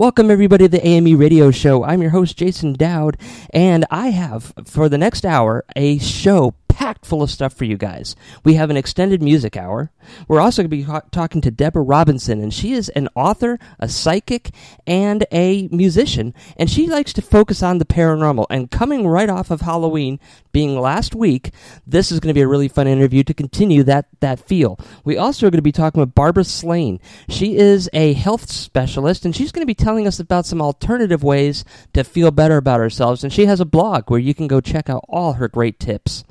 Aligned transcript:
Welcome, 0.00 0.30
everybody, 0.30 0.64
to 0.64 0.68
the 0.70 0.82
AME 0.82 1.18
Radio 1.18 1.50
Show. 1.50 1.84
I'm 1.84 2.00
your 2.00 2.12
host, 2.12 2.38
Jason 2.38 2.72
Dowd, 2.72 3.18
and 3.52 3.84
I 3.90 4.06
have, 4.08 4.54
for 4.64 4.88
the 4.88 4.96
next 4.96 5.26
hour, 5.26 5.62
a 5.76 5.98
show 5.98 6.54
packed 6.80 7.04
full 7.04 7.22
of 7.22 7.30
stuff 7.30 7.52
for 7.52 7.66
you 7.66 7.76
guys. 7.76 8.16
We 8.42 8.54
have 8.54 8.70
an 8.70 8.76
extended 8.78 9.22
music 9.22 9.54
hour. 9.54 9.90
We're 10.26 10.40
also 10.40 10.62
going 10.62 10.70
to 10.70 10.76
be 10.94 11.00
talking 11.10 11.42
to 11.42 11.50
Deborah 11.50 11.82
Robinson, 11.82 12.40
and 12.40 12.54
she 12.54 12.72
is 12.72 12.88
an 12.90 13.10
author, 13.14 13.58
a 13.78 13.86
psychic, 13.86 14.48
and 14.86 15.26
a 15.30 15.68
musician, 15.70 16.32
and 16.56 16.70
she 16.70 16.86
likes 16.86 17.12
to 17.12 17.20
focus 17.20 17.62
on 17.62 17.76
the 17.76 17.84
paranormal. 17.84 18.46
And 18.48 18.70
coming 18.70 19.06
right 19.06 19.28
off 19.28 19.50
of 19.50 19.60
Halloween 19.60 20.18
being 20.52 20.80
last 20.80 21.14
week, 21.14 21.52
this 21.86 22.10
is 22.10 22.18
going 22.18 22.30
to 22.30 22.38
be 22.38 22.40
a 22.40 22.48
really 22.48 22.66
fun 22.66 22.86
interview 22.86 23.24
to 23.24 23.34
continue 23.34 23.82
that, 23.82 24.06
that 24.20 24.40
feel. 24.40 24.80
We 25.04 25.18
also 25.18 25.46
are 25.46 25.50
going 25.50 25.58
to 25.58 25.62
be 25.62 25.72
talking 25.72 26.00
with 26.00 26.14
Barbara 26.14 26.44
Slaine. 26.44 26.98
She 27.28 27.58
is 27.58 27.90
a 27.92 28.14
health 28.14 28.50
specialist, 28.50 29.26
and 29.26 29.36
she's 29.36 29.52
going 29.52 29.62
to 29.62 29.66
be 29.66 29.74
telling 29.74 30.06
us 30.06 30.18
about 30.18 30.46
some 30.46 30.62
alternative 30.62 31.22
ways 31.22 31.62
to 31.92 32.04
feel 32.04 32.30
better 32.30 32.56
about 32.56 32.80
ourselves. 32.80 33.22
And 33.22 33.30
she 33.30 33.44
has 33.44 33.60
a 33.60 33.66
blog 33.66 34.10
where 34.10 34.18
you 34.18 34.32
can 34.32 34.46
go 34.46 34.62
check 34.62 34.88
out 34.88 35.04
all 35.10 35.34
her 35.34 35.46
great 35.46 35.78
tips. 35.78 36.24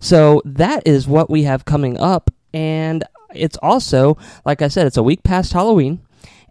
So 0.00 0.42
that 0.44 0.86
is 0.86 1.06
what 1.06 1.30
we 1.30 1.44
have 1.44 1.64
coming 1.64 1.98
up. 1.98 2.30
And 2.52 3.04
it's 3.34 3.56
also, 3.58 4.16
like 4.44 4.62
I 4.62 4.68
said, 4.68 4.86
it's 4.86 4.96
a 4.96 5.02
week 5.02 5.22
past 5.22 5.52
Halloween. 5.52 6.00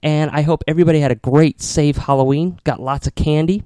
And 0.03 0.29
I 0.31 0.41
hope 0.41 0.63
everybody 0.67 0.99
had 0.99 1.11
a 1.11 1.15
great, 1.15 1.61
safe 1.61 1.97
Halloween, 1.97 2.59
got 2.63 2.79
lots 2.79 3.07
of 3.07 3.15
candy. 3.15 3.63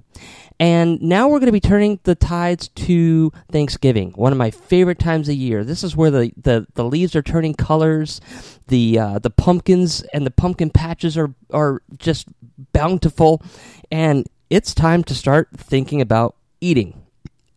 And 0.60 1.02
now 1.02 1.30
we're 1.30 1.40
going 1.40 1.48
to 1.48 1.54
be 1.54 1.62
turning 1.62 2.00
the 2.04 2.16
tides 2.16 2.68
to 2.68 3.32
Thanksgiving, 3.50 4.12
one 4.12 4.34
of 4.34 4.38
my 4.38 4.52
favorite 4.52 5.00
times 5.00 5.30
of 5.30 5.36
year. 5.36 5.64
This 5.64 5.84
is 5.86 5.96
where 5.96 6.12
the, 6.12 6.34
the, 6.36 6.68
the 6.74 6.84
leaves 6.84 7.16
are 7.16 7.22
turning 7.22 7.54
colors, 7.54 8.20
the 8.68 9.00
uh, 9.00 9.20
the 9.20 9.30
pumpkins 9.30 10.02
and 10.14 10.26
the 10.26 10.32
pumpkin 10.32 10.70
patches 10.70 11.18
are 11.18 11.34
are 11.52 11.82
just 11.98 12.28
bountiful, 12.74 13.42
and 13.90 14.28
it's 14.50 14.74
time 14.74 15.04
to 15.06 15.16
start 15.16 15.50
thinking 15.56 16.02
about 16.02 16.36
eating. 16.62 16.99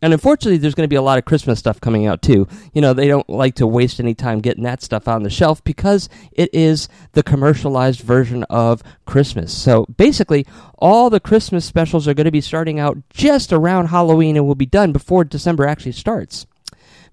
And 0.03 0.12
unfortunately, 0.12 0.58
there's 0.58 0.75
going 0.75 0.84
to 0.84 0.92
be 0.92 0.97
a 0.97 1.03
lot 1.03 1.17
of 1.17 1.25
Christmas 1.25 1.61
stuff 1.61 1.81
coming 1.81 2.06
out 2.06 2.20
too. 2.20 2.48
You 2.75 2.83
know, 2.83 2.92
they 2.92 3.06
don't 3.06 3.31
like 3.31 3.55
to 3.55 3.67
waste 3.67 4.00
any 4.00 4.14
time 4.14 4.41
getting 4.41 4.64
that 4.64 4.83
stuff 4.83 5.06
on 5.06 5.22
the 5.22 5.31
shelf 5.31 5.62
because 5.62 6.08
it 6.33 6.50
is 6.53 6.89
the 7.12 7.22
commercialized 7.22 8.00
version 8.00 8.42
of 8.50 8.83
Christmas. 9.06 9.56
So 9.56 9.86
basically, 9.97 10.45
all 10.78 11.08
the 11.08 11.20
Christmas 11.20 11.64
specials 11.64 12.08
are 12.08 12.14
going 12.14 12.25
to 12.25 12.33
be 12.33 12.41
starting 12.41 12.80
out 12.80 12.98
just 13.11 13.53
around 13.53 13.86
Halloween 13.86 14.36
and 14.36 14.45
will 14.45 14.56
be 14.56 14.67
done 14.67 14.92
before 14.92 15.23
December 15.23 15.67
actually 15.67 15.92
starts. 15.92 16.47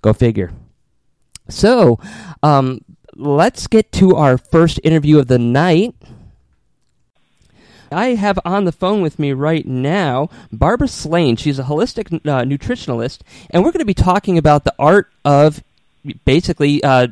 Go 0.01 0.11
figure. 0.11 0.51
So, 1.47 1.99
um, 2.41 2.81
let's 3.15 3.67
get 3.67 3.91
to 3.93 4.15
our 4.15 4.37
first 4.37 4.79
interview 4.83 5.19
of 5.19 5.27
the 5.27 5.39
night. 5.39 5.95
I 7.91 8.15
have 8.15 8.39
on 8.45 8.65
the 8.65 8.71
phone 8.71 9.01
with 9.01 9.19
me 9.19 9.33
right 9.33 9.65
now 9.65 10.29
Barbara 10.51 10.87
Slaine. 10.87 11.35
She's 11.35 11.59
a 11.59 11.63
holistic 11.63 12.13
uh, 12.13 12.43
nutritionalist, 12.43 13.19
and 13.49 13.63
we're 13.63 13.71
going 13.71 13.79
to 13.79 13.85
be 13.85 13.93
talking 13.93 14.37
about 14.37 14.63
the 14.63 14.73
art 14.79 15.11
of 15.25 15.63
basically 16.25 16.83
uh, 16.83 17.07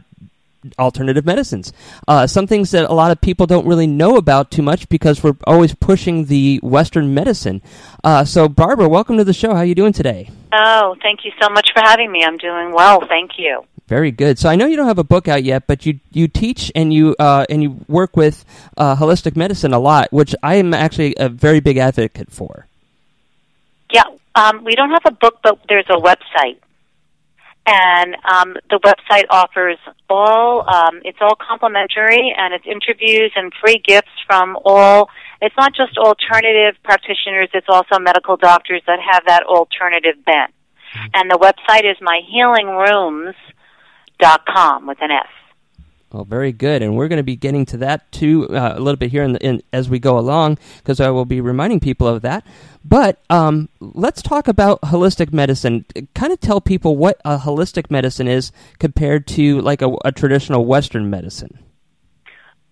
alternative 0.80 1.25
medicines. 1.25 1.73
Uh, 2.08 2.28
some 2.28 2.48
things 2.48 2.72
that 2.72 2.89
a 2.89 2.94
lot 2.94 3.11
of 3.11 3.22
people 3.22 3.45
don't 3.45 3.67
really 3.67 3.88
know 3.88 4.17
about 4.17 4.52
too 4.52 4.61
much 4.61 4.89
because 4.89 5.23
we're 5.23 5.38
always 5.45 5.73
pushing 5.75 6.25
the 6.25 6.59
Western 6.64 7.14
medicine. 7.14 7.61
Uh, 8.03 8.25
so, 8.25 8.48
Barbara, 8.48 8.89
welcome 8.89 9.17
to 9.17 9.23
the 9.23 9.33
show. 9.33 9.53
How 9.53 9.61
are 9.61 9.66
you 9.66 9.75
doing 9.75 9.94
today? 9.94 10.30
Oh, 10.52 10.95
thank 11.02 11.25
you 11.25 11.31
so 11.42 11.50
much 11.50 11.70
for 11.73 11.81
having 11.81 12.11
me. 12.11 12.23
I'm 12.23 12.38
doing 12.38 12.72
well, 12.72 13.05
thank 13.08 13.31
you. 13.38 13.64
Very 13.88 14.11
good. 14.11 14.38
So 14.38 14.49
I 14.49 14.57
know 14.57 14.66
you 14.66 14.75
don't 14.75 14.88
have 14.88 14.99
a 14.99 15.03
book 15.03 15.30
out 15.30 15.45
yet, 15.45 15.66
but 15.66 15.85
you 15.85 15.99
you 16.11 16.27
teach 16.27 16.71
and 16.75 16.93
you 16.93 17.16
uh, 17.19 17.45
and 17.49 17.63
you 17.63 17.85
work 17.88 18.17
with 18.17 18.43
uh, 18.75 18.97
holistic 18.97 19.38
medicine 19.38 19.73
a 19.73 19.80
lot, 19.80 20.11
which 20.11 20.35
I 20.43 20.55
am 20.55 20.73
actually 20.73 21.16
a 21.17 21.30
very 21.30 21.61
big 21.61 21.77
advocate 21.77 22.30
for. 22.30 22.67
Yeah, 23.93 24.03
um, 24.35 24.65
we 24.65 24.75
don't 24.75 24.91
have 24.91 25.05
a 25.05 25.11
book, 25.11 25.39
but 25.41 25.59
there's 25.69 25.85
a 25.89 25.95
website, 25.95 26.58
and 27.65 28.17
um, 28.30 28.58
the 28.69 28.80
website 28.83 29.23
offers 29.30 29.77
all. 30.09 30.70
Um, 30.70 30.99
it's 31.05 31.20
all 31.21 31.36
complimentary, 31.36 32.36
and 32.37 32.53
it's 32.53 32.65
interviews 32.65 33.31
and 33.37 33.53
free 33.61 33.81
gifts 33.87 34.11
from 34.26 34.58
all. 34.65 35.09
It's 35.42 35.55
not 35.55 35.73
just 35.73 35.97
alternative 35.97 36.76
practitioners; 36.83 37.47
it's 37.53 37.67
also 37.70 37.99
medical 37.99 38.36
doctors 38.36 38.81
that 38.86 38.99
have 38.99 39.23
that 39.27 39.43
alternative 39.43 40.26
bent. 40.26 40.52
Mm-hmm. 40.93 41.08
And 41.14 41.31
the 41.31 41.37
website 41.37 41.89
is 41.89 41.95
My 42.02 42.20
Healing 42.30 42.67
Rooms 42.67 43.36
dot 44.20 44.45
com 44.45 44.88
with 44.88 44.98
an 45.02 45.11
S. 45.11 45.28
Well, 46.11 46.23
very 46.23 46.54
good, 46.54 46.82
and 46.82 46.95
we're 46.95 47.10
going 47.10 47.17
to 47.17 47.23
be 47.23 47.36
getting 47.36 47.66
to 47.66 47.78
that 47.78 48.10
too 48.14 48.48
uh, 48.50 48.76
a 48.78 48.80
little 48.80 48.95
bit 48.95 49.11
here 49.11 49.23
in, 49.23 49.33
the, 49.33 49.45
in 49.45 49.61
as 49.73 49.89
we 49.89 50.00
go 50.00 50.17
along, 50.17 50.58
because 50.78 51.02
I 51.02 51.10
will 51.10 51.26
be 51.26 51.42
reminding 51.42 51.82
people 51.82 52.08
of 52.08 52.22
that. 52.22 52.45
But 52.86 53.20
um, 53.30 53.67
let's 53.82 54.22
talk 54.22 54.48
about 54.48 54.80
holistic 54.83 55.33
medicine. 55.33 55.83
Kind 56.16 56.32
of 56.32 56.39
tell 56.39 56.61
people 56.61 56.95
what 56.95 57.20
a 57.26 57.38
holistic 57.39 57.92
medicine 57.92 58.30
is 58.30 58.54
compared 58.80 59.27
to 59.27 59.60
like 59.60 59.82
a, 59.82 59.98
a 60.06 60.14
traditional 60.14 60.64
Western 60.64 61.10
medicine. 61.10 61.60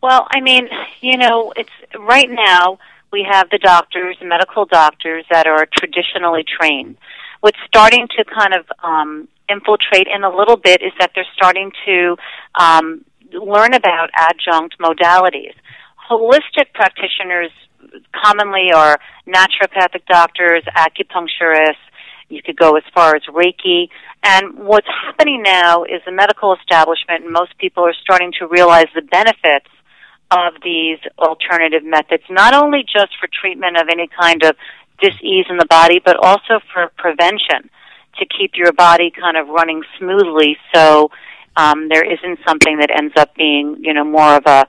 Well, 0.02 0.28
I 0.32 0.40
mean, 0.40 0.70
you 1.02 1.18
know, 1.18 1.52
it's 1.58 1.70
right 2.00 2.30
now 2.30 2.80
we 3.12 3.28
have 3.30 3.50
the 3.50 3.58
doctors, 3.58 4.16
medical 4.24 4.66
doctors 4.66 5.26
that 5.30 5.46
are 5.46 5.68
traditionally 5.78 6.46
trained. 6.46 6.96
What's 7.42 7.58
starting 7.68 8.08
to 8.16 8.24
kind 8.24 8.54
of 8.54 8.66
um, 8.82 9.28
infiltrate 9.50 10.08
in 10.14 10.24
a 10.24 10.36
little 10.36 10.58
bit 10.58 10.82
is 10.82 10.92
that 11.00 11.12
they're 11.16 11.28
starting 11.34 11.72
to 11.86 12.16
um, 12.56 13.06
learn 13.34 13.74
about 13.74 14.10
adjunct 14.16 14.78
modalities. 14.80 15.54
Holistic 16.10 16.74
practitioners 16.74 17.52
commonly 18.14 18.72
are 18.74 19.00
naturopathic 19.28 20.06
doctors, 20.08 20.64
acupuncturists, 20.76 21.76
you 22.30 22.42
could 22.42 22.58
go 22.58 22.76
as 22.76 22.84
far 22.94 23.16
as 23.16 23.22
Reiki. 23.30 23.90
And 24.24 24.58
what's 24.58 24.88
happening 24.88 25.44
now 25.44 25.84
is 25.84 26.02
the 26.06 26.12
medical 26.12 26.56
establishment 26.56 27.24
and 27.24 27.32
most 27.32 27.58
people 27.58 27.84
are 27.84 27.94
starting 28.02 28.32
to 28.40 28.48
realize 28.48 28.88
the 28.96 29.04
benefits 29.04 29.70
of 30.32 30.54
these 30.64 30.98
alternative 31.20 31.84
methods, 31.84 32.24
not 32.30 32.56
only 32.56 32.84
just 32.84 33.14
for 33.20 33.30
treatment 33.32 33.78
of 33.78 33.88
any 33.92 34.10
kind 34.20 34.44
of 34.44 34.56
disease 35.00 35.46
in 35.50 35.58
the 35.58 35.68
body, 35.70 36.02
but 36.04 36.18
also 36.18 36.60
for 36.74 36.92
prevention 36.98 37.70
to 38.20 38.26
keep 38.26 38.52
your 38.56 38.72
body 38.74 39.12
kind 39.12 39.38
of 39.38 39.48
running 39.48 39.84
smoothly 39.98 40.58
so 40.74 41.10
um, 41.58 41.90
there 41.90 42.04
isn't 42.04 42.40
something 42.48 42.80
that 42.80 42.90
ends 42.96 43.14
up 43.18 43.36
being, 43.36 43.78
you 43.80 43.94
know, 43.94 44.04
more 44.04 44.36
of 44.36 44.44
a, 44.46 44.66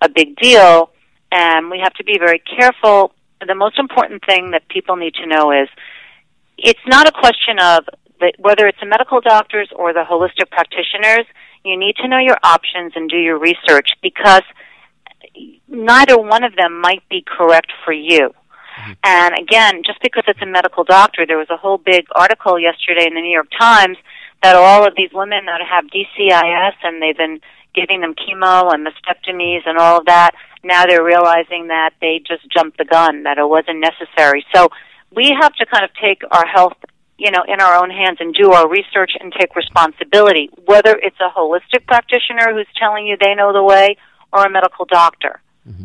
a 0.00 0.08
big 0.08 0.36
deal. 0.36 0.90
And 1.32 1.70
we 1.70 1.78
have 1.80 1.92
to 1.94 2.04
be 2.04 2.18
very 2.18 2.40
careful. 2.40 3.12
The 3.46 3.54
most 3.54 3.78
important 3.78 4.22
thing 4.26 4.50
that 4.52 4.68
people 4.68 4.96
need 4.96 5.14
to 5.14 5.26
know 5.26 5.52
is 5.52 5.68
it's 6.58 6.80
not 6.86 7.06
a 7.06 7.12
question 7.12 7.58
of 7.60 7.84
the, 8.20 8.32
whether 8.38 8.66
it's 8.66 8.80
the 8.80 8.86
medical 8.86 9.20
doctors 9.20 9.68
or 9.74 9.92
the 9.92 10.04
holistic 10.08 10.50
practitioners. 10.50 11.26
You 11.64 11.78
need 11.78 11.96
to 11.96 12.08
know 12.08 12.18
your 12.18 12.38
options 12.42 12.92
and 12.96 13.08
do 13.08 13.16
your 13.16 13.38
research 13.38 13.90
because 14.02 14.42
neither 15.68 16.18
one 16.18 16.42
of 16.42 16.56
them 16.56 16.80
might 16.80 17.06
be 17.08 17.24
correct 17.26 17.70
for 17.84 17.92
you. 17.92 18.32
Mm-hmm. 18.80 18.92
And 19.04 19.34
again, 19.38 19.82
just 19.84 20.00
because 20.02 20.24
it's 20.26 20.40
a 20.40 20.46
medical 20.46 20.84
doctor, 20.84 21.26
there 21.26 21.38
was 21.38 21.50
a 21.50 21.56
whole 21.56 21.78
big 21.78 22.06
article 22.14 22.58
yesterday 22.58 23.06
in 23.06 23.14
the 23.14 23.20
New 23.20 23.32
York 23.32 23.48
Times 23.58 23.98
that 24.42 24.56
all 24.56 24.86
of 24.86 24.94
these 24.96 25.10
women 25.12 25.44
that 25.46 25.60
have 25.60 25.84
DCIS 25.84 26.72
and 26.82 27.02
they've 27.02 27.16
been 27.16 27.40
giving 27.74 28.00
them 28.00 28.14
chemo 28.14 28.72
and 28.72 28.86
mastectomies 28.86 29.60
and 29.66 29.78
all 29.78 29.98
of 29.98 30.06
that, 30.06 30.32
now 30.64 30.86
they're 30.86 31.04
realizing 31.04 31.68
that 31.68 31.90
they 32.00 32.22
just 32.26 32.48
jumped 32.50 32.78
the 32.78 32.84
gun, 32.84 33.24
that 33.24 33.38
it 33.38 33.48
wasn't 33.48 33.80
necessary. 33.80 34.44
So 34.54 34.68
we 35.14 35.34
have 35.40 35.54
to 35.54 35.66
kind 35.66 35.84
of 35.84 35.90
take 36.00 36.22
our 36.30 36.46
health, 36.46 36.76
you 37.18 37.30
know, 37.30 37.44
in 37.46 37.60
our 37.60 37.82
own 37.82 37.90
hands 37.90 38.18
and 38.20 38.34
do 38.34 38.52
our 38.52 38.68
research 38.68 39.12
and 39.20 39.32
take 39.38 39.54
responsibility, 39.54 40.50
whether 40.64 40.96
it's 40.96 41.18
a 41.20 41.28
holistic 41.36 41.86
practitioner 41.86 42.52
who's 42.54 42.68
telling 42.78 43.06
you 43.06 43.16
they 43.18 43.34
know 43.34 43.52
the 43.52 43.62
way 43.62 43.96
or 44.32 44.46
a 44.46 44.50
medical 44.50 44.86
doctor. 44.86 45.40
Mm-hmm. 45.68 45.84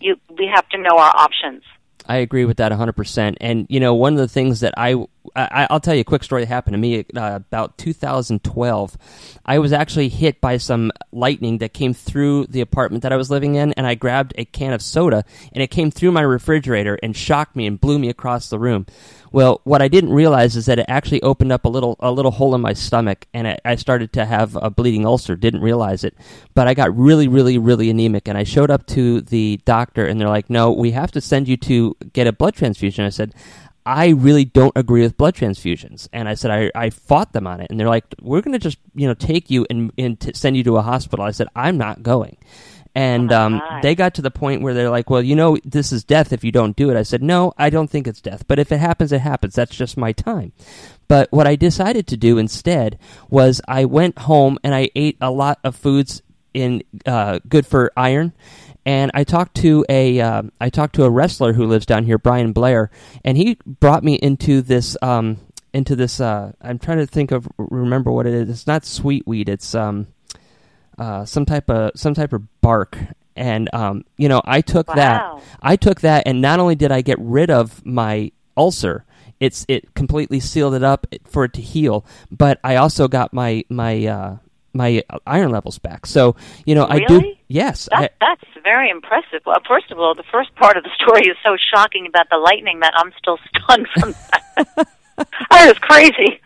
You, 0.00 0.16
we 0.36 0.50
have 0.54 0.68
to 0.70 0.78
know 0.78 0.96
our 0.98 1.12
options. 1.16 1.62
I 2.06 2.16
agree 2.16 2.44
with 2.44 2.58
that 2.58 2.70
100%. 2.70 3.36
And, 3.40 3.66
you 3.70 3.80
know, 3.80 3.94
one 3.94 4.12
of 4.12 4.18
the 4.18 4.28
things 4.28 4.60
that 4.60 4.74
I, 4.76 4.94
I 5.34 5.66
will 5.70 5.80
tell 5.80 5.94
you 5.94 6.02
a 6.02 6.04
quick 6.04 6.22
story 6.22 6.42
that 6.42 6.48
happened 6.48 6.74
to 6.74 6.78
me 6.78 7.00
uh, 7.16 7.36
about 7.36 7.78
2012. 7.78 8.98
I 9.46 9.58
was 9.58 9.72
actually 9.72 10.10
hit 10.10 10.40
by 10.40 10.58
some 10.58 10.92
lightning 11.12 11.58
that 11.58 11.72
came 11.72 11.94
through 11.94 12.46
the 12.46 12.60
apartment 12.60 13.02
that 13.02 13.12
I 13.12 13.16
was 13.16 13.30
living 13.30 13.54
in, 13.54 13.72
and 13.72 13.86
I 13.86 13.94
grabbed 13.94 14.34
a 14.36 14.44
can 14.44 14.74
of 14.74 14.82
soda, 14.82 15.24
and 15.52 15.62
it 15.62 15.68
came 15.68 15.90
through 15.90 16.12
my 16.12 16.20
refrigerator 16.20 16.98
and 17.02 17.16
shocked 17.16 17.56
me 17.56 17.66
and 17.66 17.80
blew 17.80 17.98
me 17.98 18.10
across 18.10 18.50
the 18.50 18.58
room. 18.58 18.86
Well, 19.34 19.60
what 19.64 19.82
I 19.82 19.88
didn't 19.88 20.12
realize 20.12 20.54
is 20.54 20.66
that 20.66 20.78
it 20.78 20.86
actually 20.86 21.20
opened 21.22 21.50
up 21.50 21.64
a 21.64 21.68
little 21.68 21.96
a 21.98 22.12
little 22.12 22.30
hole 22.30 22.54
in 22.54 22.60
my 22.60 22.72
stomach, 22.72 23.26
and 23.34 23.48
I, 23.48 23.58
I 23.64 23.74
started 23.74 24.12
to 24.12 24.24
have 24.24 24.54
a 24.54 24.70
bleeding 24.70 25.04
ulcer. 25.04 25.34
Didn't 25.34 25.60
realize 25.60 26.04
it, 26.04 26.14
but 26.54 26.68
I 26.68 26.74
got 26.74 26.96
really, 26.96 27.26
really, 27.26 27.58
really 27.58 27.90
anemic, 27.90 28.28
and 28.28 28.38
I 28.38 28.44
showed 28.44 28.70
up 28.70 28.86
to 28.94 29.22
the 29.22 29.60
doctor, 29.64 30.06
and 30.06 30.20
they're 30.20 30.28
like, 30.28 30.50
"No, 30.50 30.70
we 30.70 30.92
have 30.92 31.10
to 31.10 31.20
send 31.20 31.48
you 31.48 31.56
to 31.56 31.96
get 32.12 32.28
a 32.28 32.32
blood 32.32 32.54
transfusion." 32.54 33.04
I 33.04 33.08
said. 33.08 33.34
I 33.86 34.08
really 34.08 34.46
don't 34.46 34.72
agree 34.76 35.02
with 35.02 35.18
blood 35.18 35.34
transfusions. 35.34 36.08
And 36.10 36.26
I 36.26 36.32
said, 36.32 36.50
I, 36.50 36.70
I 36.74 36.88
fought 36.88 37.34
them 37.34 37.46
on 37.46 37.60
it. 37.60 37.66
And 37.68 37.78
they're 37.78 37.86
like, 37.86 38.06
we're 38.22 38.40
going 38.40 38.54
to 38.54 38.58
just, 38.58 38.78
you 38.94 39.06
know, 39.06 39.12
take 39.12 39.50
you 39.50 39.66
and, 39.68 39.92
and 39.98 40.34
send 40.34 40.56
you 40.56 40.64
to 40.64 40.78
a 40.78 40.80
hospital. 40.80 41.22
I 41.22 41.32
said, 41.32 41.48
I'm 41.54 41.76
not 41.76 42.02
going 42.02 42.38
and 42.94 43.32
Oh, 43.32 43.40
um, 43.40 43.62
they 43.82 43.94
got 43.94 44.14
to 44.14 44.22
the 44.22 44.30
point 44.30 44.62
where 44.62 44.74
they're 44.74 44.90
like, 44.90 45.10
"Well, 45.10 45.22
you 45.22 45.34
know, 45.34 45.56
this 45.64 45.92
is 45.92 46.04
death 46.04 46.32
if 46.32 46.44
you 46.44 46.52
don't 46.52 46.76
do 46.76 46.90
it." 46.90 46.96
I 46.96 47.02
said, 47.02 47.22
"No, 47.22 47.52
I 47.58 47.70
don't 47.70 47.90
think 47.90 48.06
it's 48.06 48.20
death, 48.20 48.44
but 48.46 48.58
if 48.58 48.70
it 48.70 48.78
happens, 48.78 49.12
it 49.12 49.20
happens. 49.20 49.54
That's 49.54 49.74
just 49.74 49.96
my 49.96 50.12
time." 50.12 50.52
But 51.08 51.30
what 51.32 51.46
I 51.46 51.56
decided 51.56 52.06
to 52.08 52.16
do 52.16 52.38
instead 52.38 52.98
was 53.28 53.60
I 53.68 53.84
went 53.84 54.20
home 54.20 54.58
and 54.64 54.74
I 54.74 54.90
ate 54.94 55.16
a 55.20 55.30
lot 55.30 55.58
of 55.64 55.76
foods 55.76 56.22
in 56.54 56.82
uh, 57.04 57.40
good 57.48 57.66
for 57.66 57.92
iron. 57.96 58.32
And 58.86 59.10
I 59.14 59.24
talked 59.24 59.56
to 59.56 59.84
a 59.88 60.20
uh, 60.20 60.42
I 60.60 60.68
talked 60.70 60.94
to 60.96 61.04
a 61.04 61.10
wrestler 61.10 61.54
who 61.54 61.66
lives 61.66 61.86
down 61.86 62.04
here, 62.04 62.18
Brian 62.18 62.52
Blair, 62.52 62.90
and 63.24 63.36
he 63.36 63.58
brought 63.66 64.04
me 64.04 64.14
into 64.14 64.60
this 64.60 64.96
um, 65.00 65.38
into 65.72 65.96
this. 65.96 66.20
Uh, 66.20 66.52
I'm 66.60 66.78
trying 66.78 66.98
to 66.98 67.06
think 67.06 67.32
of 67.32 67.48
remember 67.56 68.12
what 68.12 68.26
it 68.26 68.34
is. 68.34 68.50
It's 68.50 68.66
not 68.66 68.84
sweet 68.84 69.26
weed. 69.26 69.48
It's 69.48 69.74
um, 69.74 70.08
uh, 70.98 71.24
some 71.24 71.44
type 71.44 71.70
of 71.70 71.92
some 71.96 72.14
type 72.14 72.32
of 72.32 72.42
bark. 72.60 72.98
And 73.36 73.68
um, 73.74 74.04
you 74.16 74.28
know, 74.28 74.40
I 74.44 74.60
took 74.60 74.88
Wow. 74.88 74.94
that. 74.94 75.42
I 75.62 75.76
took 75.76 76.00
that, 76.02 76.22
and 76.26 76.40
not 76.40 76.60
only 76.60 76.74
did 76.76 76.92
I 76.92 77.00
get 77.02 77.18
rid 77.18 77.50
of 77.50 77.84
my 77.84 78.30
ulcer, 78.56 79.04
it's 79.40 79.66
it 79.68 79.94
completely 79.94 80.38
sealed 80.40 80.74
it 80.74 80.84
up 80.84 81.06
for 81.26 81.44
it 81.44 81.52
to 81.54 81.60
heal. 81.60 82.04
But 82.30 82.60
I 82.62 82.76
also 82.76 83.08
got 83.08 83.32
my 83.32 83.64
my 83.68 84.06
uh, 84.06 84.36
my 84.72 85.02
iron 85.26 85.50
levels 85.50 85.78
back. 85.78 86.06
So 86.06 86.36
you 86.64 86.74
know, 86.76 86.86
I 86.88 87.00
do. 87.00 87.18
Really? 87.18 87.40
Yes, 87.48 87.88
I, 87.92 88.08
that's 88.20 88.42
very 88.62 88.88
impressive. 88.88 89.42
Well, 89.44 89.58
first 89.68 89.90
of 89.90 89.98
all, 89.98 90.14
the 90.14 90.24
first 90.32 90.54
part 90.54 90.76
of 90.76 90.84
the 90.84 90.90
story 91.02 91.22
is 91.28 91.36
so 91.44 91.56
shocking 91.74 92.06
about 92.06 92.28
the 92.30 92.38
lightning 92.38 92.80
that 92.80 92.94
I'm 92.96 93.12
still 93.18 93.38
stunned 93.48 93.86
from 93.98 94.12
that. 94.12 94.88
that 95.50 95.66
was 95.68 95.78
crazy. 95.80 96.40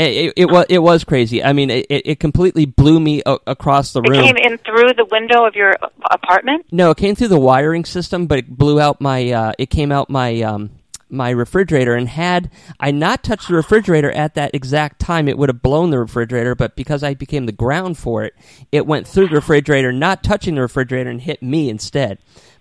It, 0.00 0.32
it, 0.36 0.50
was 0.50 0.66
it 0.68 0.78
was 0.78 1.04
crazy. 1.04 1.42
I 1.42 1.52
mean, 1.52 1.70
it, 1.70 1.86
it 1.88 2.20
completely 2.20 2.64
blew 2.64 3.00
me 3.00 3.22
a- 3.26 3.38
across 3.46 3.92
the 3.92 4.02
room. 4.02 4.20
It 4.20 4.36
came 4.36 4.36
in 4.36 4.58
through 4.58 4.94
the 4.94 5.06
window 5.10 5.46
of 5.46 5.54
your 5.54 5.76
apartment. 6.10 6.66
No, 6.72 6.90
it 6.90 6.96
came 6.96 7.14
through 7.14 7.28
the 7.28 7.38
wiring 7.38 7.84
system, 7.84 8.26
but 8.26 8.38
it 8.38 8.56
blew 8.56 8.80
out 8.80 9.00
my. 9.00 9.30
Uh, 9.30 9.52
it 9.58 9.66
came 9.66 9.92
out 9.92 10.08
my 10.08 10.40
um, 10.42 10.70
my 11.10 11.30
refrigerator, 11.30 11.94
and 11.94 12.08
had 12.08 12.50
I 12.78 12.90
not 12.90 13.22
touched 13.22 13.48
the 13.48 13.54
refrigerator 13.54 14.10
at 14.10 14.34
that 14.34 14.54
exact 14.54 15.00
time, 15.00 15.28
it 15.28 15.36
would 15.36 15.48
have 15.48 15.62
blown 15.62 15.90
the 15.90 15.98
refrigerator. 15.98 16.54
But 16.54 16.76
because 16.76 17.02
I 17.02 17.14
became 17.14 17.46
the 17.46 17.52
ground 17.52 17.98
for 17.98 18.24
it, 18.24 18.34
it 18.72 18.86
went 18.86 19.06
through 19.06 19.28
the 19.28 19.36
refrigerator, 19.36 19.92
not 19.92 20.22
touching 20.22 20.54
the 20.54 20.62
refrigerator, 20.62 21.10
and 21.10 21.20
hit 21.20 21.42
me 21.42 21.68
instead. 21.68 22.18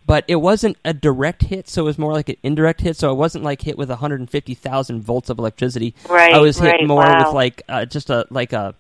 But 0.10 0.26
it 0.28 0.38
wasn't 0.38 0.76
a 0.84 0.92
direct 0.92 1.44
hit, 1.44 1.70
so 1.70 1.84
it 1.84 1.86
was 1.86 2.00
more 2.00 2.14
like 2.14 2.30
an 2.30 2.38
indirect 2.42 2.82
hit. 2.82 2.96
So 2.96 3.12
it 3.12 3.14
wasn't 3.14 3.44
like 3.44 3.62
hit 3.62 3.78
with 3.78 3.90
150,000 3.90 5.02
volts 5.04 5.30
of 5.30 5.38
electricity. 5.38 5.94
Right, 6.10 6.34
I 6.34 6.40
was 6.40 6.58
hit 6.58 6.68
right, 6.68 6.88
more 6.88 7.04
wow. 7.04 7.26
with 7.26 7.36
like 7.36 7.62
uh, 7.70 7.86
just 7.86 8.10
a 8.10 8.26
like 8.32 8.52
a. 8.52 8.74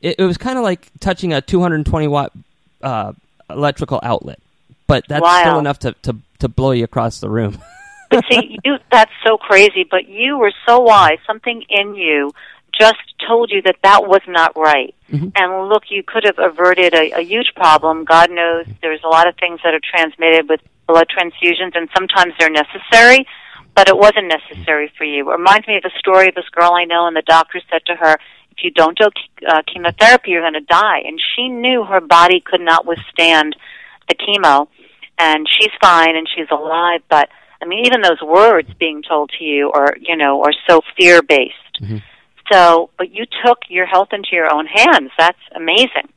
It, 0.00 0.20
it 0.20 0.24
was 0.24 0.38
kind 0.38 0.58
of 0.58 0.62
like 0.62 0.86
touching 1.00 1.32
a 1.32 1.40
220 1.40 2.06
watt 2.06 2.30
uh, 2.82 3.14
electrical 3.50 3.98
outlet, 4.04 4.38
but 4.86 5.04
that's 5.08 5.28
still 5.40 5.58
enough 5.58 5.80
to, 5.80 5.90
to 6.02 6.14
to 6.38 6.48
blow 6.48 6.70
you 6.70 6.84
across 6.84 7.18
the 7.18 7.28
room. 7.28 7.58
But 8.08 8.24
see, 8.28 8.58
you, 8.64 8.76
that's 8.90 9.12
so 9.24 9.38
crazy. 9.38 9.86
But 9.88 10.08
you 10.08 10.36
were 10.36 10.52
so 10.66 10.80
wise. 10.80 11.18
Something 11.28 11.62
in 11.68 11.94
you 11.94 12.32
just 12.76 12.98
told 13.26 13.52
you 13.52 13.62
that 13.62 13.76
that 13.82 14.06
was 14.06 14.20
not 14.26 14.56
right. 14.56 14.94
Mhm. 15.10 15.32
And 15.36 15.68
look, 15.68 15.84
you 15.90 16.02
could 16.02 16.24
have 16.24 16.38
averted 16.38 16.94
a, 16.94 17.10
a 17.18 17.20
huge 17.22 17.52
problem. 17.56 18.04
God 18.04 18.30
knows 18.30 18.66
there's 18.80 19.02
a 19.04 19.08
lot 19.08 19.26
of 19.26 19.34
things 19.36 19.60
that 19.64 19.74
are 19.74 19.80
transmitted 19.82 20.48
with 20.48 20.60
blood 20.86 21.06
transfusions, 21.08 21.74
and 21.74 21.88
sometimes 21.94 22.34
they're 22.38 22.50
necessary, 22.50 23.26
but 23.74 23.88
it 23.88 23.96
wasn't 23.96 24.28
necessary 24.28 24.92
for 24.96 25.04
you. 25.04 25.28
It 25.28 25.32
reminds 25.32 25.66
me 25.66 25.76
of 25.76 25.82
the 25.82 25.92
story 25.98 26.28
of 26.28 26.34
this 26.34 26.48
girl 26.50 26.72
I 26.72 26.84
know, 26.84 27.06
and 27.06 27.16
the 27.16 27.22
doctor 27.22 27.60
said 27.70 27.82
to 27.86 27.94
her, 27.96 28.16
if 28.52 28.64
you 28.64 28.70
don't 28.70 28.96
do 28.98 29.08
uh, 29.48 29.62
chemotherapy, 29.72 30.30
you're 30.32 30.42
going 30.42 30.54
to 30.54 30.60
die. 30.60 31.00
And 31.04 31.20
she 31.34 31.48
knew 31.48 31.84
her 31.84 32.00
body 32.00 32.40
could 32.40 32.60
not 32.60 32.86
withstand 32.86 33.56
the 34.08 34.14
chemo, 34.14 34.68
and 35.18 35.46
she's 35.48 35.70
fine 35.80 36.16
and 36.16 36.28
she's 36.34 36.48
alive, 36.50 37.02
but 37.08 37.28
I 37.62 37.66
mean, 37.66 37.84
even 37.84 38.00
those 38.00 38.22
words 38.22 38.68
being 38.78 39.02
told 39.02 39.30
to 39.38 39.44
you 39.44 39.70
are, 39.72 39.94
you 40.00 40.16
know, 40.16 40.42
are 40.42 40.52
so 40.68 40.80
fear 40.96 41.20
based. 41.22 41.54
Mhm. 41.82 42.02
So, 42.50 42.90
but 42.98 43.10
you 43.10 43.26
took 43.44 43.58
your 43.68 43.86
health 43.86 44.08
into 44.12 44.30
your 44.32 44.52
own 44.52 44.66
hands. 44.66 45.10
That's 45.16 45.38
amazing. 45.54 46.08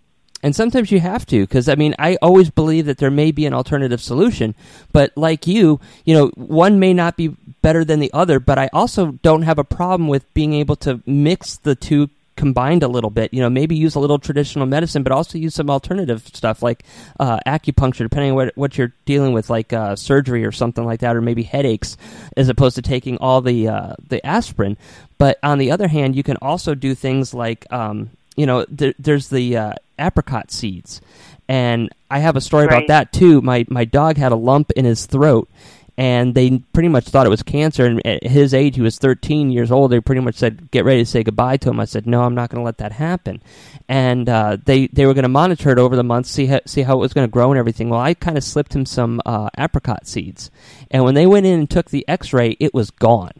And 0.41 0.53
sometimes 0.53 0.91
you 0.91 0.99
have 0.99 1.25
to, 1.27 1.41
because 1.41 1.69
I 1.69 1.75
mean, 1.75 1.95
I 1.97 2.17
always 2.21 2.49
believe 2.49 2.85
that 2.87 2.97
there 2.97 3.09
may 3.09 3.31
be 3.31 3.45
an 3.45 3.53
alternative 3.53 4.01
solution. 4.01 4.55
But 4.91 5.13
like 5.15 5.47
you, 5.47 5.79
you 6.03 6.13
know, 6.13 6.27
one 6.35 6.79
may 6.79 6.93
not 6.93 7.15
be 7.15 7.29
better 7.61 7.85
than 7.85 8.01
the 8.01 8.11
other. 8.13 8.41
But 8.41 8.59
I 8.59 8.69
also 8.73 9.13
don't 9.23 9.43
have 9.43 9.57
a 9.57 9.63
problem 9.63 10.09
with 10.09 10.31
being 10.33 10.53
able 10.53 10.75
to 10.77 11.01
mix 11.05 11.55
the 11.55 11.75
two 11.75 12.09
combined 12.35 12.83
a 12.83 12.87
little 12.87 13.09
bit. 13.09 13.33
You 13.33 13.41
know, 13.41 13.49
maybe 13.49 13.75
use 13.75 13.95
a 13.95 13.99
little 13.99 14.19
traditional 14.19 14.65
medicine, 14.65 15.03
but 15.03 15.11
also 15.11 15.37
use 15.37 15.55
some 15.55 15.69
alternative 15.69 16.27
stuff 16.33 16.61
like 16.61 16.83
uh, 17.19 17.39
acupuncture, 17.45 17.99
depending 17.99 18.31
on 18.31 18.35
what 18.35 18.57
what 18.57 18.77
you're 18.77 18.93
dealing 19.05 19.33
with, 19.33 19.49
like 19.49 19.73
uh, 19.73 19.95
surgery 19.95 20.45
or 20.45 20.51
something 20.51 20.85
like 20.85 21.01
that, 21.01 21.15
or 21.15 21.21
maybe 21.21 21.43
headaches, 21.43 21.97
as 22.35 22.49
opposed 22.49 22.75
to 22.75 22.81
taking 22.81 23.17
all 23.17 23.41
the 23.41 23.67
uh, 23.67 23.95
the 24.07 24.25
aspirin. 24.25 24.77
But 25.17 25.39
on 25.43 25.57
the 25.57 25.71
other 25.71 25.87
hand, 25.87 26.15
you 26.15 26.23
can 26.23 26.37
also 26.41 26.75
do 26.75 26.95
things 26.95 27.33
like, 27.33 27.71
um, 27.71 28.09
you 28.35 28.45
know, 28.45 28.65
there, 28.67 28.93
there's 28.99 29.29
the 29.29 29.55
uh, 29.57 29.73
apricot 29.99 30.51
seeds, 30.51 31.01
and 31.47 31.89
I 32.09 32.19
have 32.19 32.35
a 32.35 32.41
story 32.41 32.65
about 32.65 32.87
that 32.87 33.13
too. 33.13 33.41
My 33.41 33.65
my 33.69 33.85
dog 33.85 34.17
had 34.17 34.31
a 34.31 34.35
lump 34.35 34.71
in 34.71 34.85
his 34.85 35.05
throat, 35.05 35.49
and 35.97 36.33
they 36.33 36.59
pretty 36.73 36.89
much 36.89 37.05
thought 37.05 37.25
it 37.25 37.29
was 37.29 37.43
cancer. 37.43 37.85
And 37.85 38.05
at 38.05 38.23
his 38.25 38.53
age, 38.53 38.75
he 38.75 38.81
was 38.81 38.97
13 38.97 39.51
years 39.51 39.71
old. 39.71 39.91
They 39.91 39.99
pretty 39.99 40.21
much 40.21 40.35
said, 40.35 40.71
"Get 40.71 40.85
ready 40.85 41.03
to 41.03 41.09
say 41.09 41.23
goodbye 41.23 41.57
to 41.57 41.69
him." 41.69 41.79
I 41.79 41.85
said, 41.85 42.07
"No, 42.07 42.23
I'm 42.23 42.35
not 42.35 42.49
going 42.49 42.61
to 42.61 42.65
let 42.65 42.77
that 42.79 42.93
happen." 42.93 43.41
And 43.87 44.27
uh, 44.29 44.57
they 44.63 44.87
they 44.87 45.05
were 45.05 45.13
going 45.13 45.23
to 45.23 45.29
monitor 45.29 45.69
it 45.71 45.77
over 45.77 45.95
the 45.95 46.03
months, 46.03 46.29
see 46.31 46.47
how, 46.47 46.61
see 46.65 46.81
how 46.83 46.95
it 46.95 46.99
was 47.01 47.13
going 47.13 47.27
to 47.27 47.31
grow 47.31 47.51
and 47.51 47.59
everything. 47.59 47.89
Well, 47.89 47.99
I 47.99 48.13
kind 48.13 48.37
of 48.37 48.43
slipped 48.43 48.73
him 48.75 48.85
some 48.85 49.21
uh, 49.25 49.49
apricot 49.57 50.07
seeds, 50.07 50.49
and 50.89 51.03
when 51.03 51.15
they 51.15 51.27
went 51.27 51.45
in 51.45 51.59
and 51.59 51.69
took 51.69 51.89
the 51.89 52.05
X-ray, 52.07 52.57
it 52.59 52.73
was 52.73 52.89
gone. 52.91 53.33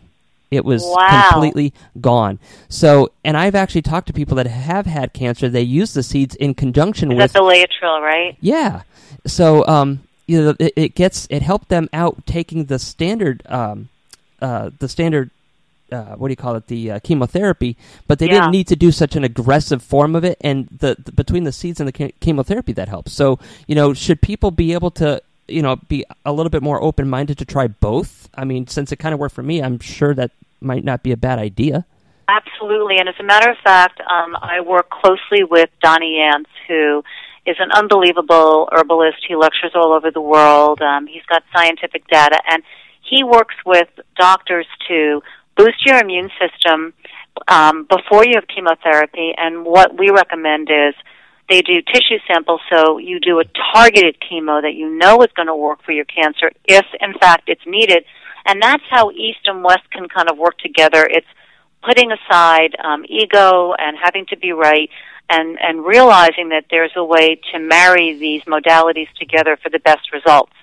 It 0.52 0.64
was 0.66 0.84
Wow. 0.86 1.32
completely 1.32 1.74
gone. 2.00 2.38
So, 2.70 3.10
and 3.26 3.36
I've 3.36 3.56
actually 3.56 3.82
talked 3.82 4.06
to 4.08 4.14
people 4.14 4.36
that 4.38 4.46
have 4.46 4.86
had 4.86 5.12
cancer. 5.14 5.50
They 5.50 5.62
use 5.64 5.94
the 5.96 6.04
seeds 6.04 6.36
in 6.36 6.54
conjunction 6.54 7.12
Is 7.12 7.18
with 7.18 7.34
that 7.34 7.40
the 7.40 7.44
Laetrile, 7.44 8.02
right? 8.02 8.38
yeah. 8.40 8.84
So 9.26 9.66
um, 9.66 10.02
you 10.26 10.42
know, 10.42 10.56
it, 10.60 10.74
it 10.76 10.96
gets 10.96 11.28
it 11.30 11.42
helped 11.42 11.70
them 11.70 11.90
out 11.94 12.26
taking 12.26 12.66
the 12.66 12.80
standard 12.80 13.44
um, 13.48 13.90
uh, 14.42 14.70
the 14.80 14.88
standard 14.90 15.30
uh, 15.92 16.16
what 16.16 16.28
do 16.28 16.32
you 16.32 16.36
call 16.38 16.56
it 16.56 16.68
the 16.68 16.92
uh, 16.92 17.00
chemotherapy, 17.02 17.78
but 18.08 18.18
they 18.18 18.26
Yeah. 18.26 18.34
didn't 18.34 18.52
need 18.52 18.68
to 18.68 18.76
do 18.76 18.92
such 18.92 19.16
an 19.16 19.24
aggressive 19.24 19.84
form 19.84 20.16
of 20.16 20.24
it. 20.24 20.38
And 20.42 20.68
the, 20.80 20.96
the 20.98 21.12
between 21.12 21.44
the 21.44 21.52
seeds 21.52 21.80
and 21.80 21.88
the 21.88 21.92
che- 21.92 22.14
chemotherapy 22.20 22.74
that 22.74 22.88
helps. 22.90 23.14
So 23.14 23.38
you 23.68 23.76
know, 23.76 23.94
should 23.94 24.22
people 24.22 24.50
be 24.52 24.74
able 24.74 24.92
to 24.92 25.22
you 25.48 25.62
know 25.62 25.76
be 25.76 26.04
a 26.26 26.34
little 26.34 26.50
bit 26.50 26.64
more 26.64 26.82
open 26.82 27.10
minded 27.10 27.38
to 27.40 27.46
try 27.46 27.68
both? 27.68 28.30
I 28.34 28.44
mean, 28.46 28.66
since 28.68 28.92
it 28.92 28.96
kind 28.98 29.14
of 29.14 29.20
worked 29.20 29.36
for 29.36 29.44
me, 29.44 29.62
I'm 29.62 29.80
sure 29.80 30.14
that 30.16 30.32
might 30.62 30.84
not 30.84 31.04
be 31.04 31.12
a 31.12 31.18
bad 31.18 31.38
idea. 31.40 31.86
Absolutely. 32.28 32.98
And 32.98 33.10
as 33.10 33.16
a 33.20 33.24
matter 33.24 33.52
of 33.52 33.58
fact, 33.64 34.00
um, 34.00 34.36
I 34.42 34.62
work 34.62 34.90
closely 34.90 35.44
with 35.44 35.70
Donnie 35.82 36.18
Yance, 36.20 36.48
who 36.68 37.04
is 37.46 37.58
an 37.60 37.72
unbelievable 37.72 38.70
herbalist. 38.72 39.18
He 39.28 39.36
lectures 39.36 39.72
all 39.76 39.94
over 39.94 40.12
the 40.12 40.22
world. 40.22 40.82
Um, 40.82 41.08
he's 41.08 41.26
got 41.30 41.44
scientific 41.56 42.08
data, 42.08 42.40
and 42.50 42.64
he 43.02 43.24
works 43.24 43.56
with 43.66 43.90
doctors 44.18 44.68
to 44.88 45.22
boost 45.58 45.86
your 45.86 46.00
immune 46.00 46.30
system 46.40 46.94
um, 47.48 47.86
before 47.90 48.26
you 48.26 48.34
have 48.36 48.48
chemotherapy. 48.48 49.34
And 49.38 49.66
what 49.66 49.98
we 49.98 50.10
recommend 50.10 50.70
is 50.70 50.96
they 51.50 51.62
do 51.62 51.82
tissue 51.82 52.20
samples, 52.28 52.62
so 52.72 52.98
you 52.98 53.20
do 53.20 53.40
a 53.40 53.44
targeted 53.74 54.18
chemo 54.22 54.62
that 54.62 54.74
you 54.76 54.98
know 54.98 55.22
is 55.22 55.32
going 55.36 55.48
to 55.48 55.56
work 55.56 55.84
for 55.84 55.92
your 55.92 56.06
cancer 56.06 56.52
if, 56.66 56.86
in 57.02 57.14
fact, 57.20 57.44
it's 57.48 57.66
needed. 57.66 58.06
And 58.46 58.62
that's 58.62 58.84
how 58.90 59.12
East 59.12 59.40
and 59.46 59.64
West 59.64 59.90
can 59.92 60.08
kind 60.08 60.30
of 60.30 60.38
work 60.38 60.58
together. 60.60 61.06
It's 61.10 61.28
putting 61.84 62.12
aside 62.12 62.76
um, 62.84 63.06
ego 63.08 63.74
and 63.78 63.98
having 64.02 64.26
to 64.28 64.38
be 64.38 64.54
right 64.54 64.90
and, 65.34 65.58
and 65.62 65.86
realizing 65.86 66.50
that 66.50 66.66
there's 66.70 66.96
a 66.96 67.04
way 67.04 67.40
to 67.52 67.60
marry 67.60 68.18
these 68.26 68.44
modalities 68.44 69.12
together 69.20 69.58
for 69.62 69.70
the 69.70 69.80
best 69.80 70.12
results. 70.12 70.54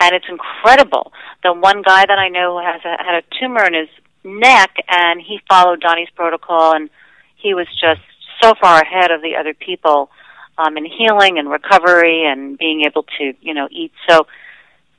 And 0.00 0.14
it's 0.14 0.26
incredible. 0.28 1.12
The 1.42 1.52
one 1.52 1.82
guy 1.82 2.04
that 2.06 2.18
I 2.18 2.28
know 2.28 2.58
who 2.58 2.64
has 2.64 2.80
a, 2.84 3.02
had 3.02 3.22
a 3.22 3.22
tumor 3.38 3.64
in 3.64 3.74
his 3.74 3.88
neck, 4.24 4.70
and 4.88 5.20
he 5.20 5.40
followed 5.48 5.80
Donnie's 5.80 6.10
protocol, 6.14 6.74
and 6.74 6.90
he 7.36 7.54
was 7.54 7.66
just 7.80 8.00
so 8.40 8.54
far 8.60 8.80
ahead 8.80 9.10
of 9.10 9.22
the 9.22 9.36
other 9.36 9.54
people 9.54 10.10
um, 10.58 10.76
in 10.76 10.84
healing 10.84 11.38
and 11.38 11.50
recovery 11.50 12.24
and 12.24 12.58
being 12.58 12.82
able 12.82 13.04
to, 13.18 13.34
you 13.40 13.54
know, 13.54 13.68
eat. 13.70 13.92
So 14.08 14.26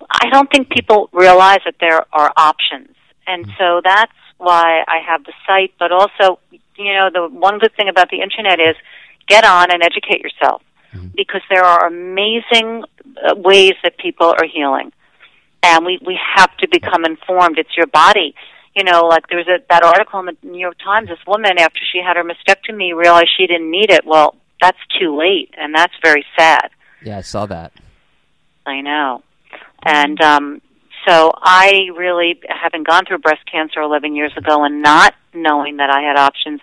I 0.10 0.30
don't 0.30 0.50
think 0.52 0.70
people 0.70 1.10
realize 1.14 1.60
that 1.66 1.76
there 1.80 2.06
are 2.12 2.34
options, 2.36 2.96
and 3.28 3.46
so 3.58 3.82
that's 3.84 4.12
why 4.38 4.84
I 4.88 5.00
have 5.06 5.24
the 5.24 5.34
site. 5.48 5.74
But 5.80 5.92
also, 5.92 6.40
you 6.78 6.94
know, 6.94 7.10
the 7.14 7.28
one 7.28 7.60
good 7.60 7.76
thing 7.76 7.90
about 7.90 8.10
the 8.10 8.22
internet 8.22 8.60
is 8.60 8.76
get 9.28 9.46
on 9.46 9.72
and 9.72 9.84
educate 9.84 10.22
yourself 10.22 10.62
because 11.16 11.42
there 11.50 11.64
are 11.64 11.88
amazing 11.88 12.84
uh, 13.24 13.36
ways 13.36 13.74
that 13.84 13.98
people 13.98 14.28
are 14.28 14.46
healing, 14.46 14.92
and 15.62 15.86
we 15.86 16.00
we 16.06 16.20
have 16.36 16.56
to 16.58 16.68
become 16.68 17.06
informed. 17.06 17.58
It's 17.58 17.76
your 17.76 17.88
body. 17.88 18.36
You 18.76 18.84
know, 18.84 19.06
like 19.06 19.28
there 19.28 19.38
was 19.38 19.48
a, 19.48 19.60
that 19.70 19.84
article 19.84 20.20
in 20.20 20.26
the 20.26 20.38
New 20.44 20.60
York 20.60 20.78
Times. 20.84 21.10
This 21.10 21.20
woman, 21.28 21.60
after 21.60 21.80
she 21.92 22.00
had 22.00 22.16
her 22.18 22.24
mastectomy, 22.24 22.96
realized 22.96 23.30
she 23.38 23.48
didn't 23.48 23.70
need 23.70 23.92
it. 23.92 24.06
Well, 24.06 24.36
that's 24.62 24.78
too 25.00 25.18
late, 25.18 25.54
and 25.58 25.74
that's 25.76 25.94
very 26.04 26.26
sad. 26.38 26.70
Yeah, 27.04 27.18
I 27.18 27.22
saw 27.22 27.46
that. 27.48 27.74
I 28.66 28.82
know. 28.82 29.24
And 29.84 30.20
um, 30.22 30.62
so 31.08 31.32
I 31.36 31.90
really, 31.96 32.40
having 32.48 32.84
gone 32.84 33.06
through 33.06 33.20
breast 33.20 33.42
cancer 33.52 33.82
11 33.82 34.16
years 34.16 34.32
ago 34.38 34.64
and 34.64 34.82
not 34.82 35.14
knowing 35.34 35.78
that 35.78 35.90
I 35.90 36.02
had 36.02 36.18
options, 36.18 36.62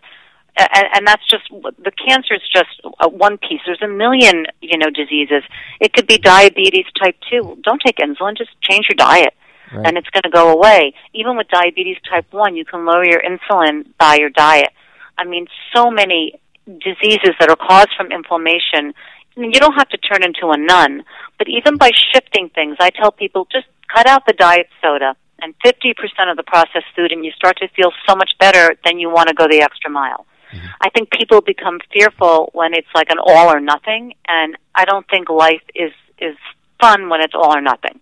and, 0.56 0.86
and 0.94 1.06
that's 1.06 1.26
just 1.28 1.44
the 1.50 1.92
cancer 1.92 2.34
is 2.34 2.42
just 2.52 2.80
one 3.12 3.38
piece. 3.38 3.60
There's 3.64 3.82
a 3.82 3.88
million, 3.88 4.46
you 4.60 4.78
know, 4.78 4.90
diseases. 4.90 5.42
It 5.80 5.92
could 5.92 6.06
be 6.06 6.18
diabetes 6.18 6.86
type 7.00 7.16
two. 7.30 7.58
Don't 7.62 7.80
take 7.84 7.96
insulin. 7.96 8.36
Just 8.36 8.50
change 8.60 8.86
your 8.88 8.96
diet, 8.96 9.34
right. 9.72 9.86
and 9.86 9.96
it's 9.96 10.08
going 10.10 10.22
to 10.24 10.30
go 10.30 10.50
away. 10.52 10.94
Even 11.14 11.36
with 11.36 11.48
diabetes 11.48 11.96
type 12.08 12.26
one, 12.32 12.56
you 12.56 12.64
can 12.64 12.84
lower 12.84 13.04
your 13.04 13.22
insulin 13.22 13.86
by 13.98 14.16
your 14.16 14.30
diet. 14.30 14.70
I 15.16 15.24
mean, 15.24 15.46
so 15.74 15.90
many 15.90 16.40
diseases 16.66 17.34
that 17.38 17.48
are 17.48 17.56
caused 17.56 17.90
from 17.96 18.12
inflammation. 18.12 18.94
I 19.36 19.40
mean, 19.40 19.52
you 19.52 19.60
don't 19.60 19.74
have 19.74 19.88
to 19.90 19.98
turn 19.98 20.22
into 20.22 20.48
a 20.50 20.56
nun, 20.56 21.04
but 21.38 21.48
even 21.48 21.76
by 21.76 21.90
shifting 22.12 22.50
things, 22.50 22.76
I 22.80 22.90
tell 22.90 23.12
people 23.12 23.46
just 23.50 23.66
cut 23.94 24.06
out 24.06 24.26
the 24.26 24.32
diet 24.32 24.68
soda 24.82 25.16
and 25.42 25.54
50% 25.64 25.94
of 26.30 26.36
the 26.36 26.42
processed 26.42 26.86
food, 26.94 27.12
and 27.12 27.24
you 27.24 27.32
start 27.32 27.56
to 27.58 27.68
feel 27.68 27.92
so 28.08 28.14
much 28.14 28.32
better, 28.38 28.74
then 28.84 28.98
you 28.98 29.08
want 29.08 29.28
to 29.28 29.34
go 29.34 29.46
the 29.48 29.62
extra 29.62 29.90
mile. 29.90 30.26
Mm-hmm. 30.52 30.66
I 30.80 30.90
think 30.90 31.10
people 31.10 31.40
become 31.40 31.78
fearful 31.92 32.50
when 32.52 32.74
it's 32.74 32.88
like 32.94 33.08
an 33.10 33.18
all 33.18 33.48
or 33.48 33.60
nothing, 33.60 34.14
and 34.28 34.56
I 34.74 34.84
don't 34.84 35.06
think 35.08 35.28
life 35.28 35.62
is 35.74 35.92
is 36.18 36.36
fun 36.80 37.08
when 37.08 37.20
it's 37.20 37.34
all 37.34 37.56
or 37.56 37.60
nothing. 37.60 38.00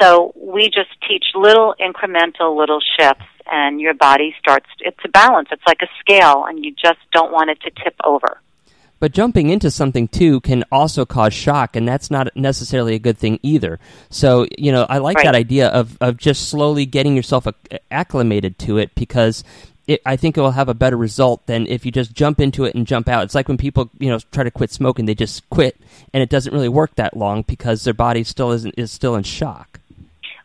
So 0.00 0.32
we 0.34 0.64
just 0.64 0.90
teach 1.06 1.24
little 1.34 1.74
incremental 1.78 2.56
little 2.56 2.80
shifts, 2.98 3.26
and 3.50 3.80
your 3.80 3.94
body 3.94 4.34
starts. 4.38 4.66
It's 4.80 4.98
a 5.04 5.08
balance. 5.08 5.48
It's 5.52 5.62
like 5.66 5.82
a 5.82 5.88
scale, 6.00 6.44
and 6.48 6.64
you 6.64 6.72
just 6.72 6.98
don't 7.12 7.30
want 7.30 7.50
it 7.50 7.60
to 7.60 7.70
tip 7.84 7.94
over. 8.04 8.40
But 9.00 9.12
jumping 9.12 9.48
into 9.48 9.70
something 9.70 10.08
too 10.08 10.40
can 10.40 10.62
also 10.70 11.06
cause 11.06 11.32
shock, 11.32 11.74
and 11.74 11.88
that's 11.88 12.10
not 12.10 12.36
necessarily 12.36 12.94
a 12.94 12.98
good 12.98 13.16
thing 13.16 13.40
either. 13.42 13.80
So, 14.10 14.46
you 14.58 14.70
know, 14.70 14.86
I 14.88 14.98
like 14.98 15.16
right. 15.16 15.24
that 15.24 15.34
idea 15.34 15.68
of, 15.68 15.96
of 16.02 16.18
just 16.18 16.50
slowly 16.50 16.84
getting 16.84 17.16
yourself 17.16 17.46
acclimated 17.90 18.58
to 18.60 18.76
it 18.76 18.94
because 18.94 19.42
it, 19.86 20.02
I 20.04 20.16
think 20.16 20.36
it 20.36 20.40
will 20.42 20.52
have 20.52 20.68
a 20.68 20.74
better 20.74 20.96
result 20.96 21.46
than 21.46 21.66
if 21.66 21.84
you 21.86 21.90
just 21.90 22.14
jump 22.14 22.40
into 22.40 22.64
it 22.64 22.74
and 22.74 22.86
jump 22.86 23.08
out. 23.08 23.24
It's 23.24 23.34
like 23.34 23.48
when 23.48 23.56
people, 23.56 23.90
you 23.98 24.10
know, 24.10 24.18
try 24.30 24.44
to 24.44 24.50
quit 24.50 24.70
smoking, 24.70 25.06
they 25.06 25.14
just 25.14 25.48
quit, 25.50 25.76
and 26.12 26.22
it 26.22 26.28
doesn't 26.28 26.52
really 26.52 26.68
work 26.68 26.94
that 26.96 27.16
long 27.16 27.42
because 27.42 27.82
their 27.84 27.94
body 27.94 28.22
still 28.22 28.52
isn't 28.52 28.74
is 28.76 28.92
still 28.92 29.16
in 29.16 29.24
shock. 29.24 29.80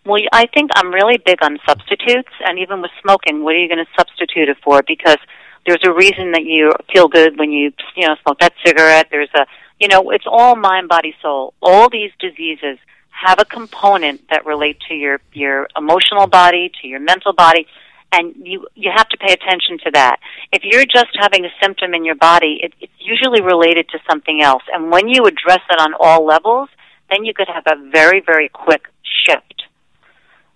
Well, 0.06 0.22
I 0.32 0.46
think 0.48 0.72
I'm 0.76 0.94
really 0.94 1.18
big 1.18 1.44
on 1.44 1.60
substitutes, 1.68 2.30
and 2.48 2.58
even 2.58 2.82
with 2.82 2.92
smoking, 3.02 3.44
what 3.44 3.56
are 3.56 3.58
you 3.58 3.68
going 3.68 3.84
to 3.84 3.92
substitute 3.98 4.50
it 4.50 4.58
for? 4.64 4.82
Because 4.82 5.18
there's 5.66 5.82
a 5.86 5.94
reason 5.94 6.32
that 6.32 6.44
you 6.44 6.72
feel 6.94 7.08
good 7.08 7.38
when 7.40 7.52
you, 7.52 7.72
you 7.96 8.08
know, 8.08 8.16
smoke 8.24 8.40
that 8.40 8.54
cigarette. 8.66 9.08
There's 9.12 9.30
a, 9.36 9.46
you 9.80 9.88
know, 9.88 10.12
it's 10.12 10.26
all 10.28 10.56
mind, 10.56 10.90
body, 10.90 11.16
soul. 11.22 11.54
All 11.62 11.90
these 11.90 12.12
diseases 12.20 12.78
have 13.10 13.40
a 13.40 13.46
component 13.46 14.30
that 14.30 14.46
relate 14.46 14.78
to 14.90 14.94
your 14.94 15.22
your 15.34 15.68
emotional 15.76 16.28
body, 16.28 16.72
to 16.82 16.88
your 16.88 17.00
mental 17.00 17.34
body 17.34 17.68
and 18.16 18.36
you 18.44 18.68
you 18.76 18.92
have 18.96 19.08
to 19.10 19.18
pay 19.18 19.34
attention 19.34 19.78
to 19.84 19.92
that. 19.92 20.18
If 20.52 20.64
you're 20.64 20.86
just 20.86 21.16
having 21.20 21.46
a 21.46 21.50
symptom 21.62 21.94
in 21.94 22.06
your 22.06 22.16
body, 22.16 22.60
it, 22.64 22.74
it's 22.80 22.94
usually 23.00 23.42
related 23.42 23.90
to 23.90 24.00
something 24.10 24.42
else. 24.42 24.64
And 24.74 24.92
when 24.92 25.08
you 25.08 25.26
address 25.26 25.62
it 25.70 25.80
on 25.80 25.94
all 26.00 26.26
levels, 26.26 26.70
then 27.10 27.26
you 27.26 27.34
could 27.34 27.48
have 27.48 27.64
a 27.68 27.90
very 27.90 28.22
very 28.26 28.50
quick. 28.50 28.84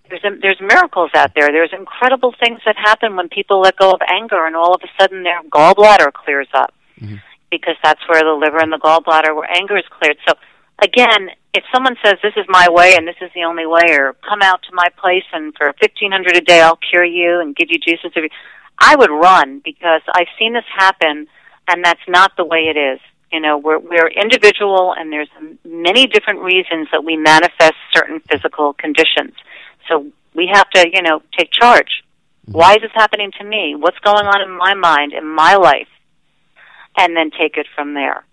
There's 0.09 0.23
a, 0.23 0.39
there's 0.41 0.59
miracles 0.59 1.11
out 1.15 1.33
there. 1.35 1.51
There's 1.51 1.73
incredible 1.73 2.33
things 2.43 2.59
that 2.65 2.75
happen 2.77 3.15
when 3.15 3.29
people 3.29 3.61
let 3.61 3.77
go 3.77 3.91
of 3.91 4.01
anger, 4.09 4.45
and 4.45 4.55
all 4.55 4.73
of 4.73 4.81
a 4.83 4.87
sudden 5.01 5.23
their 5.23 5.41
gallbladder 5.43 6.11
clears 6.13 6.47
up. 6.53 6.73
Mm-hmm. 6.99 7.15
Because 7.51 7.75
that's 7.83 8.01
where 8.07 8.21
the 8.21 8.37
liver 8.37 8.59
and 8.59 8.71
the 8.71 8.77
gallbladder, 8.77 9.35
where 9.35 9.49
anger 9.49 9.77
is 9.77 9.85
cleared. 9.89 10.17
So 10.27 10.35
again, 10.83 11.29
if 11.53 11.63
someone 11.73 11.95
says 12.03 12.15
this 12.21 12.33
is 12.37 12.45
my 12.47 12.67
way 12.69 12.95
and 12.95 13.07
this 13.07 13.15
is 13.21 13.31
the 13.33 13.43
only 13.43 13.65
way, 13.65 13.89
or 13.89 14.13
come 14.27 14.43
out 14.43 14.61
to 14.63 14.69
my 14.73 14.87
place 15.01 15.23
and 15.33 15.53
for 15.57 15.73
fifteen 15.79 16.11
hundred 16.11 16.37
a 16.37 16.41
day 16.41 16.61
I'll 16.61 16.77
cure 16.77 17.03
you 17.03 17.39
and 17.39 17.55
give 17.55 17.69
you 17.71 17.79
juices, 17.79 18.11
I 18.77 18.95
would 18.95 19.09
run 19.09 19.61
because 19.65 20.01
I've 20.13 20.27
seen 20.37 20.53
this 20.53 20.63
happen, 20.77 21.27
and 21.67 21.83
that's 21.83 22.05
not 22.07 22.37
the 22.37 22.45
way 22.45 22.69
it 22.73 22.77
is. 22.77 22.99
You 23.31 23.39
know, 23.39 23.57
we're 23.57 23.79
we're 23.79 24.09
individual, 24.09 24.93
and 24.95 25.11
there's 25.11 25.29
many 25.65 26.05
different 26.05 26.41
reasons 26.41 26.87
that 26.91 27.03
we 27.03 27.17
manifest 27.17 27.75
certain 27.91 28.19
physical 28.29 28.73
conditions. 28.73 29.33
So 29.89 30.11
we 30.33 30.49
have 30.53 30.69
to, 30.71 30.87
you 30.91 31.01
know, 31.01 31.21
take 31.37 31.51
charge. 31.51 32.03
Mm-hmm. 32.47 32.57
Why 32.57 32.73
is 32.75 32.81
this 32.81 32.91
happening 32.93 33.31
to 33.39 33.43
me? 33.43 33.75
What's 33.77 33.99
going 33.99 34.25
on 34.25 34.41
in 34.41 34.55
my 34.55 34.73
mind, 34.73 35.13
in 35.13 35.27
my 35.27 35.55
life? 35.55 35.87
And 36.97 37.15
then 37.15 37.31
take 37.31 37.57
it 37.57 37.67
from 37.75 37.93
there. 37.93 38.23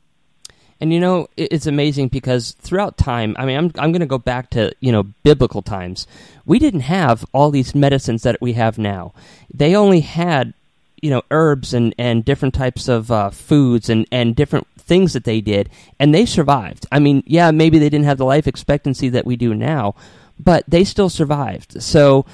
And 0.81 0.93
you 0.93 1.01
know, 1.01 1.29
it's 1.37 1.67
amazing 1.67 2.09
because 2.09 2.53
throughout 2.53 2.99
time, 2.99 3.35
I 3.39 3.47
mean, 3.47 3.57
I'm 3.57 3.73
I'm 3.79 3.93
going 3.93 4.01
to 4.01 4.07
go 4.07 4.19
back 4.19 4.51
to 4.51 4.75
you 4.81 4.93
know 4.93 5.05
biblical 5.23 5.63
times. 5.63 6.07
We 6.45 6.59
didn't 6.59 6.81
have 6.81 7.25
all 7.33 7.51
these 7.51 7.75
medicines 7.75 8.23
that 8.25 8.41
we 8.43 8.53
have 8.55 8.77
now. 8.77 9.15
They 9.53 9.75
only 9.75 10.01
had 10.01 10.53
you 11.01 11.09
know 11.09 11.23
herbs 11.31 11.73
and 11.73 11.95
and 11.97 12.27
different 12.27 12.55
types 12.55 12.89
of 12.89 13.11
uh, 13.11 13.31
foods 13.31 13.89
and 13.89 14.07
and 14.13 14.37
different 14.37 14.67
things 14.77 15.15
that 15.15 15.25
they 15.25 15.41
did, 15.41 15.71
and 15.99 16.15
they 16.15 16.27
survived. 16.27 16.87
I 16.93 16.99
mean, 16.99 17.23
yeah, 17.27 17.51
maybe 17.53 17.79
they 17.79 17.89
didn't 17.89 18.05
have 18.05 18.19
the 18.19 18.27
life 18.27 18.47
expectancy 18.47 19.09
that 19.09 19.25
we 19.25 19.37
do 19.37 19.55
now, 19.55 19.95
but 20.39 20.65
they 20.69 20.85
still 20.85 21.09
survived. 21.09 21.83
So, 21.83 22.27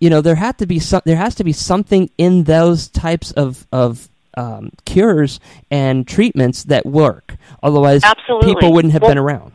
you 0.00 0.10
know, 0.10 0.20
there 0.20 0.34
had 0.34 0.58
to 0.58 0.66
be 0.66 0.78
some, 0.78 1.02
there 1.04 1.16
has 1.16 1.34
to 1.36 1.44
be 1.44 1.52
something 1.52 2.10
in 2.18 2.44
those 2.44 2.88
types 2.88 3.32
of 3.32 3.66
of 3.72 4.08
um, 4.36 4.70
cures 4.84 5.40
and 5.70 6.06
treatments 6.06 6.64
that 6.64 6.84
work. 6.84 7.36
Otherwise, 7.62 8.02
Absolutely. 8.04 8.54
people 8.54 8.72
wouldn't 8.72 8.92
have 8.92 9.02
well, 9.02 9.10
been 9.10 9.18
around. 9.18 9.52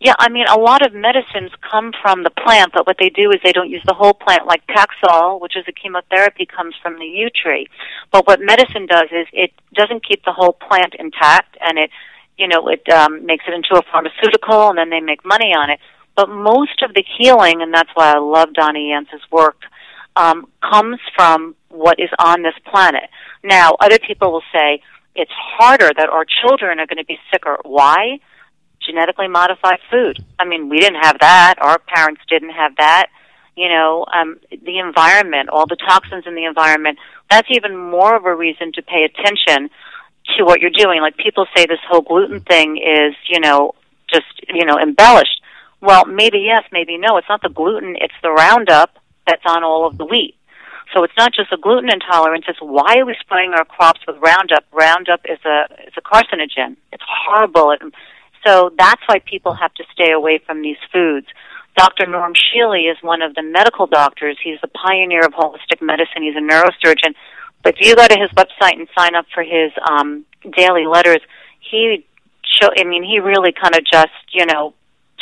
Yeah, 0.00 0.14
I 0.18 0.28
mean, 0.28 0.46
a 0.46 0.58
lot 0.58 0.84
of 0.84 0.92
medicines 0.92 1.50
come 1.62 1.92
from 2.02 2.24
the 2.24 2.30
plant, 2.30 2.72
but 2.74 2.86
what 2.86 2.96
they 2.98 3.08
do 3.08 3.30
is 3.30 3.40
they 3.42 3.52
don't 3.52 3.70
use 3.70 3.82
the 3.86 3.94
whole 3.94 4.12
plant. 4.12 4.46
Like 4.46 4.62
Taxol, 4.66 5.40
which 5.40 5.56
is 5.56 5.64
a 5.66 5.72
chemotherapy, 5.72 6.44
comes 6.46 6.74
from 6.82 6.98
the 6.98 7.06
yew 7.06 7.30
tree. 7.30 7.68
But 8.12 8.26
what 8.26 8.40
medicine 8.40 8.86
does 8.86 9.08
is 9.12 9.26
it 9.32 9.52
doesn't 9.72 10.06
keep 10.06 10.22
the 10.24 10.32
whole 10.32 10.52
plant 10.52 10.94
intact, 10.98 11.56
and 11.60 11.78
it, 11.78 11.90
you 12.36 12.48
know, 12.48 12.68
it 12.68 12.86
um, 12.90 13.24
makes 13.24 13.44
it 13.48 13.54
into 13.54 13.76
a 13.76 13.82
pharmaceutical, 13.90 14.68
and 14.68 14.76
then 14.76 14.90
they 14.90 15.00
make 15.00 15.24
money 15.24 15.54
on 15.54 15.70
it. 15.70 15.80
But 16.16 16.28
most 16.28 16.82
of 16.82 16.94
the 16.94 17.04
healing, 17.18 17.60
and 17.62 17.74
that's 17.74 17.90
why 17.94 18.12
I 18.12 18.18
love 18.18 18.52
Donnie 18.52 18.90
Yance's 18.90 19.22
work, 19.30 19.56
um, 20.16 20.48
comes 20.60 20.98
from 21.16 21.56
what 21.68 21.98
is 21.98 22.10
on 22.18 22.42
this 22.42 22.54
planet. 22.70 23.04
Now, 23.42 23.76
other 23.80 23.98
people 23.98 24.32
will 24.32 24.42
say 24.52 24.80
it's 25.14 25.32
harder 25.34 25.90
that 25.96 26.08
our 26.08 26.24
children 26.24 26.78
are 26.78 26.86
going 26.86 26.98
to 26.98 27.04
be 27.04 27.18
sicker. 27.32 27.58
Why? 27.64 28.20
Genetically 28.80 29.28
modified 29.28 29.78
food. 29.90 30.24
I 30.38 30.44
mean, 30.44 30.68
we 30.68 30.78
didn't 30.78 31.02
have 31.02 31.18
that. 31.20 31.54
Our 31.60 31.78
parents 31.78 32.22
didn't 32.28 32.50
have 32.50 32.76
that. 32.76 33.08
You 33.56 33.68
know, 33.68 34.04
um, 34.12 34.40
the 34.50 34.78
environment, 34.78 35.48
all 35.48 35.66
the 35.66 35.76
toxins 35.76 36.24
in 36.26 36.34
the 36.34 36.44
environment. 36.44 36.98
That's 37.30 37.48
even 37.50 37.76
more 37.76 38.16
of 38.16 38.24
a 38.24 38.34
reason 38.34 38.72
to 38.72 38.82
pay 38.82 39.04
attention 39.04 39.70
to 40.36 40.44
what 40.44 40.60
you're 40.60 40.70
doing. 40.70 41.00
Like 41.00 41.16
people 41.16 41.46
say 41.56 41.66
this 41.66 41.78
whole 41.88 42.02
gluten 42.02 42.40
thing 42.40 42.76
is, 42.76 43.14
you 43.28 43.40
know, 43.40 43.74
just, 44.12 44.26
you 44.48 44.64
know, 44.64 44.78
embellished. 44.78 45.40
Well, 45.84 46.06
maybe 46.06 46.38
yes, 46.38 46.64
maybe 46.72 46.96
no. 46.96 47.18
It's 47.18 47.28
not 47.28 47.42
the 47.42 47.50
gluten, 47.50 47.94
it's 48.00 48.14
the 48.22 48.30
Roundup 48.30 48.98
that's 49.26 49.42
on 49.44 49.62
all 49.62 49.86
of 49.86 49.98
the 49.98 50.06
wheat. 50.06 50.34
So 50.94 51.04
it's 51.04 51.12
not 51.18 51.34
just 51.34 51.52
a 51.52 51.58
gluten 51.58 51.90
intolerance. 51.92 52.46
It's 52.48 52.58
why 52.60 52.96
are 52.96 53.04
we 53.04 53.14
spraying 53.20 53.52
our 53.52 53.66
crops 53.66 54.00
with 54.06 54.16
Roundup? 54.16 54.64
Roundup 54.72 55.20
is 55.28 55.38
a 55.44 55.66
is 55.86 55.92
a 55.98 56.00
carcinogen. 56.00 56.76
It's 56.90 57.02
horrible. 57.06 57.72
It, 57.72 57.82
so 58.46 58.70
that's 58.78 59.02
why 59.06 59.18
people 59.18 59.52
have 59.52 59.74
to 59.74 59.84
stay 59.92 60.12
away 60.12 60.40
from 60.46 60.62
these 60.62 60.76
foods. 60.90 61.26
Dr. 61.76 62.06
Norm 62.06 62.32
Shealy 62.32 62.90
is 62.90 62.96
one 63.02 63.20
of 63.20 63.34
the 63.34 63.42
medical 63.42 63.86
doctors. 63.86 64.38
He's 64.42 64.60
the 64.62 64.68
pioneer 64.68 65.26
of 65.26 65.32
holistic 65.32 65.82
medicine. 65.82 66.22
He's 66.22 66.36
a 66.36 66.40
neurosurgeon. 66.40 67.14
But 67.62 67.74
if 67.78 67.86
you 67.86 67.96
go 67.96 68.06
to 68.06 68.18
his 68.18 68.30
website 68.30 68.78
and 68.78 68.88
sign 68.96 69.14
up 69.14 69.26
for 69.34 69.42
his 69.42 69.72
um, 69.90 70.24
daily 70.56 70.86
letters, 70.86 71.20
he 71.60 72.06
show. 72.42 72.68
I 72.78 72.84
mean, 72.84 73.02
he 73.02 73.18
really 73.18 73.52
kind 73.52 73.74
of 73.74 73.84
just 73.84 74.12
you 74.32 74.46
know 74.46 74.72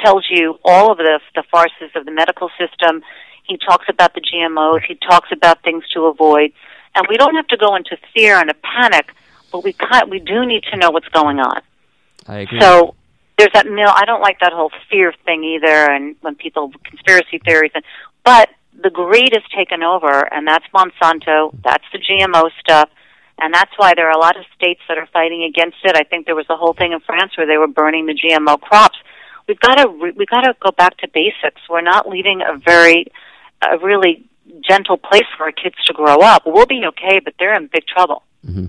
tells 0.02 0.26
you 0.30 0.58
all 0.64 0.92
of 0.92 0.98
the 0.98 1.20
the 1.34 1.44
farces 1.50 1.90
of 1.94 2.04
the 2.04 2.12
medical 2.12 2.50
system 2.58 3.02
he 3.44 3.58
talks 3.58 3.86
about 3.88 4.14
the 4.14 4.20
GMOs. 4.20 4.82
He 4.86 4.94
talks 4.94 5.30
about 5.32 5.62
things 5.62 5.84
to 5.94 6.06
avoid. 6.06 6.52
And 6.94 7.06
we 7.08 7.16
don't 7.16 7.34
have 7.34 7.46
to 7.48 7.56
go 7.56 7.74
into 7.74 7.96
fear 8.14 8.36
and 8.36 8.50
a 8.50 8.54
panic, 8.54 9.12
but 9.50 9.64
we 9.64 9.72
can 9.72 10.10
we 10.10 10.20
do 10.20 10.44
need 10.46 10.64
to 10.70 10.76
know 10.76 10.90
what's 10.90 11.08
going 11.08 11.38
on. 11.38 11.60
I 12.26 12.40
agree. 12.40 12.60
So 12.60 12.94
there's 13.38 13.52
that 13.54 13.66
mill. 13.66 13.88
I 13.88 14.04
don't 14.04 14.20
like 14.20 14.38
that 14.40 14.52
whole 14.52 14.70
fear 14.90 15.12
thing 15.24 15.42
either, 15.42 15.90
and 15.90 16.16
when 16.20 16.34
people 16.34 16.72
conspiracy 16.84 17.38
theories. 17.44 17.72
And 17.74 17.82
but 18.24 18.50
the 18.80 18.90
greed 18.90 19.32
has 19.32 19.42
taken 19.56 19.82
over, 19.82 20.32
and 20.32 20.46
that's 20.46 20.66
Monsanto. 20.74 21.54
That's 21.64 21.84
the 21.92 21.98
GMO 21.98 22.50
stuff, 22.60 22.90
and 23.38 23.54
that's 23.54 23.72
why 23.78 23.94
there 23.96 24.06
are 24.08 24.16
a 24.16 24.20
lot 24.20 24.36
of 24.36 24.44
states 24.54 24.80
that 24.88 24.98
are 24.98 25.08
fighting 25.12 25.44
against 25.44 25.78
it. 25.84 25.96
I 25.96 26.02
think 26.02 26.26
there 26.26 26.36
was 26.36 26.46
a 26.50 26.56
whole 26.56 26.74
thing 26.74 26.92
in 26.92 27.00
France 27.00 27.32
where 27.36 27.46
they 27.46 27.56
were 27.56 27.68
burning 27.68 28.04
the 28.04 28.14
GMO 28.14 28.60
crops. 28.60 28.98
We've 29.48 29.60
got 29.60 29.76
to 29.76 29.88
re- 29.88 30.12
we've 30.16 30.28
got 30.28 30.42
to 30.42 30.54
go 30.60 30.70
back 30.70 30.96
to 30.98 31.08
basics. 31.08 31.60
We're 31.68 31.80
not 31.80 32.08
leaving 32.08 32.40
a 32.42 32.56
very 32.56 33.06
a 33.62 33.78
really 33.78 34.28
gentle 34.68 34.96
place 34.96 35.26
for 35.36 35.44
our 35.44 35.52
kids 35.52 35.76
to 35.86 35.92
grow 35.92 36.16
up, 36.16 36.42
we'll 36.46 36.66
be 36.66 36.82
okay, 36.86 37.20
but 37.20 37.34
they're 37.38 37.56
in 37.56 37.68
big 37.72 37.86
trouble. 37.86 38.22
Mm-hmm. 38.46 38.66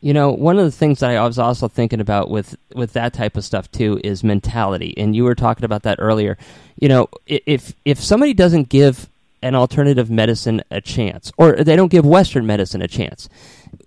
You 0.00 0.14
know, 0.14 0.30
one 0.30 0.58
of 0.58 0.64
the 0.64 0.70
things 0.70 1.00
that 1.00 1.10
I 1.10 1.26
was 1.26 1.38
also 1.38 1.68
thinking 1.68 2.00
about 2.00 2.30
with 2.30 2.56
with 2.74 2.94
that 2.94 3.12
type 3.12 3.36
of 3.36 3.44
stuff 3.44 3.70
too 3.70 4.00
is 4.02 4.24
mentality, 4.24 4.94
and 4.96 5.14
you 5.14 5.24
were 5.24 5.34
talking 5.34 5.64
about 5.64 5.82
that 5.82 5.98
earlier. 6.00 6.38
You 6.78 6.88
know, 6.88 7.08
if 7.26 7.74
if 7.84 8.02
somebody 8.02 8.32
doesn't 8.32 8.70
give 8.70 9.10
an 9.42 9.54
alternative 9.54 10.10
medicine 10.10 10.62
a 10.70 10.80
chance, 10.80 11.30
or 11.36 11.52
they 11.52 11.76
don't 11.76 11.90
give 11.90 12.06
Western 12.06 12.46
medicine 12.46 12.80
a 12.80 12.88
chance, 12.88 13.28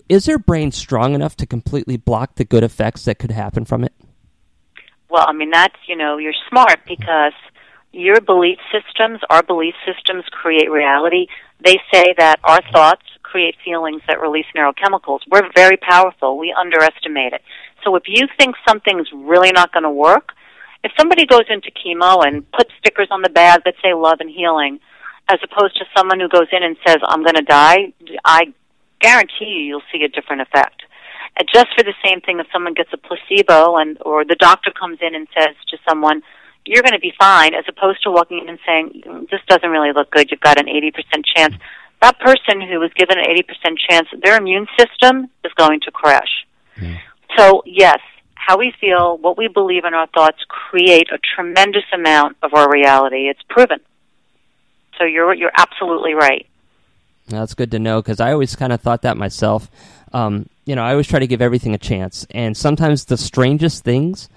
is 0.08 0.26
their 0.26 0.38
brain 0.38 0.72
strong 0.72 1.16
enough 1.16 1.36
to 1.38 1.48
completely 1.48 1.98
block 1.98 2.36
the 2.36 2.46
good 2.46 2.64
effects 2.64 3.06
that 3.06 3.18
could 3.18 3.32
happen 3.32 3.66
from 3.66 3.84
it? 3.84 3.93
Well, 5.14 5.26
I 5.28 5.32
mean, 5.32 5.52
that's, 5.52 5.76
you 5.88 5.96
know, 5.96 6.18
you're 6.18 6.34
smart 6.50 6.80
because 6.88 7.34
your 7.92 8.20
belief 8.20 8.58
systems, 8.74 9.20
our 9.30 9.44
belief 9.44 9.76
systems 9.86 10.24
create 10.32 10.72
reality. 10.72 11.28
They 11.64 11.78
say 11.94 12.16
that 12.18 12.40
our 12.44 12.62
thoughts 12.74 13.04
create 13.22 13.56
feelings 13.64 14.02
that 14.08 14.20
release 14.20 14.48
neurochemicals. 14.58 15.20
We're 15.30 15.52
very 15.54 15.78
powerful. 15.78 16.40
We 16.40 16.52
underestimate 16.52 17.34
it. 17.34 17.44
So 17.84 17.96
if 17.96 18.04
you 18.08 18.28
think 18.40 18.56
something's 18.68 19.08
really 19.14 19.52
not 19.52 19.72
going 19.72 19.84
to 19.84 19.92
work, 19.92 20.32
if 20.84 20.92
somebody 21.00 21.28
goes 21.28 21.46
into 21.48 21.70
chemo 21.70 22.26
and 22.26 22.52
puts 22.52 22.72
stickers 22.80 23.10
on 23.12 23.22
the 23.22 23.30
bag 23.30 23.62
that 23.66 23.76
say 23.84 23.94
love 23.94 24.18
and 24.20 24.32
healing, 24.32 24.80
as 25.30 25.38
opposed 25.44 25.78
to 25.78 25.86
someone 25.96 26.20
who 26.20 26.28
goes 26.28 26.48
in 26.52 26.64
and 26.64 26.76
says, 26.88 26.98
I'm 27.08 27.22
going 27.22 27.36
to 27.36 27.44
die, 27.44 27.94
I 28.26 28.52
guarantee 29.00 29.46
you 29.46 29.60
you'll 29.60 29.82
see 29.92 30.04
a 30.04 30.10
different 30.10 30.42
effect. 30.42 30.82
And 31.36 31.48
just 31.52 31.68
for 31.76 31.84
the 31.84 31.94
same 32.06 32.22
thing, 32.22 32.40
if 32.40 32.48
someone 32.54 32.74
gets 32.74 32.90
a 32.94 32.98
placebo 32.98 33.78
and 33.78 33.98
or 34.02 34.24
the 34.24 34.36
doctor 34.36 34.72
comes 34.72 35.00
in 35.02 35.16
and 35.16 35.28
says 35.38 35.56
to 35.70 35.78
someone, 35.88 36.22
"You're 36.66 36.84
going 36.84 36.94
to 36.94 37.00
be 37.00 37.14
fine," 37.20 37.54
as 37.56 37.66
opposed 37.68 38.04
to 38.04 38.12
walking 38.12 38.40
in 38.40 38.50
and 38.50 38.60
saying, 38.66 39.28
"This 39.32 39.42
doesn't 39.48 39.70
really 39.70 39.94
look 39.94 40.12
good. 40.12 40.30
You've 40.30 40.42
got 40.42 40.60
an 40.60 40.68
80% 40.68 41.26
chance." 41.36 41.56
That 42.02 42.20
person 42.20 42.62
who 42.62 42.80
was 42.80 42.92
given 42.96 43.18
an 43.18 43.26
80% 43.26 43.80
chance, 43.90 44.08
their 44.22 44.38
immune 44.38 44.68
system 44.78 45.30
is 45.44 45.54
going 45.54 45.80
to 45.82 45.92
crash. 45.92 46.46
Mm. 46.78 47.00
So 47.38 47.64
yes, 47.66 48.00
how 48.36 48.58
we 48.58 48.74
feel, 48.80 49.18
what 49.18 49.38
we 49.38 49.48
believe 49.48 49.86
in 49.86 49.94
our 49.94 50.08
thoughts 50.08 50.38
create 50.48 51.08
a 51.12 51.18
tremendous 51.36 51.86
amount 51.94 52.38
of 52.44 52.54
our 52.54 52.70
reality. 52.70 53.30
It's 53.30 53.42
proven. 53.50 53.80
So 54.98 55.06
you're 55.06 55.34
you're 55.34 55.52
absolutely 55.58 56.14
right. 56.14 56.46
That's 57.28 57.54
good 57.54 57.72
to 57.72 57.80
know 57.80 58.02
because 58.02 58.20
I 58.20 58.32
always 58.34 58.56
kind 58.56 58.74
of 58.74 58.82
thought 58.82 59.02
that 59.04 59.18
myself. 59.18 59.70
Um, 60.14 60.48
you 60.66 60.76
know, 60.76 60.84
I 60.84 60.92
always 60.92 61.08
try 61.08 61.20
to 61.20 61.28
give 61.28 61.42
everything 61.42 61.74
a 61.74 61.78
chance, 61.78 62.26
and 62.32 62.56
sometimes 62.56 63.06
the 63.06 63.18
strangest 63.18 63.84
things 63.84 64.30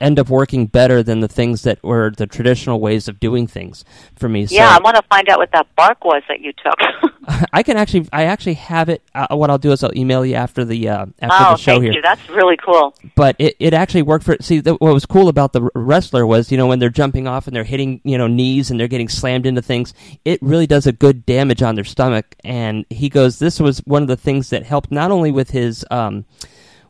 end 0.00 0.18
up 0.18 0.28
working 0.28 0.66
better 0.66 1.02
than 1.02 1.20
the 1.20 1.28
things 1.28 1.62
that 1.62 1.82
were 1.82 2.10
the 2.16 2.26
traditional 2.26 2.80
ways 2.80 3.08
of 3.08 3.18
doing 3.18 3.46
things 3.46 3.84
for 4.14 4.28
me. 4.28 4.44
Yeah, 4.44 4.68
so, 4.68 4.76
I 4.76 4.82
want 4.82 4.96
to 4.96 5.02
find 5.02 5.28
out 5.28 5.38
what 5.38 5.50
that 5.52 5.66
bark 5.76 6.04
was 6.04 6.22
that 6.28 6.40
you 6.40 6.52
took. 6.52 6.78
I 7.52 7.62
can 7.62 7.76
actually, 7.76 8.08
I 8.12 8.24
actually 8.24 8.54
have 8.54 8.88
it. 8.88 9.02
Uh, 9.14 9.36
what 9.36 9.50
I'll 9.50 9.58
do 9.58 9.72
is 9.72 9.82
I'll 9.82 9.96
email 9.96 10.24
you 10.24 10.34
after 10.34 10.64
the 10.64 10.88
uh, 10.88 11.06
after 11.20 11.46
oh, 11.46 11.50
the 11.52 11.56
show 11.56 11.72
thank 11.72 11.84
here. 11.84 11.92
You. 11.94 12.02
That's 12.02 12.28
really 12.30 12.56
cool. 12.56 12.94
But 13.16 13.36
it, 13.38 13.56
it 13.58 13.74
actually 13.74 14.02
worked 14.02 14.24
for. 14.24 14.36
See, 14.40 14.60
the, 14.60 14.74
what 14.74 14.94
was 14.94 15.04
cool 15.04 15.28
about 15.28 15.52
the 15.52 15.68
wrestler 15.74 16.26
was, 16.26 16.50
you 16.50 16.56
know, 16.56 16.66
when 16.66 16.78
they're 16.78 16.90
jumping 16.90 17.26
off 17.26 17.46
and 17.46 17.54
they're 17.54 17.64
hitting, 17.64 18.00
you 18.04 18.16
know, 18.16 18.26
knees 18.26 18.70
and 18.70 18.78
they're 18.78 18.88
getting 18.88 19.08
slammed 19.08 19.46
into 19.46 19.62
things, 19.62 19.92
it 20.24 20.40
really 20.42 20.66
does 20.66 20.86
a 20.86 20.92
good 20.92 21.26
damage 21.26 21.62
on 21.62 21.74
their 21.74 21.84
stomach. 21.84 22.34
And 22.44 22.86
he 22.88 23.08
goes, 23.08 23.38
this 23.38 23.60
was 23.60 23.78
one 23.80 24.02
of 24.02 24.08
the 24.08 24.16
things 24.16 24.50
that 24.50 24.64
helped 24.64 24.90
not 24.90 25.10
only 25.10 25.30
with 25.30 25.50
his, 25.50 25.84
um, 25.90 26.24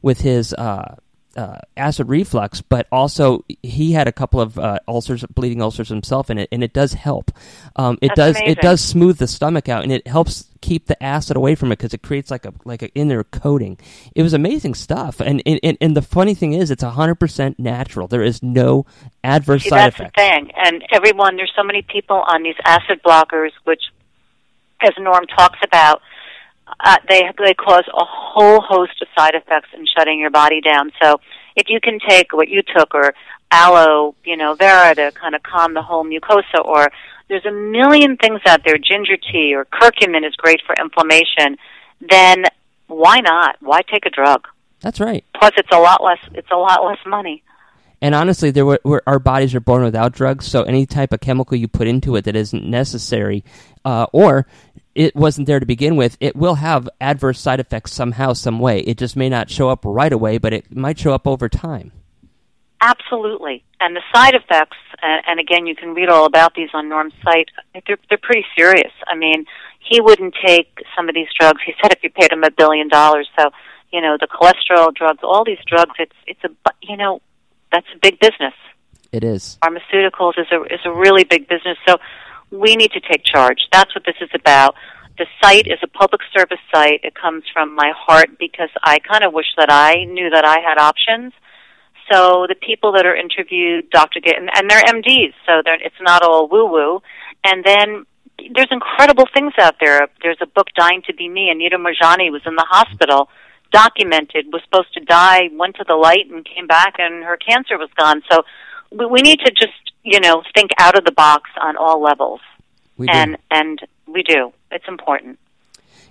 with 0.03 0.21
his. 0.21 0.53
Uh, 0.55 0.97
uh, 1.39 1.59
acid 1.77 2.09
reflux, 2.09 2.61
but 2.61 2.89
also 2.91 3.45
he 3.63 3.93
had 3.93 4.09
a 4.09 4.13
couple 4.13 4.41
of 4.41 4.59
uh, 4.59 4.81
ulcers, 4.89 5.25
bleeding 5.27 5.63
ulcers 5.63 5.89
himself, 5.89 6.31
and 6.31 6.41
it 6.41 6.49
and 6.51 6.65
it 6.65 6.73
does 6.73 6.95
help. 6.95 7.31
Um, 7.77 7.97
it 8.03 8.09
That's 8.09 8.17
does 8.17 8.37
amazing. 8.37 8.51
it 8.51 8.61
does 8.61 8.81
smooth 8.81 9.19
the 9.19 9.29
stomach 9.29 9.69
out, 9.69 9.85
and 9.85 9.93
it 9.93 10.07
helps 10.09 10.49
keep 10.61 10.87
the 10.87 11.01
acid 11.01 11.37
away 11.37 11.55
from 11.55 11.71
it 11.71 11.79
because 11.79 11.95
it 11.95 12.03
creates 12.03 12.29
like 12.29 12.45
a 12.45 12.53
like 12.65 12.83
an 12.83 12.91
inner 12.97 13.23
coating. 13.23 13.79
It 14.17 14.25
was 14.25 14.35
amazing 14.35 14.75
stuff, 14.75 15.21
and 15.21 15.41
and, 15.47 15.79
and 15.81 15.97
the 15.97 16.03
funny 16.03 16.35
thing 16.35 16.55
is, 16.55 16.73
it's 16.73 16.83
hundred 16.83 17.17
percent 17.17 17.61
natural. 17.61 18.09
There 18.09 18.25
is 18.25 18.43
no 18.43 18.85
adverse 19.23 19.63
See, 19.63 19.69
side 19.69 19.93
that's 19.93 20.01
effects. 20.01 20.13
the 20.17 20.21
thing, 20.21 20.51
and 20.57 20.85
everyone 20.91 21.37
there's 21.37 21.53
so 21.55 21.63
many 21.63 21.83
people 21.83 22.25
on 22.27 22.43
these 22.43 22.57
acid 22.65 23.01
blockers, 23.07 23.53
which, 23.63 23.83
as 24.81 24.91
Norm 24.99 25.25
talks 25.27 25.61
about 25.63 26.03
uh, 26.81 26.97
they 27.09 27.23
they 27.39 27.55
cause 27.55 27.85
a 27.89 28.05
whole 28.05 28.61
host 28.61 29.01
of 29.03 29.09
side 29.17 29.35
effects 29.35 29.69
in 29.75 29.85
shutting 29.97 30.19
your 30.19 30.31
body 30.31 30.61
down. 30.61 30.91
So 31.03 31.21
if 31.57 31.69
you 31.69 31.81
can 31.81 31.99
take 32.07 32.33
what 32.33 32.49
you 32.49 32.63
took 32.63 32.95
or 32.95 33.15
aloe, 33.51 34.15
you 34.25 34.37
know, 34.37 34.55
vera 34.55 34.95
to 34.95 35.13
kind 35.13 35.35
of 35.35 35.43
calm 35.43 35.75
the 35.75 35.83
whole 35.83 36.05
mucosa, 36.05 36.65
or 36.65 36.89
there's 37.29 37.47
a 37.47 37.53
million 37.53 38.17
things 38.17 38.41
out 38.47 38.63
there. 38.65 38.79
Ginger 38.79 39.17
tea 39.17 39.55
or 39.55 39.65
curcumin 39.65 40.27
is 40.27 40.35
great 40.37 40.61
for 40.67 40.75
inflammation. 40.81 41.57
Then 42.01 42.45
why 42.87 43.21
not? 43.21 43.57
Why 43.61 43.83
take 43.83 44.07
a 44.07 44.11
drug? 44.11 44.47
That's 44.81 45.01
right. 45.01 45.25
Plus, 45.39 45.53
it's 45.57 45.73
a 45.73 45.79
lot 45.79 46.03
less. 46.03 46.19
It's 46.35 46.51
a 46.53 46.57
lot 46.57 46.85
less 46.85 46.99
money. 47.07 47.43
And 48.01 48.15
honestly, 48.15 48.53
there 48.53 48.65
were, 48.65 48.81
were, 48.85 49.03
our 49.09 49.19
bodies 49.19 49.55
are 49.57 49.61
born 49.61 49.83
without 49.83 50.13
drugs, 50.13 50.47
so 50.47 50.63
any 50.63 50.87
type 50.87 51.13
of 51.13 51.21
chemical 51.21 51.57
you 51.57 51.67
put 51.67 51.89
into 51.89 52.15
it 52.15 52.25
that 52.27 52.37
isn't 52.37 52.65
necessary, 52.65 53.45
uh, 53.85 54.07
or 54.13 54.47
it 54.99 55.15
wasn't 55.15 55.47
there 55.47 55.61
to 55.61 55.65
begin 55.65 55.95
with, 55.95 56.17
it 56.19 56.35
will 56.35 56.57
have 56.57 56.89
adverse 57.01 57.41
side 57.41 57.61
effects 57.61 57.93
somehow, 57.93 58.33
some 58.33 58.59
way. 58.59 58.81
It 58.81 58.99
just 58.99 59.15
may 59.15 59.29
not 59.29 59.49
show 59.49 59.69
up 59.69 59.85
right 59.85 60.13
away, 60.13 60.39
but 60.39 60.53
it 60.53 60.75
might 60.75 60.99
show 60.99 61.13
up 61.13 61.25
over 61.25 61.49
time. 61.49 61.93
Absolutely. 62.81 63.63
And 63.79 63.95
the 63.95 64.03
side 64.13 64.35
effects, 64.35 64.77
and, 65.01 65.23
and 65.29 65.39
again, 65.39 65.69
you 65.69 65.77
can 65.77 65.95
read 65.95 66.09
all 66.09 66.27
about 66.27 66.57
these 66.57 66.71
on 66.75 66.89
Norm's 66.89 67.13
site, 67.23 67.49
they're, 67.87 67.97
they're 68.09 68.19
pretty 68.21 68.45
serious. 68.57 68.91
I 69.07 69.15
mean, 69.15 69.47
he 69.79 70.01
wouldn't 70.01 70.35
take 70.45 70.81
some 70.97 71.09
of 71.09 71.15
these 71.15 71.29
drugs. 71.39 71.63
He 71.65 71.75
said 71.81 71.93
if 71.93 72.03
you 72.03 72.11
paid 72.11 72.33
him 72.33 72.43
a 72.43 72.51
billion 72.51 72.89
dollars. 72.89 73.29
So, 73.39 73.51
you 73.93 74.01
know, 74.01 74.17
the 74.19 74.27
cholesterol 74.27 74.93
drugs, 74.93 75.21
all 75.23 75.45
these 75.45 75.63
drugs, 75.65 75.93
it's, 76.01 76.17
it's 76.27 76.43
a, 76.43 76.49
you 76.83 76.97
know, 76.97 77.23
that's 77.71 77.87
a 77.95 77.99
big 78.03 78.19
business. 78.19 78.55
It 79.13 79.23
is. 79.23 79.59
Pharmaceuticals 79.63 80.41
is 80.41 80.49
a, 80.51 80.63
is 80.75 80.81
a 80.85 80.93
really 80.93 81.23
big 81.23 81.47
business. 81.47 81.79
So, 81.87 81.99
we 82.51 82.77
need 82.77 82.93
to 82.93 83.01
take 83.01 83.25
charge. 83.25 83.59
That's 83.73 83.95
what 83.95 84.05
this 84.05 84.17
is 84.21 84.31
about. 84.35 84.75
The 85.19 85.27
site 85.43 85.67
is 85.67 85.79
a 85.83 85.89
public 85.89 86.21
service 86.37 86.61
site. 86.73 87.01
It 87.03 87.15
comes 87.15 87.43
from 87.53 87.75
my 87.75 87.93
heart 87.97 88.39
because 88.39 88.71
I 88.85 88.99
kind 89.01 89.25
of 89.25 89.33
wish 89.33 89.47
that 89.57 89.71
I 89.71 90.05
knew 90.05 90.31
that 90.31 90.45
I 90.45 90.61
had 90.61 90.79
options. 90.79 91.33
So 92.11 92.47
the 92.49 92.55
people 92.55 92.93
that 92.93 93.05
are 93.05 93.17
interviewed, 93.17 93.91
Dr. 93.91 94.21
Git, 94.21 94.37
and, 94.39 94.71
they're 94.71 94.83
MDs, 94.83 95.35
so 95.45 95.61
they're, 95.65 95.83
it's 95.83 96.01
not 96.01 96.23
all 96.23 96.49
woo 96.49 96.67
woo. 96.67 97.03
And 97.45 97.65
then 97.65 98.07
there's 98.55 98.71
incredible 98.71 99.27
things 99.35 99.53
out 99.59 99.77
there. 99.81 100.09
There's 100.23 100.39
a 100.41 100.47
book, 100.47 100.69
Dying 100.77 101.03
to 101.07 101.15
Be 101.15 101.29
Me. 101.29 101.51
Anita 101.51 101.77
Moorjani 101.77 102.31
was 102.31 102.43
in 102.47 102.55
the 102.55 102.67
hospital, 102.69 103.29
documented, 103.73 104.47
was 104.53 104.63
supposed 104.65 104.95
to 104.95 105.01
die, 105.01 105.51
went 105.53 105.77
to 105.77 105.85
the 105.87 105.97
light, 105.97 106.31
and 106.31 106.47
came 106.47 106.67
back, 106.67 106.95
and 106.99 107.25
her 107.25 107.37
cancer 107.37 107.77
was 107.77 107.91
gone. 107.99 108.23
So 108.31 108.43
we, 108.91 109.07
we 109.07 109.23
need 109.23 109.41
to 109.41 109.51
just 109.53 109.73
you 110.09 110.21
know, 110.21 110.43
think 110.55 110.71
out 110.79 110.97
of 110.97 111.05
the 111.05 111.13
box 111.13 111.51
on 111.61 111.77
all 111.77 112.01
levels. 112.01 112.41
We 112.97 113.07
do. 113.07 113.13
And 113.13 113.37
and 113.51 113.81
we 114.07 114.23
do. 114.23 114.53
It's 114.71 114.89
important. 114.89 115.39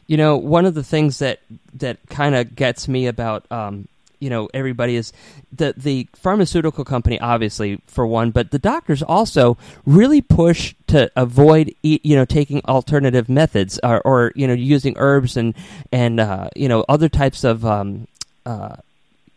You 0.06 0.18
know, 0.18 0.38
one 0.38 0.66
of 0.66 0.74
the 0.74 0.84
things 0.84 1.20
that 1.20 1.40
that 1.74 1.98
kind 2.08 2.36
of 2.36 2.56
gets 2.56 2.88
me 2.88 3.08
about 3.08 3.52
um, 3.52 3.88
you 4.20 4.30
know 4.30 4.50
everybody 4.54 4.96
is 4.96 5.12
the 5.52 5.74
the 5.76 6.08
pharmaceutical 6.14 6.84
company 6.84 7.20
obviously 7.20 7.80
for 7.86 8.08
one 8.08 8.32
but 8.32 8.50
the 8.50 8.58
doctors 8.58 9.04
also 9.04 9.60
really 9.86 10.22
push 10.22 10.74
to 10.88 11.12
avoid 11.16 11.72
eat, 11.84 12.04
you 12.04 12.16
know 12.16 12.26
taking 12.26 12.60
alternative 12.66 13.30
methods 13.30 13.80
or, 13.84 14.02
or 14.02 14.32
you 14.36 14.48
know 14.48 14.54
using 14.54 14.96
herbs 14.98 15.38
and 15.38 15.54
and 15.92 16.20
uh, 16.20 16.50
you 16.56 16.68
know 16.68 16.84
other 16.90 17.10
types 17.10 17.44
of 17.44 17.64
um, 17.64 18.08
uh, 18.46 18.78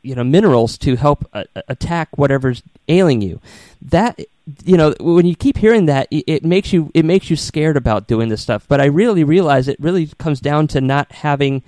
you 0.03 0.15
know 0.15 0.25
minerals 0.25 0.79
to 0.79 0.97
help 0.97 1.29
uh, 1.33 1.45
attack 1.69 2.17
whatever's 2.17 2.63
ailing 2.89 3.21
you. 3.21 3.41
That 3.83 4.19
you 4.65 4.77
know 4.77 4.95
when 5.01 5.27
you 5.27 5.37
keep 5.37 5.59
hearing 5.59 5.87
that 5.87 6.09
it, 6.11 6.45
makes 6.45 6.73
you 6.73 6.91
it 6.95 7.05
makes 7.05 7.31
you 7.31 7.37
scared 7.37 7.77
about 7.77 8.07
doing 8.07 8.29
this 8.29 8.43
stuff. 8.43 8.67
But 8.69 8.81
i 8.81 8.87
really 8.87 9.25
realize 9.25 9.69
it 9.69 9.79
really 9.81 10.09
comes 10.19 10.41
down 10.41 10.67
to 10.69 10.81
not 10.81 11.13
having 11.13 11.63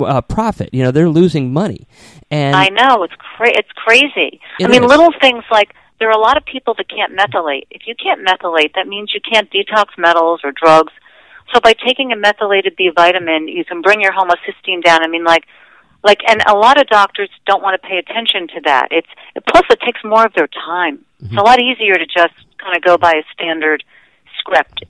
uh, 0.00 0.20
profit. 0.22 0.70
You 0.72 0.82
know 0.82 0.90
they're 0.90 1.08
losing 1.08 1.52
money. 1.52 1.86
And 2.30 2.56
i 2.56 2.68
know. 2.68 3.02
It's 3.02 3.14
cra- 3.14 3.56
it's 3.56 3.72
crazy. 3.74 4.40
It 4.60 4.64
i 4.64 4.68
mean 4.68 4.84
is. 4.84 4.88
little 4.88 5.12
things 5.20 5.44
like 5.50 5.74
there 5.98 6.08
are 6.08 6.18
a 6.18 6.20
lot 6.20 6.36
of 6.36 6.44
people 6.44 6.74
that 6.74 6.88
can't 6.88 7.16
methylate. 7.16 7.66
If 7.70 7.82
you 7.86 7.94
can't 7.94 8.26
methylate 8.26 8.74
that 8.74 8.86
means 8.86 9.12
you 9.14 9.20
can't 9.20 9.50
detox 9.50 9.96
metals 9.96 10.40
or 10.44 10.52
drugs. 10.52 10.92
So 11.54 11.60
by 11.60 11.74
taking 11.74 12.12
a 12.12 12.16
methylated 12.16 12.76
b 12.76 12.90
vitamin 12.94 13.48
you 13.48 13.64
can 13.64 13.80
bring 13.82 14.00
your 14.00 14.12
homocysteine 14.12 14.82
down. 14.82 15.02
I 15.02 15.08
mean 15.08 15.24
like 15.24 15.44
like 16.06 16.20
and 16.26 16.40
a 16.46 16.54
lot 16.54 16.80
of 16.80 16.86
doctors 16.86 17.28
don't 17.46 17.62
want 17.62 17.80
to 17.80 17.86
pay 17.86 17.98
attention 17.98 18.46
to 18.54 18.60
that. 18.64 18.88
It's 18.92 19.08
plus 19.50 19.64
it 19.70 19.80
takes 19.84 20.00
more 20.04 20.24
of 20.24 20.32
their 20.34 20.46
time. 20.46 20.98
Mm-hmm. 20.98 21.26
it's 21.26 21.40
a 21.40 21.42
lot 21.42 21.60
easier 21.60 21.94
to 21.94 22.06
just 22.06 22.34
kind 22.58 22.76
of 22.76 22.82
go 22.82 22.96
by 22.96 23.12
a 23.12 23.24
standard 23.34 23.82
script 24.38 24.84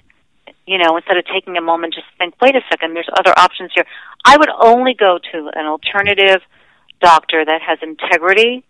you 0.67 0.79
know 0.79 0.97
instead 0.97 1.17
of 1.17 1.25
taking 1.33 1.57
a 1.57 1.61
moment 1.61 1.95
just 1.95 2.07
think 2.19 2.35
wait 2.43 2.55
a 2.55 2.61
second 2.71 2.95
there's 2.95 3.09
other 3.19 3.33
options 3.39 3.71
here. 3.75 3.87
I 4.25 4.37
would 4.37 4.51
only 4.61 4.95
go 4.95 5.19
to 5.33 5.51
an 5.55 5.67
alternative 5.67 6.43
doctor 7.01 7.45
that 7.45 7.61
has 7.63 7.79
integrity 7.83 8.65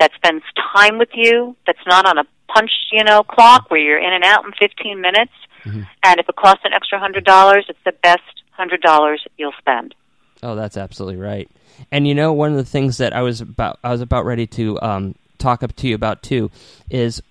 that 0.00 0.10
spends 0.16 0.42
time 0.74 0.98
with 0.98 1.10
you 1.14 1.56
that's 1.66 1.86
not 1.86 2.06
on 2.06 2.18
a 2.18 2.24
punch 2.52 2.72
you 2.90 3.04
know 3.04 3.22
clock 3.22 3.70
where 3.70 3.80
you're 3.80 4.00
in 4.00 4.12
and 4.12 4.24
out 4.24 4.44
in 4.44 4.52
15 4.58 5.00
minutes. 5.00 5.32
Mm-hmm. 5.64 5.82
and 6.02 6.18
if 6.18 6.28
it 6.28 6.34
costs 6.34 6.62
an 6.64 6.72
extra 6.72 6.98
hundred 6.98 7.24
dollars 7.24 7.66
it's 7.68 7.78
the 7.84 7.92
best 8.02 8.42
hundred 8.50 8.80
dollars 8.80 9.24
you'll 9.38 9.54
spend 9.60 9.94
Oh, 10.42 10.54
that's 10.54 10.76
absolutely 10.76 11.20
right. 11.20 11.48
And 11.90 12.06
you 12.06 12.14
know, 12.14 12.32
one 12.32 12.50
of 12.50 12.56
the 12.56 12.64
things 12.64 12.98
that 12.98 13.12
I 13.12 13.22
was 13.22 13.40
about 13.40 13.78
I 13.82 13.90
was 13.90 14.00
about 14.00 14.24
ready 14.24 14.46
to 14.48 14.80
um, 14.82 15.14
talk 15.38 15.62
up 15.62 15.74
to 15.76 15.88
you 15.88 15.94
about 15.94 16.22
too 16.22 16.50
is 16.90 17.22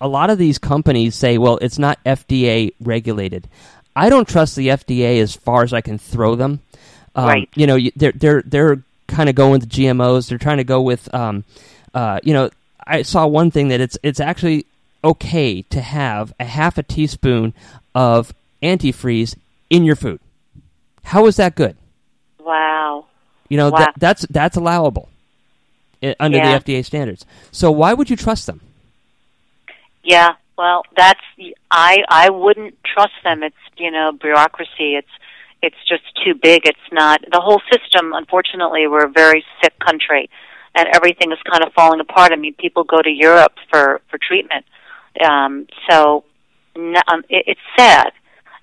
a 0.00 0.08
lot 0.08 0.30
of 0.30 0.38
these 0.38 0.58
companies 0.58 1.14
say, 1.14 1.38
"Well, 1.38 1.58
it's 1.58 1.78
not 1.78 1.98
FDA 2.04 2.72
regulated." 2.80 3.48
I 3.94 4.10
don't 4.10 4.28
trust 4.28 4.56
the 4.56 4.68
FDA 4.68 5.20
as 5.20 5.34
far 5.34 5.62
as 5.62 5.72
I 5.72 5.80
can 5.80 5.96
throw 5.98 6.34
them. 6.34 6.60
Um, 7.14 7.26
Right. 7.26 7.48
You 7.54 7.66
know, 7.66 7.78
they're 7.96 8.12
they're 8.12 8.42
they're 8.42 8.82
kind 9.06 9.28
of 9.28 9.34
going 9.34 9.52
with 9.52 9.68
GMOs. 9.68 10.28
They're 10.28 10.38
trying 10.38 10.58
to 10.58 10.64
go 10.64 10.82
with, 10.82 11.12
um, 11.14 11.44
uh, 11.94 12.20
you 12.22 12.34
know, 12.34 12.50
I 12.86 13.02
saw 13.02 13.26
one 13.26 13.50
thing 13.50 13.68
that 13.68 13.80
it's 13.80 13.96
it's 14.02 14.20
actually 14.20 14.66
okay 15.02 15.62
to 15.62 15.80
have 15.80 16.32
a 16.38 16.44
half 16.44 16.76
a 16.78 16.82
teaspoon 16.82 17.54
of 17.94 18.34
antifreeze 18.62 19.36
in 19.70 19.84
your 19.84 19.96
food. 19.96 20.20
How 21.04 21.26
is 21.26 21.36
that 21.36 21.54
good? 21.54 21.76
Wow. 22.46 23.06
You 23.48 23.56
know, 23.56 23.70
Wow. 23.70 23.78
that, 23.78 23.94
that's 23.98 24.26
that's 24.30 24.56
allowable 24.56 25.08
under 26.20 26.38
Yeah. 26.38 26.58
the 26.58 26.64
FDA 26.64 26.84
standards. 26.84 27.26
So 27.50 27.70
why 27.70 27.92
would 27.92 28.08
you 28.08 28.16
trust 28.16 28.46
them? 28.46 28.60
Yeah, 30.04 30.34
well, 30.56 30.84
that's 30.96 31.20
I 31.70 32.04
I 32.08 32.30
wouldn't 32.30 32.74
trust 32.84 33.14
them. 33.24 33.42
It's 33.42 33.56
you 33.76 33.90
know 33.90 34.12
bureaucracy. 34.12 34.94
It's 35.00 35.08
it's 35.62 35.76
just 35.88 36.04
too 36.24 36.34
big. 36.34 36.60
It's 36.66 36.88
not 36.92 37.20
the 37.32 37.40
whole 37.40 37.60
system. 37.72 38.12
Unfortunately, 38.12 38.86
we're 38.86 39.04
a 39.06 39.08
very 39.10 39.44
sick 39.62 39.76
country, 39.80 40.30
and 40.76 40.86
everything 40.94 41.32
is 41.32 41.38
kind 41.50 41.64
of 41.64 41.72
falling 41.72 41.98
apart. 42.00 42.30
I 42.32 42.36
mean, 42.36 42.54
people 42.54 42.84
go 42.84 43.02
to 43.02 43.10
Europe 43.10 43.54
for 43.70 44.00
for 44.08 44.18
treatment. 44.18 44.64
Um, 45.28 45.66
so 45.90 46.24
um, 46.76 47.24
it, 47.28 47.44
it's 47.48 47.60
sad. 47.76 48.12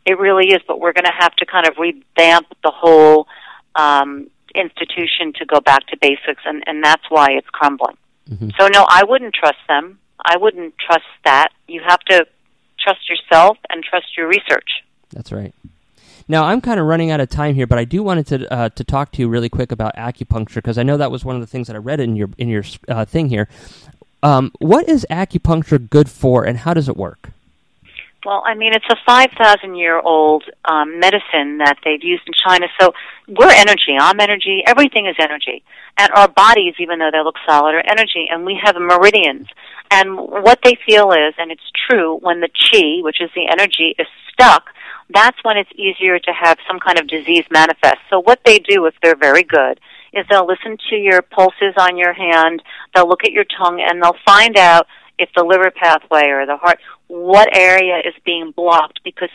It 0.06 0.18
really 0.20 0.48
is. 0.54 0.62
But 0.68 0.80
we're 0.80 0.94
going 0.94 1.06
to 1.06 1.18
have 1.20 1.36
to 1.38 1.46
kind 1.46 1.68
of 1.68 1.74
revamp 1.78 2.48
the 2.64 2.72
whole 2.72 3.28
um, 3.76 4.28
institution 4.56 5.34
to 5.40 5.46
go 5.46 5.60
back 5.60 5.86
to 5.88 5.98
basics, 6.02 6.42
and 6.46 6.64
and 6.68 6.84
that's 6.84 7.04
why 7.10 7.28
it's 7.32 7.50
crumbling. 7.50 7.98
Mhm. 8.30 8.54
So 8.60 8.68
no, 8.68 8.86
I 8.90 9.04
wouldn't 9.04 9.34
trust 9.34 9.60
them. 9.68 10.00
I 10.24 10.38
wouldn't 10.38 10.76
trust 10.78 11.06
that. 11.26 11.50
You 11.68 11.82
have 11.88 12.00
to 12.02 12.26
trust 12.80 13.10
yourself 13.10 13.58
and 13.70 13.84
trust 13.84 14.16
your 14.18 14.28
research. 14.28 14.84
That's 15.12 15.32
right. 15.32 15.54
Now 16.28 16.46
I'm 16.46 16.62
kind 16.62 16.80
of 16.80 16.86
running 16.86 17.12
out 17.12 17.20
of 17.20 17.30
time 17.30 17.56
here, 17.56 17.68
but 17.68 17.78
I 17.78 17.86
do 17.86 18.02
wanted 18.04 18.28
to 18.28 18.54
uh, 18.54 18.70
to 18.70 18.84
talk 18.84 19.12
to 19.14 19.22
you 19.22 19.28
really 19.28 19.50
quick 19.50 19.72
about 19.72 19.96
acupuncture 19.96 20.56
because 20.56 20.78
I 20.78 20.84
know 20.84 20.98
that 20.98 21.12
was 21.12 21.26
one 21.26 21.36
of 21.36 21.42
the 21.42 21.48
things 21.48 21.68
that 21.68 21.76
I 21.76 21.80
read 21.80 22.00
in 22.00 22.16
your 22.16 22.30
in 22.38 22.48
your 22.48 22.64
uh, 22.88 23.06
thing 23.06 23.30
here. 23.30 23.48
Um, 24.22 24.54
what 24.60 24.88
is 24.88 25.06
acupuncture 25.10 25.90
good 25.90 26.10
for, 26.10 26.46
and 26.46 26.60
how 26.60 26.74
does 26.74 26.88
it 26.88 26.96
work? 26.96 27.32
Well, 28.26 28.42
I 28.46 28.56
mean, 28.56 28.74
it's 28.74 28.86
a 28.90 28.96
5,000 29.06 29.76
year 29.76 30.00
old 30.00 30.44
um, 30.66 31.00
medicine 31.00 31.58
that 31.58 31.78
they've 31.84 32.04
used 32.04 32.24
in 32.26 32.34
China. 32.48 32.68
So 32.80 32.94
we're 33.28 33.52
energy. 33.52 33.98
I'm 34.00 34.20
energy. 34.20 34.64
Everything 34.66 35.08
is 35.08 35.16
energy. 35.20 35.64
And 35.98 36.12
our 36.16 36.28
bodies, 36.28 36.76
even 36.80 37.00
though 37.00 37.12
they 37.12 37.22
look 37.22 37.36
solid, 37.48 37.76
are 37.76 37.84
energy. 37.86 38.28
And 38.30 38.46
we 38.46 38.60
have 38.64 38.76
meridians. 38.76 39.48
And 39.92 40.18
what 40.18 40.60
they 40.64 40.78
feel 40.86 41.12
is, 41.12 41.34
and 41.38 41.52
it's 41.52 41.70
true, 41.88 42.18
when 42.22 42.40
the 42.40 42.50
chi, 42.50 43.02
which 43.02 43.22
is 43.22 43.30
the 43.36 43.48
energy, 43.52 43.94
is 44.00 44.08
stuck, 44.32 44.70
that's 45.14 45.38
when 45.44 45.58
it's 45.58 45.70
easier 45.76 46.18
to 46.18 46.32
have 46.32 46.58
some 46.68 46.80
kind 46.80 47.00
of 47.00 47.08
disease 47.08 47.46
manifest. 47.52 47.98
So 48.10 48.22
what 48.22 48.40
they 48.46 48.60
do, 48.60 48.86
if 48.86 48.96
they're 49.04 49.18
very 49.18 49.44
good, 49.44 49.80
is 50.14 50.26
they'll 50.30 50.48
listen 50.48 50.78
to 50.90 50.96
your 50.96 51.22
pulses 51.22 51.74
on 51.78 51.98
your 51.98 52.14
hand, 52.14 52.64
they'll 52.96 53.08
look 53.08 53.24
at 53.24 53.32
your 53.32 53.46
tongue, 53.46 53.82
and 53.82 54.02
they'll 54.02 54.16
find 54.26 54.58
out 54.58 54.88
if 55.20 55.30
the 55.36 55.44
liver 55.44 55.72
pathway 55.72 56.28
or 56.28 56.46
the 56.46 56.58
heart, 56.58 56.80
what 57.08 57.56
area 57.56 58.00
is 58.00 58.14
being 58.26 58.52
blocked 58.56 59.02
because 59.04 59.30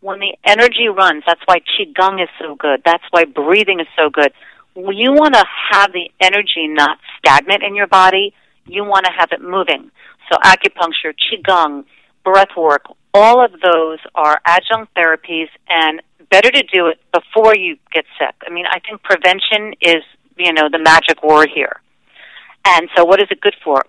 when 0.00 0.18
the 0.18 0.36
energy 0.44 0.88
runs, 0.88 1.22
that's 1.26 1.40
why 1.46 1.60
Qigong 1.60 2.22
is 2.22 2.28
so 2.40 2.56
good. 2.56 2.82
That's 2.84 3.04
why 3.10 3.24
breathing 3.24 3.80
is 3.80 3.86
so 3.96 4.10
good. 4.10 4.32
You 4.74 5.12
want 5.12 5.34
to 5.34 5.44
have 5.70 5.92
the 5.92 6.10
energy 6.20 6.66
not 6.66 6.98
stagnant 7.18 7.62
in 7.62 7.76
your 7.76 7.86
body. 7.86 8.34
You 8.66 8.84
want 8.84 9.06
to 9.06 9.12
have 9.16 9.30
it 9.32 9.40
moving. 9.40 9.90
So 10.30 10.38
acupuncture, 10.38 11.14
Qigong, 11.14 11.84
breath 12.24 12.56
work, 12.56 12.86
all 13.14 13.44
of 13.44 13.52
those 13.60 13.98
are 14.14 14.40
adjunct 14.44 14.94
therapies 14.94 15.48
and 15.68 16.02
better 16.30 16.50
to 16.50 16.62
do 16.72 16.88
it 16.88 16.98
before 17.12 17.54
you 17.54 17.76
get 17.92 18.04
sick. 18.18 18.34
I 18.46 18.50
mean, 18.50 18.64
I 18.66 18.80
think 18.80 19.02
prevention 19.02 19.74
is, 19.80 20.02
you 20.36 20.52
know, 20.52 20.68
the 20.70 20.78
magic 20.78 21.22
word 21.22 21.50
here. 21.54 21.80
And 22.64 22.88
so 22.96 23.04
what 23.04 23.20
is 23.20 23.28
it 23.30 23.40
good 23.40 23.56
for? 23.62 23.82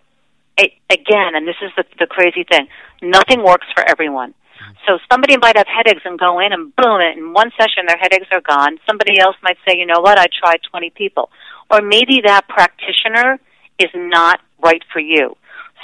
it, 0.58 0.72
again, 0.90 1.36
and 1.36 1.48
this 1.48 1.56
is 1.62 1.72
the, 1.76 1.84
the 2.00 2.08
crazy 2.08 2.44
thing, 2.44 2.68
nothing 3.04 3.44
works 3.44 3.68
for 3.76 3.84
everyone. 3.88 4.32
Mm-hmm. 4.32 4.74
So 4.88 5.00
somebody 5.12 5.38
might 5.38 5.58
have 5.58 5.68
headaches 5.68 6.02
and 6.06 6.18
go 6.18 6.40
in 6.40 6.54
and 6.54 6.76
boom, 6.76 7.02
in 7.02 7.34
one 7.34 7.52
session 7.60 7.86
their 7.88 7.98
headaches 7.98 8.28
are 8.32 8.42
gone. 8.42 8.78
Somebody 8.88 9.20
else 9.20 9.36
might 9.44 9.58
say, 9.68 9.78
you 9.78 9.86
know 9.86 10.00
what, 10.00 10.18
I 10.18 10.28
tried 10.28 10.60
20 10.70 10.92
people. 10.92 11.30
Or 11.70 11.82
maybe 11.82 12.22
that 12.26 12.48
practitioner 12.48 13.40
is 13.80 13.90
not 13.96 14.40
right 14.64 14.84
for 14.92 15.00
you. 15.00 15.36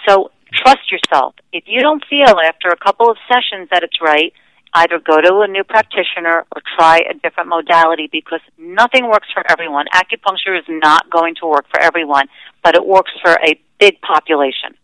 So 0.08 0.32
trust 0.54 0.92
yourself. 0.92 1.36
If 1.52 1.66
you 1.68 1.82
don't 1.82 2.04
feel 2.10 2.40
after 2.44 2.70
a 2.70 2.78
couple 2.78 3.10
of 3.10 3.18
sessions 3.28 3.70
that 3.72 3.84
it's 3.84 4.02
right, 4.02 4.34
either 4.74 5.00
go 5.00 5.20
to 5.20 5.40
a 5.42 5.48
new 5.48 5.64
practitioner 5.64 6.46
or 6.54 6.62
try 6.78 7.00
a 7.10 7.14
different 7.16 7.50
modality 7.50 8.08
because 8.12 8.42
nothing 8.58 9.10
works 9.10 9.28
for 9.34 9.44
everyone. 9.50 9.86
Acupuncture 9.94 10.58
is 10.58 10.66
not 10.68 11.10
going 11.10 11.36
to 11.42 11.48
work 11.48 11.66
for 11.72 11.82
everyone, 11.82 12.28
but 12.64 12.76
it 12.76 12.86
works 12.86 13.12
for 13.24 13.32
a 13.32 13.60
big 13.80 14.00
population. 14.02 14.76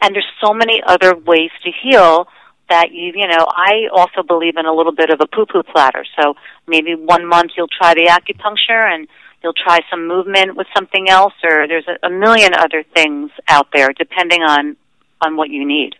And 0.00 0.14
there's 0.14 0.26
so 0.42 0.52
many 0.54 0.82
other 0.84 1.14
ways 1.14 1.50
to 1.64 1.70
heal 1.82 2.28
that 2.68 2.92
you, 2.92 3.12
you 3.14 3.26
know, 3.26 3.46
I 3.48 3.88
also 3.92 4.22
believe 4.22 4.56
in 4.56 4.64
a 4.64 4.72
little 4.72 4.92
bit 4.92 5.10
of 5.10 5.20
a 5.20 5.26
poo-poo 5.26 5.62
platter. 5.64 6.04
So 6.20 6.34
maybe 6.66 6.94
one 6.94 7.26
month 7.26 7.52
you'll 7.56 7.68
try 7.68 7.94
the 7.94 8.06
acupuncture 8.06 8.94
and 8.94 9.08
you'll 9.42 9.52
try 9.54 9.80
some 9.90 10.06
movement 10.06 10.56
with 10.56 10.68
something 10.74 11.08
else 11.08 11.34
or 11.42 11.66
there's 11.66 11.86
a, 11.88 12.06
a 12.06 12.10
million 12.10 12.54
other 12.54 12.84
things 12.94 13.30
out 13.48 13.68
there 13.72 13.88
depending 13.92 14.42
on, 14.42 14.76
on 15.20 15.36
what 15.36 15.50
you 15.50 15.66
need. 15.66 15.96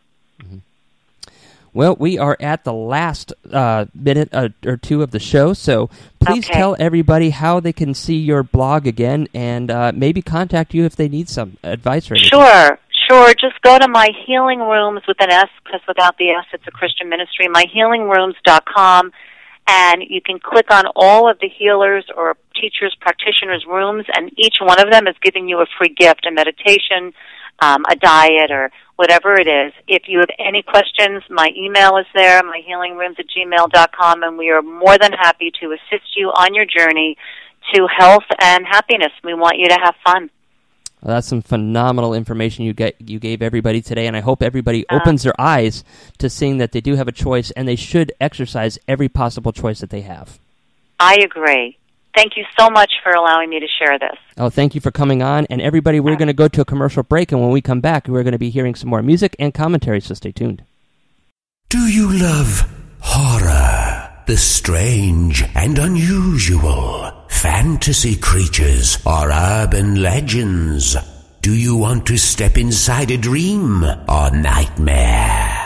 Well, 1.72 1.94
we 1.96 2.18
are 2.18 2.36
at 2.40 2.64
the 2.64 2.72
last 2.72 3.32
uh, 3.52 3.86
minute 3.94 4.30
uh, 4.32 4.48
or 4.66 4.76
two 4.76 5.02
of 5.02 5.12
the 5.12 5.20
show, 5.20 5.52
so 5.52 5.88
please 6.18 6.44
Okay. 6.48 6.58
tell 6.58 6.74
everybody 6.80 7.30
how 7.30 7.60
they 7.60 7.72
can 7.72 7.94
see 7.94 8.16
your 8.16 8.42
blog 8.42 8.88
again 8.88 9.28
and 9.34 9.70
uh, 9.70 9.92
maybe 9.94 10.20
contact 10.20 10.74
you 10.74 10.84
if 10.84 10.96
they 10.96 11.08
need 11.08 11.28
some 11.28 11.58
advice 11.62 12.10
or 12.10 12.14
anything. 12.14 12.30
Sure, 12.30 12.78
sure. 13.10 13.34
Just 13.34 13.60
go 13.62 13.78
to 13.78 13.88
my 13.88 14.08
healing 14.26 14.60
rooms 14.60 15.02
with 15.08 15.16
an 15.20 15.30
S 15.30 15.48
because 15.64 15.80
without 15.88 16.16
the 16.18 16.30
S, 16.30 16.46
it's 16.52 16.66
a 16.66 16.70
Christian 16.70 17.08
ministry. 17.08 17.48
Myhealingrooms.com, 17.48 19.10
and 19.66 20.02
you 20.08 20.20
can 20.20 20.38
click 20.38 20.66
on 20.70 20.84
all 20.94 21.30
of 21.30 21.38
the 21.40 21.48
healers 21.48 22.04
or 22.16 22.36
teachers, 22.54 22.96
practitioners' 23.00 23.64
rooms, 23.68 24.04
and 24.14 24.30
each 24.36 24.56
one 24.60 24.80
of 24.80 24.90
them 24.90 25.06
is 25.06 25.16
giving 25.22 25.48
you 25.48 25.58
a 25.58 25.66
free 25.78 25.94
gift, 25.96 26.26
a 26.26 26.30
meditation, 26.30 27.12
um, 27.60 27.84
a 27.90 27.96
diet, 27.96 28.50
or 28.50 28.70
whatever 28.96 29.34
it 29.34 29.48
is. 29.48 29.72
If 29.88 30.02
you 30.06 30.20
have 30.20 30.30
any 30.38 30.62
questions, 30.62 31.22
my 31.28 31.48
email 31.56 31.96
is 31.96 32.06
there, 32.14 32.42
myhealingrooms 32.42 33.18
at 33.18 33.26
gmail.com, 33.36 34.22
and 34.22 34.38
we 34.38 34.50
are 34.50 34.62
more 34.62 34.98
than 34.98 35.12
happy 35.12 35.50
to 35.60 35.72
assist 35.72 36.16
you 36.16 36.28
on 36.28 36.54
your 36.54 36.66
journey 36.66 37.16
to 37.74 37.86
health 37.86 38.24
and 38.40 38.64
happiness. 38.66 39.12
We 39.24 39.34
want 39.34 39.58
you 39.58 39.68
to 39.68 39.78
have 39.82 39.94
fun. 40.04 40.30
Well, 41.02 41.14
that's 41.14 41.28
some 41.28 41.40
phenomenal 41.40 42.12
information 42.12 42.64
you 42.64 42.74
get 42.74 42.96
you 43.00 43.18
gave 43.18 43.40
everybody 43.40 43.80
today, 43.80 44.06
and 44.06 44.16
I 44.16 44.20
hope 44.20 44.42
everybody 44.42 44.86
Uh, 44.88 44.96
opens 44.96 45.22
their 45.22 45.38
eyes 45.40 45.82
to 46.18 46.28
seeing 46.28 46.58
that 46.58 46.72
they 46.72 46.80
do 46.80 46.96
have 46.96 47.08
a 47.08 47.12
choice, 47.12 47.50
and 47.52 47.66
they 47.66 47.76
should 47.76 48.12
exercise 48.20 48.78
every 48.86 49.08
possible 49.08 49.52
choice 49.52 49.80
that 49.80 49.90
they 49.90 50.02
have. 50.02 50.38
I 50.98 51.16
agree. 51.24 51.78
Thank 52.14 52.36
you 52.36 52.44
so 52.58 52.68
much 52.68 52.90
for 53.02 53.12
allowing 53.12 53.48
me 53.48 53.60
to 53.60 53.66
share 53.78 53.98
this. 53.98 54.18
Oh, 54.36 54.50
thank 54.50 54.74
you 54.74 54.80
for 54.80 54.90
coming 54.90 55.22
on, 55.22 55.46
and 55.48 55.62
everybody. 55.62 56.00
We're 56.00 56.16
going 56.16 56.26
to 56.26 56.34
go 56.34 56.48
to 56.48 56.60
a 56.60 56.64
commercial 56.64 57.02
break, 57.02 57.32
and 57.32 57.40
when 57.40 57.50
we 57.50 57.60
come 57.62 57.80
back, 57.80 58.08
we're 58.08 58.24
going 58.24 58.32
to 58.32 58.38
be 58.38 58.50
hearing 58.50 58.74
some 58.74 58.90
more 58.90 59.00
music 59.02 59.36
and 59.38 59.54
commentary. 59.54 60.00
So 60.00 60.14
stay 60.14 60.32
tuned. 60.32 60.64
Do 61.68 61.78
you 61.78 62.12
love 62.12 62.68
horror? 63.00 64.08
The 64.26 64.36
strange 64.36 65.44
and 65.54 65.78
unusual, 65.78 67.10
fantasy 67.40 68.16
creatures 68.16 68.98
or 69.06 69.30
urban 69.30 70.02
legends? 70.02 70.94
Do 71.40 71.54
you 71.54 71.74
want 71.74 72.04
to 72.08 72.18
step 72.18 72.58
inside 72.58 73.10
a 73.10 73.16
dream 73.16 73.82
or 73.82 74.30
nightmare? 74.30 75.56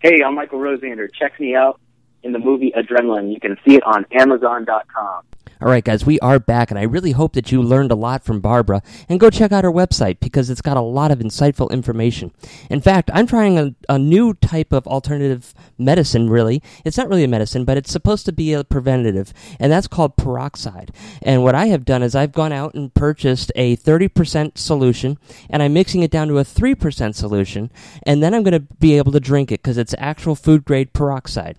Hey, 0.00 0.22
I'm 0.24 0.36
Michael 0.36 0.60
Rosander. 0.60 1.08
Check 1.12 1.40
me 1.40 1.56
out 1.56 1.80
in 2.22 2.32
the 2.32 2.38
movie 2.38 2.72
Adrenaline. 2.76 3.32
You 3.32 3.40
can 3.40 3.56
see 3.66 3.74
it 3.74 3.82
on 3.84 4.06
Amazon.com. 4.12 5.24
All 5.62 5.68
right, 5.68 5.84
guys, 5.84 6.04
we 6.04 6.18
are 6.18 6.40
back, 6.40 6.72
and 6.72 6.78
I 6.78 6.82
really 6.82 7.12
hope 7.12 7.34
that 7.34 7.52
you 7.52 7.62
learned 7.62 7.92
a 7.92 7.94
lot 7.94 8.24
from 8.24 8.40
Barbara. 8.40 8.82
And 9.08 9.20
go 9.20 9.30
check 9.30 9.52
out 9.52 9.62
her 9.62 9.70
website 9.70 10.18
because 10.18 10.50
it's 10.50 10.60
got 10.60 10.76
a 10.76 10.80
lot 10.80 11.12
of 11.12 11.20
insightful 11.20 11.70
information. 11.70 12.32
In 12.68 12.80
fact, 12.80 13.12
I'm 13.14 13.28
trying 13.28 13.56
a, 13.56 13.72
a 13.88 13.96
new 13.96 14.34
type 14.34 14.72
of 14.72 14.88
alternative 14.88 15.54
medicine, 15.78 16.28
really. 16.28 16.64
It's 16.84 16.96
not 16.96 17.08
really 17.08 17.22
a 17.22 17.28
medicine, 17.28 17.64
but 17.64 17.76
it's 17.76 17.92
supposed 17.92 18.26
to 18.26 18.32
be 18.32 18.52
a 18.52 18.64
preventative, 18.64 19.32
and 19.60 19.70
that's 19.70 19.86
called 19.86 20.16
peroxide. 20.16 20.90
And 21.22 21.44
what 21.44 21.54
I 21.54 21.66
have 21.66 21.84
done 21.84 22.02
is 22.02 22.16
I've 22.16 22.32
gone 22.32 22.52
out 22.52 22.74
and 22.74 22.92
purchased 22.92 23.52
a 23.54 23.76
30% 23.76 24.58
solution, 24.58 25.16
and 25.48 25.62
I'm 25.62 25.74
mixing 25.74 26.02
it 26.02 26.10
down 26.10 26.26
to 26.26 26.38
a 26.38 26.44
3% 26.44 27.14
solution, 27.14 27.70
and 28.02 28.20
then 28.20 28.34
I'm 28.34 28.42
going 28.42 28.50
to 28.50 28.74
be 28.80 28.96
able 28.96 29.12
to 29.12 29.20
drink 29.20 29.52
it 29.52 29.62
because 29.62 29.78
it's 29.78 29.94
actual 29.96 30.34
food 30.34 30.64
grade 30.64 30.92
peroxide 30.92 31.56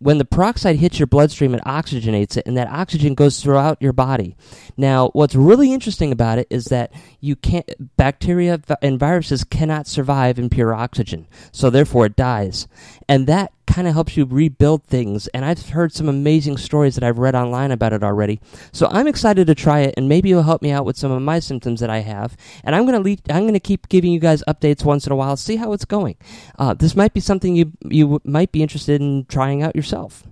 when 0.00 0.18
the 0.18 0.24
peroxide 0.24 0.76
hits 0.76 0.98
your 0.98 1.06
bloodstream, 1.06 1.54
it 1.54 1.62
oxygenates 1.64 2.36
it, 2.36 2.46
and 2.46 2.56
that 2.56 2.68
oxygen 2.68 3.14
goes 3.14 3.40
throughout 3.40 3.80
your 3.80 3.92
body. 3.92 4.34
Now, 4.76 5.10
what's 5.10 5.34
really 5.34 5.72
interesting 5.72 6.10
about 6.10 6.38
it 6.38 6.46
is 6.50 6.64
that 6.66 6.90
you 7.20 7.36
can't 7.36 7.70
bacteria 7.96 8.60
and 8.80 8.98
viruses 8.98 9.44
cannot 9.44 9.86
survive 9.86 10.38
in 10.38 10.48
pure 10.48 10.74
oxygen, 10.74 11.28
so 11.52 11.68
therefore 11.68 12.06
it 12.06 12.16
dies, 12.16 12.66
and 13.08 13.26
that 13.26 13.52
kind 13.70 13.86
of 13.86 13.94
helps 13.94 14.16
you 14.16 14.24
rebuild 14.24 14.84
things. 14.84 15.28
And 15.28 15.44
I've 15.44 15.70
heard 15.70 15.92
some 15.92 16.08
amazing 16.08 16.56
stories 16.56 16.96
that 16.96 17.04
I've 17.04 17.18
read 17.18 17.34
online 17.34 17.70
about 17.70 17.92
it 17.92 18.02
already. 18.02 18.40
So 18.72 18.88
I'm 18.90 19.06
excited 19.06 19.46
to 19.46 19.54
try 19.54 19.80
it, 19.80 19.94
and 19.96 20.08
maybe 20.08 20.30
it'll 20.30 20.42
help 20.42 20.60
me 20.60 20.72
out 20.72 20.84
with 20.84 20.96
some 20.96 21.12
of 21.12 21.22
my 21.22 21.38
symptoms 21.38 21.80
that 21.80 21.90
I 21.90 22.00
have. 22.00 22.36
And 22.64 22.74
I'm 22.74 22.84
gonna 22.84 23.00
lead, 23.00 23.22
I'm 23.30 23.46
gonna 23.46 23.60
keep 23.60 23.88
giving 23.88 24.12
you 24.12 24.20
guys 24.20 24.42
updates 24.48 24.84
once 24.84 25.06
in 25.06 25.12
a 25.12 25.16
while, 25.16 25.36
see 25.36 25.56
how 25.56 25.72
it's 25.72 25.84
going. 25.84 26.16
Uh, 26.58 26.74
this 26.74 26.96
might 26.96 27.14
be 27.14 27.20
something 27.20 27.54
you 27.54 27.72
you 27.88 28.20
might 28.24 28.52
be 28.52 28.62
interested 28.62 29.00
in 29.00 29.24
trying 29.26 29.62
out 29.62 29.76
yourself. 29.76 30.24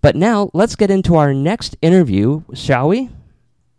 But 0.00 0.16
now 0.16 0.50
let's 0.54 0.76
get 0.76 0.90
into 0.90 1.16
our 1.16 1.34
next 1.34 1.76
interview, 1.82 2.42
shall 2.54 2.88
we? 2.88 3.10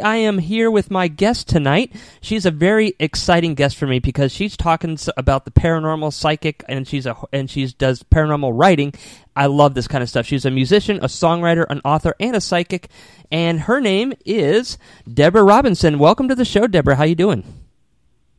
I 0.02 0.18
am 0.18 0.38
here 0.38 0.72
with 0.72 0.92
my 0.92 1.08
guest 1.08 1.48
tonight. 1.48 1.96
She's 2.22 2.46
a 2.46 2.52
very 2.52 2.96
exciting 3.00 3.56
guest 3.56 3.78
for 3.78 3.88
me 3.88 4.00
because 4.00 4.32
she's 4.32 4.56
talking 4.56 4.98
about 5.18 5.46
the 5.46 5.52
paranormal, 5.52 6.14
psychic, 6.14 6.64
and 6.68 6.88
she's 6.88 7.06
a 7.06 7.16
and 7.32 7.50
she 7.50 7.68
does 7.68 8.04
paranormal 8.04 8.52
writing. 8.54 8.94
I 9.36 9.48
love 9.48 9.74
this 9.74 9.88
kind 9.88 10.02
of 10.02 10.10
stuff. 10.10 10.26
She's 10.26 10.46
a 10.46 10.52
musician, 10.52 10.98
a 10.98 11.08
songwriter, 11.08 11.66
an 11.70 11.82
author, 11.86 12.16
and 12.20 12.36
a 12.36 12.42
psychic. 12.42 12.90
And 13.32 13.62
her 13.62 13.80
name 13.80 14.14
is 14.26 14.78
Deborah 15.12 15.44
Robinson. 15.44 16.00
Welcome 16.00 16.28
to 16.30 16.36
the 16.36 16.46
show, 16.46 16.68
Deborah. 16.68 16.96
How 16.96 17.04
you 17.04 17.16
doing? 17.16 17.44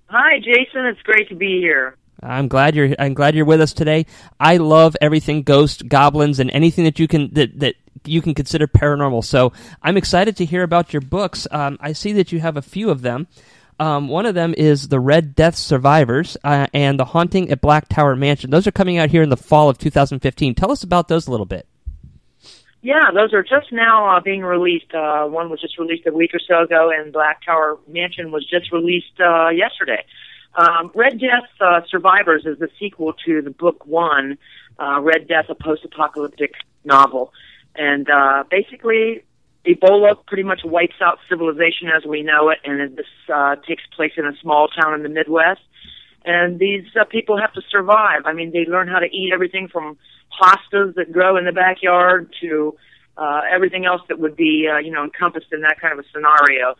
Hi, 0.06 0.38
Jason. 0.40 0.86
It's 0.86 1.02
great 1.02 1.28
to 1.28 1.34
be 1.34 1.60
here. 1.60 1.96
I'm 2.22 2.48
glad 2.48 2.74
you're 2.74 2.94
I'm 2.98 3.14
glad 3.14 3.34
you're 3.34 3.44
with 3.44 3.60
us 3.60 3.72
today. 3.72 4.06
I 4.38 4.58
love 4.58 4.96
everything 5.00 5.42
ghost, 5.42 5.88
goblins, 5.88 6.38
and 6.38 6.50
anything 6.50 6.84
that 6.84 6.98
you 6.98 7.08
can 7.08 7.32
that 7.34 7.58
that 7.60 7.76
you 8.04 8.22
can 8.22 8.34
consider 8.34 8.66
paranormal. 8.66 9.24
So 9.24 9.52
I'm 9.82 9.96
excited 9.96 10.36
to 10.38 10.44
hear 10.44 10.62
about 10.62 10.92
your 10.92 11.02
books. 11.02 11.46
Um, 11.50 11.78
I 11.80 11.92
see 11.92 12.12
that 12.14 12.32
you 12.32 12.40
have 12.40 12.56
a 12.56 12.62
few 12.62 12.90
of 12.90 13.02
them. 13.02 13.26
Um, 13.78 14.08
one 14.08 14.26
of 14.26 14.34
them 14.34 14.54
is 14.58 14.88
The 14.88 15.00
Red 15.00 15.34
Death 15.34 15.56
Survivors 15.56 16.36
uh, 16.44 16.66
and 16.74 17.00
The 17.00 17.06
Haunting 17.06 17.50
at 17.50 17.62
Black 17.62 17.88
Tower 17.88 18.14
Mansion. 18.14 18.50
Those 18.50 18.66
are 18.66 18.72
coming 18.72 18.98
out 18.98 19.08
here 19.08 19.22
in 19.22 19.30
the 19.30 19.38
fall 19.38 19.70
of 19.70 19.78
2015. 19.78 20.54
Tell 20.54 20.70
us 20.70 20.82
about 20.82 21.08
those 21.08 21.26
a 21.26 21.30
little 21.30 21.46
bit. 21.46 21.66
Yeah, 22.82 23.10
those 23.14 23.32
are 23.32 23.42
just 23.42 23.72
now 23.72 24.16
uh, 24.16 24.20
being 24.20 24.42
released. 24.42 24.94
Uh, 24.94 25.24
one 25.26 25.50
was 25.50 25.60
just 25.60 25.78
released 25.78 26.06
a 26.06 26.12
week 26.12 26.32
or 26.34 26.40
so 26.46 26.62
ago, 26.62 26.90
and 26.94 27.12
Black 27.12 27.44
Tower 27.44 27.78
Mansion 27.88 28.30
was 28.32 28.46
just 28.46 28.72
released 28.72 29.18
uh, 29.18 29.48
yesterday. 29.48 30.04
Um, 30.54 30.90
Red 30.94 31.20
Death 31.20 31.48
uh, 31.60 31.80
Survivors 31.88 32.44
is 32.46 32.58
the 32.58 32.68
sequel 32.78 33.14
to 33.26 33.42
the 33.42 33.50
book 33.50 33.86
one, 33.86 34.38
uh, 34.78 35.00
Red 35.00 35.28
Death, 35.28 35.46
a 35.48 35.54
post-apocalyptic 35.54 36.52
novel. 36.84 37.32
And 37.74 38.08
uh, 38.10 38.44
basically, 38.50 39.24
Ebola 39.66 40.16
pretty 40.26 40.42
much 40.42 40.60
wipes 40.64 41.00
out 41.02 41.18
civilization 41.28 41.88
as 41.94 42.04
we 42.04 42.22
know 42.22 42.48
it, 42.50 42.58
and 42.64 42.96
this 42.96 43.06
uh, 43.32 43.56
takes 43.66 43.82
place 43.94 44.12
in 44.16 44.26
a 44.26 44.32
small 44.40 44.68
town 44.68 44.94
in 44.94 45.02
the 45.02 45.08
Midwest. 45.08 45.60
And 46.24 46.58
these 46.58 46.84
uh, 46.98 47.04
people 47.04 47.38
have 47.38 47.52
to 47.54 47.62
survive. 47.70 48.22
I 48.26 48.32
mean, 48.32 48.52
they 48.52 48.66
learn 48.66 48.88
how 48.88 48.98
to 48.98 49.06
eat 49.06 49.32
everything 49.32 49.68
from 49.68 49.96
hostas 50.30 50.94
that 50.94 51.12
grow 51.12 51.36
in 51.36 51.44
the 51.44 51.52
backyard 51.52 52.34
to 52.40 52.76
uh, 53.16 53.40
everything 53.50 53.84
else 53.86 54.02
that 54.08 54.18
would 54.18 54.36
be, 54.36 54.68
uh, 54.70 54.78
you 54.78 54.90
know, 54.90 55.04
encompassed 55.04 55.52
in 55.52 55.62
that 55.62 55.80
kind 55.80 55.98
of 55.98 56.04
a 56.04 56.08
scenario. 56.12 56.74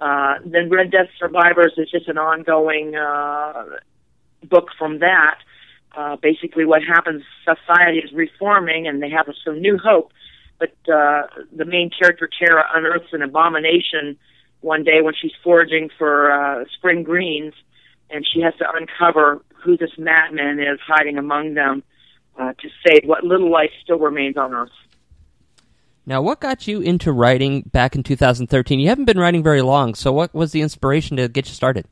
Uh, 0.00 0.38
then 0.44 0.68
Red 0.68 0.90
Death 0.90 1.08
Survivors 1.18 1.74
is 1.76 1.90
just 1.90 2.08
an 2.08 2.18
ongoing 2.18 2.94
uh, 2.96 3.64
book 4.44 4.68
from 4.78 4.98
that. 4.98 5.38
Uh, 5.96 6.16
basically, 6.16 6.64
what 6.64 6.82
happens, 6.82 7.22
society 7.44 7.98
is 7.98 8.12
reforming, 8.12 8.86
and 8.86 9.02
they 9.02 9.10
have 9.10 9.26
some 9.44 9.60
new 9.60 9.78
hope 9.78 10.10
but 10.58 10.74
uh, 10.92 11.22
the 11.54 11.64
main 11.64 11.90
character 11.90 12.28
Tara 12.38 12.64
unearths 12.74 13.12
an 13.12 13.22
abomination 13.22 14.16
one 14.60 14.84
day 14.84 15.00
when 15.02 15.14
she's 15.20 15.32
foraging 15.42 15.90
for 15.98 16.30
uh, 16.30 16.64
spring 16.76 17.02
greens, 17.02 17.54
and 18.10 18.26
she 18.26 18.40
has 18.40 18.54
to 18.58 18.64
uncover 18.74 19.42
who 19.54 19.76
this 19.76 19.90
madman 19.98 20.60
is 20.60 20.78
hiding 20.86 21.18
among 21.18 21.54
them 21.54 21.82
uh, 22.38 22.52
to 22.52 22.68
save 22.86 23.02
what 23.04 23.24
little 23.24 23.50
life 23.50 23.70
still 23.82 23.98
remains 23.98 24.36
on 24.36 24.54
Earth. 24.54 24.70
Now, 26.04 26.20
what 26.20 26.40
got 26.40 26.66
you 26.66 26.80
into 26.80 27.12
writing 27.12 27.62
back 27.62 27.94
in 27.94 28.02
2013? 28.02 28.80
You 28.80 28.88
haven't 28.88 29.04
been 29.04 29.20
writing 29.20 29.42
very 29.42 29.62
long, 29.62 29.94
so 29.94 30.12
what 30.12 30.34
was 30.34 30.50
the 30.50 30.60
inspiration 30.60 31.16
to 31.16 31.28
get 31.28 31.46
you 31.46 31.54
started? 31.54 31.86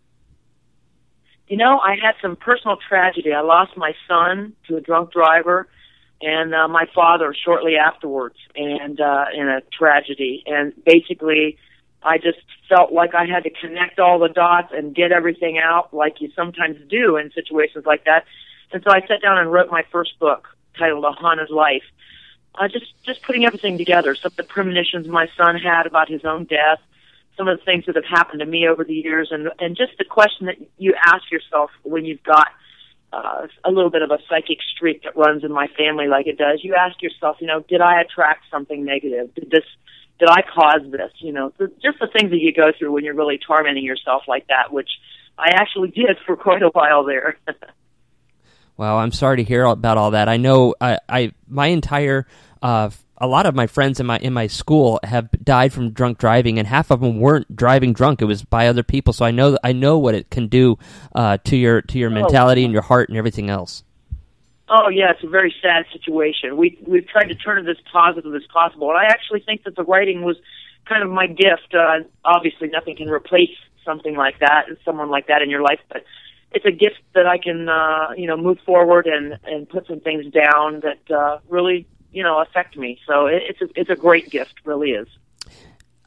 You 1.46 1.56
know, 1.56 1.78
I 1.78 1.96
had 2.00 2.14
some 2.20 2.36
personal 2.36 2.76
tragedy. 2.88 3.32
I 3.32 3.40
lost 3.40 3.76
my 3.76 3.92
son 4.08 4.52
to 4.68 4.76
a 4.76 4.80
drunk 4.80 5.12
driver 5.12 5.68
and 6.22 6.54
uh, 6.54 6.68
my 6.68 6.86
father 6.94 7.34
shortly 7.34 7.76
afterwards, 7.76 8.36
and 8.54 9.00
uh, 9.00 9.26
in 9.34 9.48
a 9.48 9.62
tragedy. 9.72 10.42
And 10.46 10.72
basically, 10.84 11.56
I 12.02 12.18
just 12.18 12.38
felt 12.68 12.92
like 12.92 13.14
I 13.14 13.26
had 13.26 13.44
to 13.44 13.50
connect 13.50 13.98
all 13.98 14.18
the 14.18 14.28
dots 14.28 14.72
and 14.72 14.94
get 14.94 15.12
everything 15.12 15.58
out, 15.58 15.92
like 15.92 16.20
you 16.20 16.30
sometimes 16.34 16.76
do 16.88 17.16
in 17.16 17.30
situations 17.32 17.84
like 17.86 18.04
that. 18.04 18.24
And 18.72 18.82
so 18.82 18.90
I 18.90 19.00
sat 19.06 19.22
down 19.22 19.38
and 19.38 19.52
wrote 19.52 19.70
my 19.70 19.84
first 19.90 20.18
book, 20.18 20.48
titled 20.78 21.04
A 21.04 21.12
Haunted 21.12 21.50
Life. 21.50 21.82
Uh, 22.54 22.68
just 22.68 22.92
just 23.04 23.22
putting 23.22 23.44
everything 23.44 23.78
together. 23.78 24.14
Some 24.14 24.32
of 24.32 24.36
the 24.36 24.42
premonitions 24.42 25.06
my 25.06 25.28
son 25.36 25.56
had 25.56 25.86
about 25.86 26.08
his 26.08 26.24
own 26.24 26.44
death, 26.44 26.80
some 27.36 27.48
of 27.48 27.58
the 27.58 27.64
things 27.64 27.86
that 27.86 27.94
have 27.94 28.04
happened 28.04 28.40
to 28.40 28.46
me 28.46 28.66
over 28.66 28.84
the 28.84 28.94
years, 28.94 29.28
and 29.30 29.50
and 29.60 29.76
just 29.76 29.96
the 29.98 30.04
question 30.04 30.46
that 30.46 30.56
you 30.76 30.94
ask 31.04 31.30
yourself 31.30 31.70
when 31.84 32.04
you've 32.04 32.22
got 32.24 32.48
uh, 33.12 33.46
a 33.64 33.70
little 33.70 33.90
bit 33.90 34.02
of 34.02 34.10
a 34.10 34.18
psychic 34.28 34.58
streak 34.74 35.02
that 35.02 35.16
runs 35.16 35.44
in 35.44 35.52
my 35.52 35.66
family 35.76 36.06
like 36.06 36.26
it 36.26 36.38
does, 36.38 36.60
you 36.62 36.74
ask 36.74 37.00
yourself, 37.02 37.36
you 37.40 37.46
know, 37.46 37.60
did 37.68 37.80
I 37.80 38.00
attract 38.00 38.44
something 38.50 38.84
negative? 38.84 39.34
Did 39.34 39.50
this, 39.50 39.64
did 40.18 40.28
I 40.28 40.42
cause 40.42 40.82
this? 40.90 41.10
You 41.18 41.32
know, 41.32 41.52
the, 41.58 41.68
just 41.82 41.98
the 41.98 42.08
things 42.08 42.30
that 42.30 42.38
you 42.38 42.52
go 42.52 42.70
through 42.78 42.92
when 42.92 43.04
you're 43.04 43.14
really 43.14 43.38
tormenting 43.38 43.84
yourself 43.84 44.22
like 44.28 44.46
that, 44.48 44.72
which 44.72 44.90
I 45.38 45.50
actually 45.54 45.90
did 45.94 46.18
for 46.24 46.36
quite 46.36 46.62
a 46.62 46.68
while 46.68 47.04
there. 47.04 47.36
well, 48.76 48.98
I'm 48.98 49.12
sorry 49.12 49.38
to 49.38 49.44
hear 49.44 49.64
about 49.64 49.98
all 49.98 50.12
that. 50.12 50.28
I 50.28 50.36
know 50.36 50.74
I, 50.80 50.98
I 51.08 51.32
my 51.48 51.66
entire 51.66 52.26
uh, 52.62 52.90
a 53.20 53.26
lot 53.26 53.44
of 53.44 53.54
my 53.54 53.66
friends 53.66 54.00
in 54.00 54.06
my 54.06 54.18
in 54.18 54.32
my 54.32 54.46
school 54.46 54.98
have 55.04 55.30
died 55.44 55.72
from 55.72 55.90
drunk 55.90 56.18
driving, 56.18 56.58
and 56.58 56.66
half 56.66 56.90
of 56.90 57.00
them 57.00 57.20
weren't 57.20 57.54
driving 57.54 57.92
drunk; 57.92 58.22
it 58.22 58.24
was 58.24 58.42
by 58.44 58.66
other 58.66 58.82
people. 58.82 59.12
So 59.12 59.24
I 59.24 59.30
know 59.30 59.58
I 59.62 59.72
know 59.72 59.98
what 59.98 60.14
it 60.14 60.30
can 60.30 60.46
do 60.46 60.78
uh, 61.14 61.38
to 61.44 61.56
your 61.56 61.82
to 61.82 61.98
your 61.98 62.10
oh. 62.10 62.14
mentality 62.14 62.64
and 62.64 62.72
your 62.72 62.82
heart 62.82 63.08
and 63.08 63.18
everything 63.18 63.50
else. 63.50 63.84
Oh 64.68 64.88
yeah, 64.88 65.10
it's 65.10 65.24
a 65.24 65.28
very 65.28 65.54
sad 65.60 65.84
situation. 65.92 66.56
We 66.56 66.78
we've 66.86 67.06
tried 67.06 67.26
to 67.26 67.34
turn 67.34 67.58
it 67.58 67.70
as 67.70 67.76
positive 67.92 68.34
as 68.34 68.42
possible, 68.52 68.88
and 68.88 68.98
I 68.98 69.04
actually 69.04 69.40
think 69.40 69.64
that 69.64 69.76
the 69.76 69.84
writing 69.84 70.22
was 70.22 70.36
kind 70.86 71.02
of 71.02 71.10
my 71.10 71.26
gift. 71.26 71.74
Uh, 71.74 72.00
obviously, 72.24 72.68
nothing 72.68 72.96
can 72.96 73.08
replace 73.08 73.50
something 73.84 74.16
like 74.16 74.38
that 74.38 74.68
and 74.68 74.76
someone 74.84 75.10
like 75.10 75.26
that 75.26 75.42
in 75.42 75.50
your 75.50 75.62
life, 75.62 75.80
but 75.88 76.04
it's 76.52 76.64
a 76.64 76.70
gift 76.70 77.00
that 77.14 77.26
I 77.26 77.38
can 77.38 77.68
uh, 77.68 78.12
you 78.16 78.26
know 78.26 78.36
move 78.36 78.58
forward 78.64 79.06
and 79.06 79.38
and 79.44 79.68
put 79.68 79.86
some 79.86 80.00
things 80.00 80.24
down 80.32 80.80
that 80.80 81.14
uh, 81.14 81.38
really 81.48 81.86
you 82.12 82.22
know 82.22 82.40
affect 82.40 82.76
me. 82.76 82.98
So 83.06 83.26
it, 83.26 83.42
it's 83.48 83.62
a, 83.62 83.80
it's 83.80 83.90
a 83.90 83.96
great 83.96 84.30
gift, 84.30 84.54
really 84.64 84.90
is. 84.90 85.08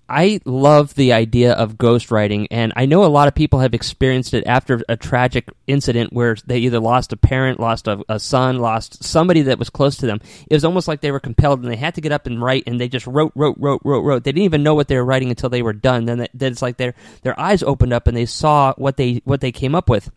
I 0.09 0.41
love 0.43 0.95
the 0.95 1.13
idea 1.13 1.53
of 1.53 1.77
ghostwriting, 1.77 2.47
and 2.51 2.73
I 2.75 2.85
know 2.85 3.05
a 3.05 3.07
lot 3.07 3.29
of 3.29 3.35
people 3.35 3.59
have 3.59 3.73
experienced 3.73 4.33
it 4.33 4.45
after 4.45 4.83
a 4.89 4.97
tragic 4.97 5.49
incident 5.65 6.11
where 6.11 6.35
they 6.45 6.59
either 6.59 6.79
lost 6.79 7.13
a 7.13 7.17
parent, 7.17 7.59
lost 7.59 7.87
a, 7.87 8.03
a, 8.09 8.19
son, 8.19 8.59
lost 8.59 9.03
somebody 9.03 9.43
that 9.43 9.57
was 9.57 9.69
close 9.69 9.95
to 9.97 10.05
them. 10.05 10.19
It 10.49 10.53
was 10.53 10.65
almost 10.65 10.89
like 10.89 10.99
they 10.99 11.11
were 11.11 11.21
compelled, 11.21 11.63
and 11.63 11.71
they 11.71 11.77
had 11.77 11.95
to 11.95 12.01
get 12.01 12.11
up 12.11 12.27
and 12.27 12.41
write, 12.41 12.63
and 12.67 12.81
they 12.81 12.89
just 12.89 13.07
wrote, 13.07 13.31
wrote, 13.33 13.55
wrote, 13.57 13.81
wrote, 13.85 14.01
wrote. 14.01 14.23
They 14.25 14.33
didn't 14.33 14.43
even 14.43 14.61
know 14.61 14.75
what 14.75 14.89
they 14.89 14.97
were 14.97 15.05
writing 15.05 15.29
until 15.29 15.49
they 15.49 15.61
were 15.61 15.73
done. 15.73 16.05
Then, 16.05 16.27
then 16.33 16.51
it's 16.51 16.61
like 16.61 16.77
their 16.77 16.95
their 17.21 17.39
eyes 17.39 17.63
opened 17.63 17.93
up 17.93 18.05
and 18.05 18.15
they 18.15 18.25
saw 18.25 18.73
what 18.77 18.97
they 18.97 19.21
what 19.23 19.39
they 19.39 19.53
came 19.53 19.73
up 19.73 19.89
with. 19.89 20.11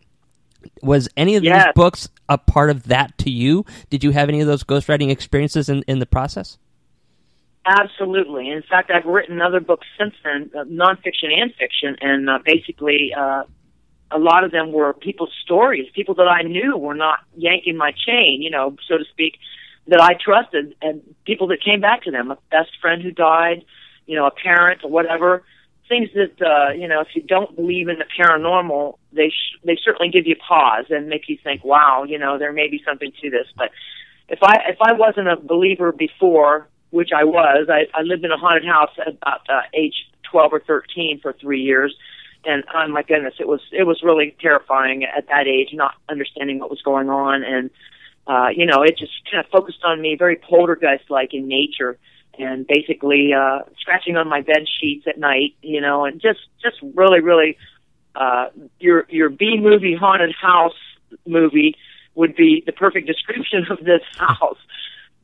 Was 0.83 1.07
any 1.15 1.37
of 1.37 1.43
yes. 1.43 1.65
these 1.65 1.73
books 1.75 2.09
a 2.29 2.37
part 2.37 2.69
of 2.69 2.83
that 2.83 3.17
to 3.19 3.29
you? 3.29 3.65
Did 3.89 4.03
you 4.03 4.11
have 4.11 4.29
any 4.29 4.41
of 4.41 4.47
those 4.47 4.63
ghostwriting 4.63 5.09
experiences 5.09 5.69
in, 5.69 5.83
in 5.87 5.99
the 5.99 6.05
process? 6.05 6.57
Absolutely. 7.65 8.49
In 8.49 8.63
fact, 8.63 8.91
I've 8.91 9.05
written 9.05 9.41
other 9.41 9.59
books 9.59 9.85
since 9.99 10.13
then, 10.23 10.49
uh, 10.57 10.63
nonfiction 10.63 11.33
and 11.33 11.53
fiction, 11.55 11.97
and 11.99 12.29
uh, 12.29 12.39
basically, 12.45 13.13
uh, 13.13 13.43
a 14.09 14.17
lot 14.17 14.45
of 14.45 14.51
them 14.51 14.71
were 14.71 14.93
people's 14.93 15.33
stories. 15.43 15.89
People 15.93 16.15
that 16.15 16.29
I 16.29 16.43
knew 16.43 16.77
were 16.77 16.95
not 16.95 17.19
yanking 17.35 17.75
my 17.75 17.91
chain, 17.91 18.41
you 18.41 18.49
know, 18.49 18.77
so 18.87 18.97
to 18.97 19.03
speak, 19.11 19.37
that 19.87 19.99
I 20.01 20.13
trusted, 20.13 20.75
and 20.81 21.01
people 21.25 21.47
that 21.47 21.61
came 21.61 21.81
back 21.81 22.03
to 22.03 22.11
them. 22.11 22.31
A 22.31 22.37
best 22.49 22.71
friend 22.81 23.01
who 23.01 23.11
died, 23.11 23.65
you 24.05 24.15
know, 24.15 24.25
a 24.25 24.31
parent 24.31 24.85
or 24.85 24.89
whatever, 24.89 25.43
things 25.89 26.09
that 26.13 26.41
uh, 26.41 26.73
you 26.73 26.87
know, 26.87 27.01
if 27.01 27.09
you 27.13 27.21
don't 27.21 27.55
believe 27.55 27.87
in 27.87 27.97
the 27.97 28.05
paranormal, 28.05 28.97
they 29.13 29.29
sh- 29.29 29.59
they 29.63 29.77
certainly 29.83 30.11
give 30.11 30.27
you 30.27 30.35
pause 30.35 30.85
and 30.89 31.07
make 31.07 31.29
you 31.29 31.37
think, 31.43 31.63
wow, 31.63 32.03
you 32.03 32.17
know, 32.17 32.37
there 32.37 32.53
may 32.53 32.67
be 32.67 32.81
something 32.85 33.11
to 33.21 33.29
this. 33.29 33.47
But 33.55 33.71
if 34.29 34.39
I 34.41 34.55
if 34.67 34.77
I 34.81 34.93
wasn't 34.93 35.27
a 35.27 35.35
believer 35.35 35.91
before, 35.91 36.67
which 36.91 37.09
I 37.15 37.23
was, 37.23 37.67
I, 37.69 37.87
I 37.97 38.01
lived 38.03 38.25
in 38.25 38.31
a 38.31 38.37
haunted 38.37 38.65
house 38.65 38.91
at 38.99 39.13
about 39.13 39.41
uh, 39.49 39.61
age 39.73 40.07
twelve 40.23 40.53
or 40.53 40.59
thirteen 40.59 41.19
for 41.21 41.33
three 41.33 41.61
years, 41.61 41.95
and 42.45 42.63
oh 42.73 42.87
my 42.87 43.03
goodness, 43.03 43.35
it 43.39 43.47
was 43.47 43.61
it 43.71 43.83
was 43.83 44.01
really 44.03 44.35
terrifying 44.41 45.03
at 45.03 45.27
that 45.27 45.47
age, 45.47 45.69
not 45.73 45.93
understanding 46.09 46.59
what 46.59 46.69
was 46.69 46.81
going 46.81 47.09
on, 47.09 47.43
and 47.43 47.69
uh, 48.27 48.49
you 48.53 48.65
know, 48.65 48.83
it 48.83 48.97
just 48.97 49.13
kind 49.31 49.43
of 49.43 49.49
focused 49.49 49.83
on 49.83 50.01
me, 50.01 50.15
very 50.17 50.35
poltergeist 50.35 51.09
like 51.09 51.33
in 51.33 51.47
nature 51.47 51.97
and 52.37 52.65
basically 52.67 53.33
uh 53.33 53.59
scratching 53.79 54.17
on 54.17 54.27
my 54.27 54.41
bed 54.41 54.65
sheets 54.79 55.05
at 55.07 55.17
night, 55.17 55.55
you 55.61 55.81
know, 55.81 56.05
and 56.05 56.21
just 56.21 56.39
just 56.61 56.77
really 56.95 57.19
really 57.19 57.57
uh 58.15 58.47
your 58.79 59.05
your 59.09 59.29
B 59.29 59.57
movie 59.59 59.95
haunted 59.95 60.33
house 60.33 60.75
movie 61.25 61.75
would 62.15 62.35
be 62.35 62.63
the 62.65 62.71
perfect 62.71 63.07
description 63.07 63.65
of 63.69 63.79
this 63.83 64.01
house. 64.17 64.57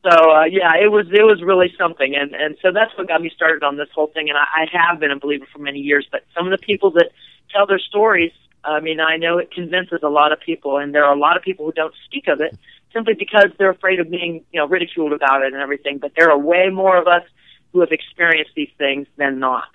So 0.02 0.10
uh 0.10 0.44
yeah, 0.44 0.76
it 0.76 0.90
was 0.90 1.06
it 1.12 1.24
was 1.24 1.42
really 1.42 1.72
something. 1.78 2.14
And 2.14 2.34
and 2.34 2.56
so 2.62 2.72
that's 2.72 2.96
what 2.96 3.08
got 3.08 3.22
me 3.22 3.30
started 3.34 3.62
on 3.62 3.76
this 3.76 3.88
whole 3.94 4.08
thing. 4.08 4.28
And 4.28 4.38
I, 4.38 4.62
I 4.62 4.66
have 4.72 5.00
been 5.00 5.10
a 5.10 5.18
believer 5.18 5.46
for 5.52 5.58
many 5.58 5.80
years, 5.80 6.06
but 6.10 6.24
some 6.36 6.46
of 6.46 6.58
the 6.58 6.64
people 6.64 6.90
that 6.92 7.10
tell 7.50 7.66
their 7.66 7.78
stories, 7.78 8.32
I 8.64 8.80
mean, 8.80 9.00
I 9.00 9.16
know 9.16 9.38
it 9.38 9.50
convinces 9.50 10.00
a 10.02 10.08
lot 10.08 10.32
of 10.32 10.40
people 10.40 10.78
and 10.78 10.94
there 10.94 11.04
are 11.04 11.14
a 11.14 11.18
lot 11.18 11.36
of 11.36 11.42
people 11.42 11.66
who 11.66 11.72
don't 11.72 11.94
speak 12.06 12.28
of 12.28 12.40
it 12.40 12.58
simply 12.94 13.12
because 13.12 13.50
they're 13.58 13.70
afraid 13.70 14.00
of 14.00 14.10
being, 14.10 14.44
you 14.52 14.60
know, 14.60 14.66
ridiculed 14.66 15.12
about 15.12 15.42
it 15.42 15.52
and 15.52 15.60
everything. 15.60 15.98
But 15.98 16.12
there 16.16 16.30
are 16.30 16.38
way 16.38 16.70
more 16.70 16.96
of 16.96 17.06
us 17.06 17.24
who 17.72 17.80
have 17.80 17.92
experienced 17.92 18.52
these 18.54 18.70
things 18.78 19.06
than 19.18 19.38
not. 19.38 19.68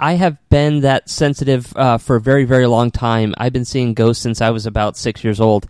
I 0.00 0.14
have 0.14 0.36
been 0.48 0.80
that 0.80 1.08
sensitive 1.08 1.74
uh, 1.76 1.98
for 1.98 2.16
a 2.16 2.20
very, 2.20 2.44
very 2.44 2.66
long 2.66 2.90
time. 2.90 3.34
I've 3.38 3.52
been 3.52 3.64
seeing 3.64 3.94
ghosts 3.94 4.22
since 4.22 4.40
I 4.40 4.50
was 4.50 4.66
about 4.66 4.96
six 4.96 5.22
years 5.22 5.40
old. 5.40 5.66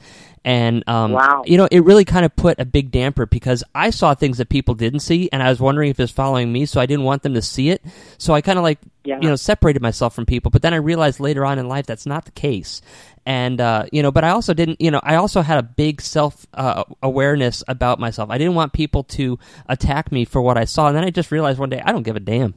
And, 0.46 0.84
um, 0.86 1.12
wow. 1.12 1.42
you 1.46 1.56
know, 1.56 1.68
it 1.70 1.84
really 1.84 2.04
kind 2.04 2.24
of 2.24 2.36
put 2.36 2.60
a 2.60 2.66
big 2.66 2.90
damper 2.90 3.24
because 3.24 3.64
I 3.74 3.90
saw 3.90 4.14
things 4.14 4.38
that 4.38 4.50
people 4.50 4.74
didn't 4.74 5.00
see, 5.00 5.30
and 5.32 5.42
I 5.42 5.48
was 5.48 5.58
wondering 5.58 5.90
if 5.90 5.98
it 5.98 6.02
was 6.02 6.10
following 6.10 6.52
me, 6.52 6.66
so 6.66 6.80
I 6.80 6.86
didn't 6.86 7.04
want 7.04 7.22
them 7.22 7.32
to 7.32 7.40
see 7.40 7.70
it. 7.70 7.82
So 8.18 8.34
I 8.34 8.42
kind 8.42 8.58
of 8.58 8.62
like, 8.62 8.78
yeah. 9.04 9.18
you 9.22 9.28
know, 9.28 9.36
separated 9.36 9.80
myself 9.80 10.14
from 10.14 10.26
people. 10.26 10.50
But 10.50 10.60
then 10.60 10.74
I 10.74 10.78
realized 10.78 11.18
later 11.18 11.46
on 11.46 11.58
in 11.58 11.66
life 11.66 11.86
that's 11.86 12.04
not 12.04 12.26
the 12.26 12.30
case 12.32 12.82
and 13.26 13.60
uh, 13.60 13.87
you 13.92 14.02
know 14.02 14.10
but 14.12 14.24
i 14.24 14.30
also 14.30 14.52
didn't 14.54 14.80
you 14.80 14.90
know 14.90 15.00
i 15.02 15.14
also 15.14 15.40
had 15.42 15.58
a 15.58 15.62
big 15.62 16.00
self 16.00 16.46
uh, 16.54 16.84
awareness 17.02 17.62
about 17.68 17.98
myself 17.98 18.30
i 18.30 18.38
didn't 18.38 18.54
want 18.54 18.72
people 18.72 19.02
to 19.04 19.38
attack 19.68 20.12
me 20.12 20.24
for 20.24 20.42
what 20.42 20.56
i 20.58 20.64
saw 20.64 20.88
and 20.88 20.96
then 20.96 21.04
i 21.04 21.10
just 21.10 21.30
realized 21.30 21.58
one 21.58 21.70
day 21.70 21.80
i 21.84 21.92
don't 21.92 22.02
give 22.02 22.16
a 22.16 22.20
damn 22.20 22.54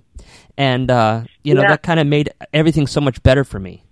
and 0.58 0.89
uh, 0.91 1.23
you 1.43 1.53
know 1.53 1.62
Yeah. 1.62 1.69
that 1.69 1.84
kind 1.84 1.99
of 1.99 2.08
made 2.08 2.30
everything 2.53 2.88
so 2.88 2.99
much 3.01 3.21
better 3.23 3.43
for 3.43 3.60
me 3.60 3.84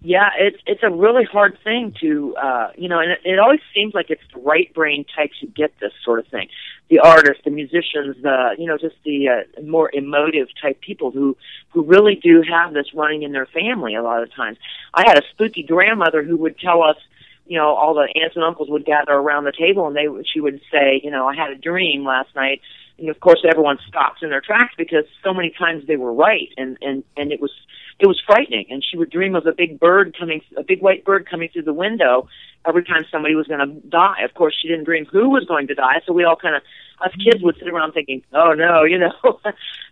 Yeah, 0.00 0.30
it's 0.36 0.58
it's 0.66 0.82
a 0.82 0.90
really 0.90 1.24
hard 1.24 1.56
thing 1.62 1.94
to 2.00 2.34
uh 2.36 2.70
you 2.76 2.88
know, 2.88 2.98
and 2.98 3.12
it, 3.12 3.20
it 3.24 3.38
always 3.38 3.60
seems 3.72 3.94
like 3.94 4.10
it's 4.10 4.22
the 4.34 4.40
right 4.40 4.72
brain 4.74 5.04
types 5.16 5.34
who 5.40 5.46
get 5.46 5.72
this 5.80 5.92
sort 6.04 6.18
of 6.18 6.26
thing. 6.26 6.48
The 6.92 6.98
artists, 6.98 7.42
the 7.42 7.50
musicians, 7.50 8.16
the 8.20 8.54
you 8.58 8.66
know, 8.66 8.76
just 8.76 8.96
the 9.02 9.26
uh, 9.26 9.62
more 9.62 9.90
emotive 9.94 10.48
type 10.60 10.78
people 10.82 11.10
who 11.10 11.38
who 11.70 11.82
really 11.84 12.16
do 12.16 12.42
have 12.42 12.74
this 12.74 12.92
running 12.92 13.22
in 13.22 13.32
their 13.32 13.46
family 13.46 13.94
a 13.94 14.02
lot 14.02 14.22
of 14.22 14.30
times. 14.34 14.58
I 14.92 15.04
had 15.06 15.16
a 15.16 15.22
spooky 15.32 15.62
grandmother 15.62 16.22
who 16.22 16.36
would 16.36 16.58
tell 16.58 16.82
us, 16.82 16.98
you 17.46 17.56
know, 17.56 17.68
all 17.74 17.94
the 17.94 18.08
aunts 18.20 18.36
and 18.36 18.44
uncles 18.44 18.68
would 18.68 18.84
gather 18.84 19.14
around 19.14 19.44
the 19.44 19.52
table 19.58 19.86
and 19.86 19.96
they 19.96 20.06
she 20.30 20.40
would 20.40 20.60
say, 20.70 21.00
you 21.02 21.10
know, 21.10 21.26
I 21.26 21.34
had 21.34 21.48
a 21.50 21.56
dream 21.56 22.04
last 22.04 22.28
night 22.36 22.60
and 22.98 23.08
of 23.08 23.18
course 23.20 23.40
everyone 23.48 23.78
stops 23.88 24.22
in 24.22 24.28
their 24.28 24.42
tracks 24.42 24.74
because 24.76 25.04
so 25.24 25.32
many 25.32 25.48
times 25.48 25.86
they 25.86 25.96
were 25.96 26.12
right 26.12 26.50
and 26.58 26.76
and 26.82 27.04
and 27.16 27.32
it 27.32 27.40
was 27.40 27.52
it 27.98 28.06
was 28.06 28.20
frightening. 28.26 28.66
And 28.70 28.84
she 28.84 28.96
would 28.96 29.10
dream 29.10 29.34
of 29.34 29.46
a 29.46 29.52
big 29.52 29.78
bird 29.78 30.16
coming 30.18 30.42
a 30.56 30.62
big 30.62 30.80
white 30.80 31.04
bird 31.04 31.28
coming 31.28 31.48
through 31.52 31.62
the 31.62 31.72
window 31.72 32.28
every 32.66 32.84
time 32.84 33.04
somebody 33.10 33.34
was 33.34 33.46
going 33.46 33.60
to 33.60 33.88
die. 33.88 34.22
Of 34.22 34.34
course 34.34 34.56
she 34.60 34.68
didn't 34.68 34.84
dream 34.84 35.06
who 35.06 35.28
was 35.28 35.44
going 35.44 35.66
to 35.68 35.74
die 35.74 36.00
so 36.06 36.12
we 36.12 36.24
all 36.24 36.36
kind 36.36 36.56
of 36.56 36.62
us 37.04 37.12
kids 37.24 37.42
would 37.42 37.56
sit 37.58 37.68
around 37.68 37.92
thinking 37.92 38.22
oh 38.32 38.52
no 38.52 38.84
you 38.92 38.98
know? 38.98 39.12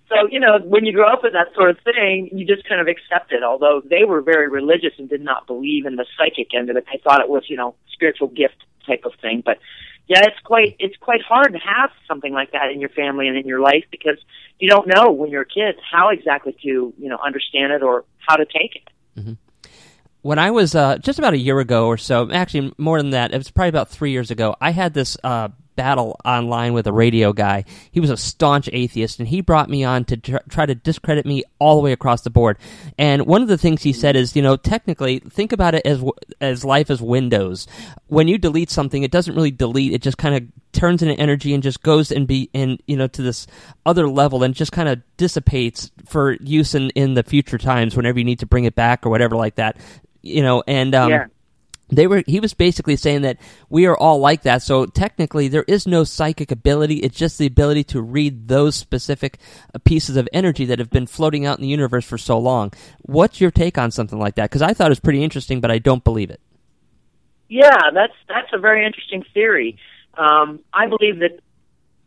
So 0.08 0.28
you 0.30 0.40
know 0.40 0.58
when 0.64 0.84
you 0.84 0.92
grow 0.92 1.08
up 1.08 1.22
with 1.22 1.32
that 1.32 1.54
sort 1.54 1.70
of 1.70 1.78
thing 1.84 2.30
you 2.32 2.46
just 2.46 2.68
kind 2.68 2.80
of 2.80 2.88
accept 2.88 3.32
it 3.32 3.42
although 3.42 3.82
they 3.84 4.04
were 4.04 4.20
very 4.20 4.48
religious 4.48 4.92
and 4.98 5.08
did 5.08 5.22
not 5.22 5.46
believe 5.46 5.86
in 5.86 5.96
the 5.96 6.06
psychic 6.16 6.54
end 6.54 6.70
of 6.70 6.76
it. 6.76 6.86
They 6.90 7.00
thought 7.02 7.20
it 7.20 7.28
was 7.28 7.44
you 7.48 7.56
know 7.56 7.74
spiritual 7.92 8.28
gift 8.28 8.56
type 8.86 9.02
of 9.04 9.12
thing 9.20 9.42
but 9.44 9.58
yeah, 10.10 10.22
it's 10.24 10.40
quite 10.42 10.74
it's 10.80 10.96
quite 10.96 11.22
hard 11.22 11.52
to 11.52 11.58
have 11.60 11.90
something 12.08 12.32
like 12.32 12.50
that 12.50 12.72
in 12.72 12.80
your 12.80 12.88
family 12.90 13.28
and 13.28 13.36
in 13.36 13.46
your 13.46 13.60
life 13.60 13.84
because 13.92 14.18
you 14.58 14.68
don't 14.68 14.88
know 14.88 15.12
when 15.12 15.30
you're 15.30 15.42
a 15.42 15.46
kid 15.46 15.76
how 15.88 16.08
exactly 16.08 16.52
to 16.64 16.68
you 16.98 17.08
know 17.08 17.18
understand 17.24 17.72
it 17.72 17.80
or 17.80 18.04
how 18.18 18.34
to 18.34 18.44
take 18.44 18.74
it. 18.74 18.90
mhm 19.16 19.36
when 20.22 20.38
I 20.38 20.50
was 20.50 20.74
uh, 20.74 20.98
just 20.98 21.18
about 21.18 21.32
a 21.32 21.38
year 21.38 21.60
ago 21.60 21.86
or 21.86 21.96
so, 21.96 22.30
actually 22.30 22.74
more 22.76 23.00
than 23.00 23.10
that, 23.10 23.32
it 23.32 23.38
was 23.38 23.50
probably 23.50 23.70
about 23.70 23.88
three 23.88 24.10
years 24.10 24.30
ago. 24.30 24.54
I 24.60 24.70
had 24.70 24.92
this 24.92 25.16
uh, 25.24 25.48
battle 25.76 26.18
online 26.24 26.72
with 26.72 26.86
a 26.86 26.92
radio 26.92 27.32
guy. 27.32 27.64
He 27.90 28.00
was 28.00 28.10
a 28.10 28.16
staunch 28.16 28.68
atheist, 28.72 29.18
and 29.18 29.28
he 29.28 29.40
brought 29.40 29.70
me 29.70 29.84
on 29.84 30.04
to 30.06 30.16
tr- 30.16 30.36
try 30.48 30.66
to 30.66 30.74
discredit 30.74 31.26
me 31.26 31.44
all 31.58 31.76
the 31.76 31.82
way 31.82 31.92
across 31.92 32.22
the 32.22 32.30
board. 32.30 32.58
And 32.98 33.26
one 33.26 33.42
of 33.42 33.48
the 33.48 33.58
things 33.58 33.82
he 33.82 33.92
said 33.92 34.16
is, 34.16 34.36
you 34.36 34.42
know, 34.42 34.56
technically, 34.56 35.20
think 35.20 35.52
about 35.52 35.74
it 35.74 35.86
as 35.86 35.98
w- 35.98 36.12
as 36.40 36.64
life 36.64 36.90
as 36.90 37.00
Windows. 37.00 37.66
When 38.08 38.28
you 38.28 38.38
delete 38.38 38.70
something, 38.70 39.02
it 39.02 39.10
doesn't 39.10 39.34
really 39.34 39.50
delete; 39.50 39.92
it 39.92 40.02
just 40.02 40.18
kind 40.18 40.34
of 40.34 40.42
turns 40.72 41.02
into 41.02 41.14
energy 41.14 41.52
and 41.52 41.62
just 41.62 41.82
goes 41.82 42.12
and 42.12 42.26
be 42.26 42.48
in 42.52 42.78
you 42.86 42.96
know 42.96 43.08
to 43.08 43.22
this 43.22 43.46
other 43.84 44.08
level 44.08 44.44
and 44.44 44.54
just 44.54 44.70
kind 44.70 44.88
of 44.88 45.02
dissipates 45.16 45.90
for 46.06 46.34
use 46.34 46.74
in 46.74 46.90
in 46.90 47.14
the 47.14 47.24
future 47.24 47.58
times 47.58 47.96
whenever 47.96 48.18
you 48.20 48.24
need 48.24 48.38
to 48.38 48.46
bring 48.46 48.64
it 48.64 48.74
back 48.76 49.04
or 49.04 49.10
whatever 49.10 49.34
like 49.34 49.56
that 49.56 49.76
you 50.22 50.42
know 50.42 50.62
and 50.68 50.94
um 50.94 51.10
Yeah. 51.10 51.26
They 51.90 52.06
were 52.06 52.22
he 52.26 52.40
was 52.40 52.54
basically 52.54 52.96
saying 52.96 53.22
that 53.22 53.38
we 53.68 53.86
are 53.86 53.96
all 53.96 54.18
like 54.18 54.42
that. 54.42 54.62
So 54.62 54.86
technically 54.86 55.48
there 55.48 55.64
is 55.66 55.86
no 55.86 56.04
psychic 56.04 56.50
ability. 56.50 56.96
It's 56.96 57.16
just 57.16 57.38
the 57.38 57.46
ability 57.46 57.84
to 57.84 58.00
read 58.00 58.48
those 58.48 58.76
specific 58.76 59.38
uh, 59.74 59.78
pieces 59.84 60.16
of 60.16 60.28
energy 60.32 60.64
that 60.66 60.78
have 60.78 60.90
been 60.90 61.06
floating 61.06 61.46
out 61.46 61.58
in 61.58 61.62
the 61.62 61.68
universe 61.68 62.04
for 62.04 62.18
so 62.18 62.38
long. 62.38 62.72
What's 63.02 63.40
your 63.40 63.50
take 63.50 63.78
on 63.78 63.90
something 63.90 64.18
like 64.18 64.36
that? 64.36 64.50
Because 64.50 64.62
i 64.62 64.72
thought 64.72 64.86
it 64.86 64.90
was 64.90 65.00
pretty 65.00 65.22
interesting 65.22 65.60
but 65.60 65.70
i 65.70 65.78
don't 65.78 66.04
believe 66.04 66.30
it. 66.30 66.40
Yeah, 67.48 67.90
that's 67.92 68.14
that's 68.28 68.52
a 68.52 68.58
very 68.58 68.86
interesting 68.86 69.24
theory. 69.34 69.76
Um, 70.14 70.60
I 70.72 70.86
believe 70.86 71.18
that 71.18 71.40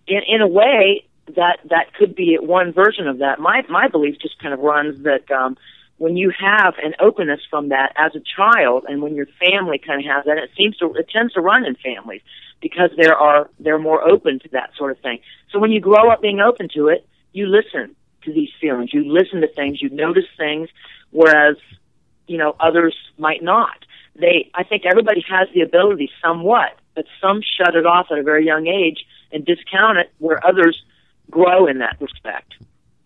in 0.07 0.21
in 0.27 0.41
a 0.41 0.47
way 0.47 1.05
that 1.35 1.59
that 1.69 1.93
could 1.93 2.15
be 2.15 2.37
one 2.39 2.73
version 2.73 3.07
of 3.07 3.19
that. 3.19 3.39
My 3.39 3.63
my 3.69 3.87
belief 3.87 4.17
just 4.21 4.39
kind 4.39 4.53
of 4.53 4.61
runs 4.61 5.03
that 5.03 5.29
um, 5.31 5.57
when 6.03 6.17
you 6.17 6.33
have 6.37 6.73
an 6.83 6.93
openness 6.99 7.39
from 7.49 7.69
that 7.69 7.93
as 7.95 8.11
a 8.13 8.19
child, 8.19 8.83
and 8.89 9.01
when 9.01 9.15
your 9.15 9.27
family 9.39 9.77
kind 9.77 10.01
of 10.01 10.11
has 10.11 10.25
that, 10.25 10.37
it 10.37 10.49
seems 10.57 10.75
to 10.75 10.93
it 10.95 11.07
tends 11.07 11.31
to 11.31 11.39
run 11.39 11.63
in 11.63 11.75
families 11.75 12.19
because 12.61 12.89
there 12.97 13.15
are 13.15 13.49
they're 13.57 13.79
more 13.79 14.05
open 14.05 14.37
to 14.39 14.49
that 14.49 14.71
sort 14.77 14.91
of 14.91 14.99
thing. 14.99 15.19
So 15.49 15.59
when 15.59 15.71
you 15.71 15.79
grow 15.79 16.11
up 16.11 16.21
being 16.21 16.41
open 16.41 16.67
to 16.73 16.89
it, 16.89 17.07
you 17.31 17.45
listen 17.47 17.95
to 18.23 18.33
these 18.33 18.49
feelings, 18.59 18.93
you 18.93 19.05
listen 19.05 19.39
to 19.39 19.47
things, 19.47 19.81
you 19.81 19.89
notice 19.91 20.25
things, 20.37 20.67
whereas 21.11 21.55
you 22.27 22.37
know 22.37 22.53
others 22.59 22.95
might 23.17 23.41
not. 23.41 23.85
They, 24.13 24.51
I 24.53 24.65
think 24.65 24.85
everybody 24.85 25.23
has 25.29 25.47
the 25.53 25.61
ability 25.61 26.11
somewhat, 26.21 26.77
but 26.95 27.05
some 27.21 27.41
shut 27.41 27.75
it 27.75 27.85
off 27.85 28.07
at 28.11 28.17
a 28.17 28.23
very 28.23 28.45
young 28.45 28.67
age 28.67 29.05
and 29.31 29.45
discount 29.45 29.99
it, 29.99 30.11
where 30.17 30.45
others 30.45 30.83
grow 31.31 31.65
in 31.65 31.77
that 31.77 31.95
respect. 32.01 32.55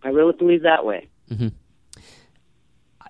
I 0.02 0.10
really 0.10 0.34
believe 0.34 0.64
that 0.64 0.84
way. 0.84 1.08
Mm-hmm. 1.30 1.50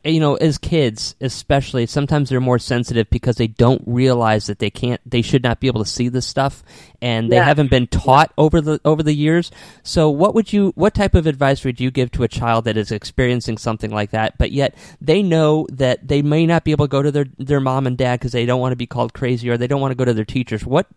You 0.04 0.20
know 0.20 0.36
as 0.36 0.58
kids 0.58 1.16
especially 1.22 1.86
sometimes 1.86 2.30
they're 2.30 2.40
more 2.40 2.60
sensitive 2.60 3.10
because 3.10 3.36
they 3.38 3.48
don't 3.48 3.82
realize 3.86 4.48
that 4.48 4.60
they 4.60 4.70
can't 4.70 5.02
they 5.06 5.22
should 5.22 5.44
not 5.44 5.60
be 5.60 5.68
able 5.68 5.84
to 5.84 5.90
see 5.90 6.08
this 6.10 6.26
stuff 6.26 6.64
and 7.02 7.32
they 7.32 7.36
Yeah. 7.38 7.44
haven't 7.46 7.70
been 7.70 7.88
taught 7.88 8.34
over 8.38 8.60
the 8.62 8.80
over 8.84 9.04
the 9.04 9.14
years. 9.14 9.52
So 9.84 10.10
what 10.10 10.34
would 10.36 10.52
you 10.52 10.72
what 10.76 10.94
type 10.94 11.14
of 11.16 11.28
advice 11.28 11.64
would 11.64 11.80
you 11.80 11.92
give 11.92 12.12
to 12.12 12.24
a 12.24 12.28
child 12.28 12.66
that 12.66 12.78
is 12.78 12.92
experiencing 12.92 13.58
something 13.58 13.92
like 13.92 14.12
that 14.12 14.38
but 14.38 14.52
yet 14.52 14.74
they 15.00 15.22
know 15.22 15.68
that 15.72 16.08
they 16.08 16.22
may 16.22 16.46
not 16.46 16.64
be 16.64 16.72
able 16.72 16.86
to 16.86 16.92
go 16.92 17.02
to 17.02 17.12
their 17.12 17.26
their 17.38 17.60
mom 17.60 17.86
and 17.88 17.98
dad 17.98 18.20
because 18.20 18.32
they 18.32 18.46
don't 18.46 18.60
want 18.62 18.72
to 18.72 18.78
be 18.78 18.88
called 18.88 19.14
crazy 19.14 19.50
or 19.50 19.58
they 19.58 19.68
don't 19.68 19.82
want 19.82 19.92
to 19.92 19.96
go 19.96 20.06
to 20.06 20.14
their 20.14 20.26
teachers? 20.26 20.66
What 20.66 20.88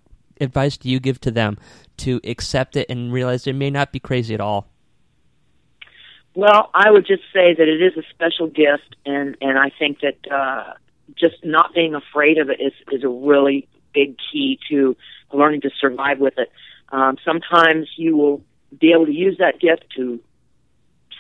advice 0.40 0.76
do 0.78 0.88
you 0.88 1.00
give 1.00 1.20
to 1.20 1.30
them 1.30 1.58
to 1.98 2.20
accept 2.24 2.76
it 2.76 2.88
and 2.88 3.12
realize 3.12 3.44
they 3.44 3.52
may 3.52 3.68
not 3.70 3.92
be 3.92 4.00
crazy 4.00 4.32
at 4.34 4.40
all 4.40 4.66
Well, 6.34 6.70
I 6.74 6.90
would 6.90 7.06
just 7.06 7.22
say 7.32 7.54
that 7.54 7.68
it 7.68 7.82
is 7.82 7.96
a 7.96 8.02
special 8.10 8.46
gift, 8.46 8.96
and 9.04 9.36
and 9.40 9.58
I 9.58 9.70
think 9.76 10.00
that 10.00 10.30
uh, 10.30 10.74
just 11.16 11.44
not 11.44 11.74
being 11.74 11.94
afraid 11.94 12.38
of 12.38 12.50
it 12.50 12.60
is 12.60 12.72
is 12.92 13.02
a 13.02 13.08
really 13.08 13.68
big 13.92 14.16
key 14.32 14.58
to 14.70 14.96
learning 15.32 15.62
to 15.62 15.70
survive 15.80 16.18
with 16.20 16.34
it. 16.38 16.50
Um, 16.90 17.16
sometimes 17.24 17.88
you 17.96 18.16
will 18.16 18.42
be 18.78 18.92
able 18.92 19.06
to 19.06 19.12
use 19.12 19.38
that 19.38 19.60
gift 19.60 19.84
to 19.96 20.20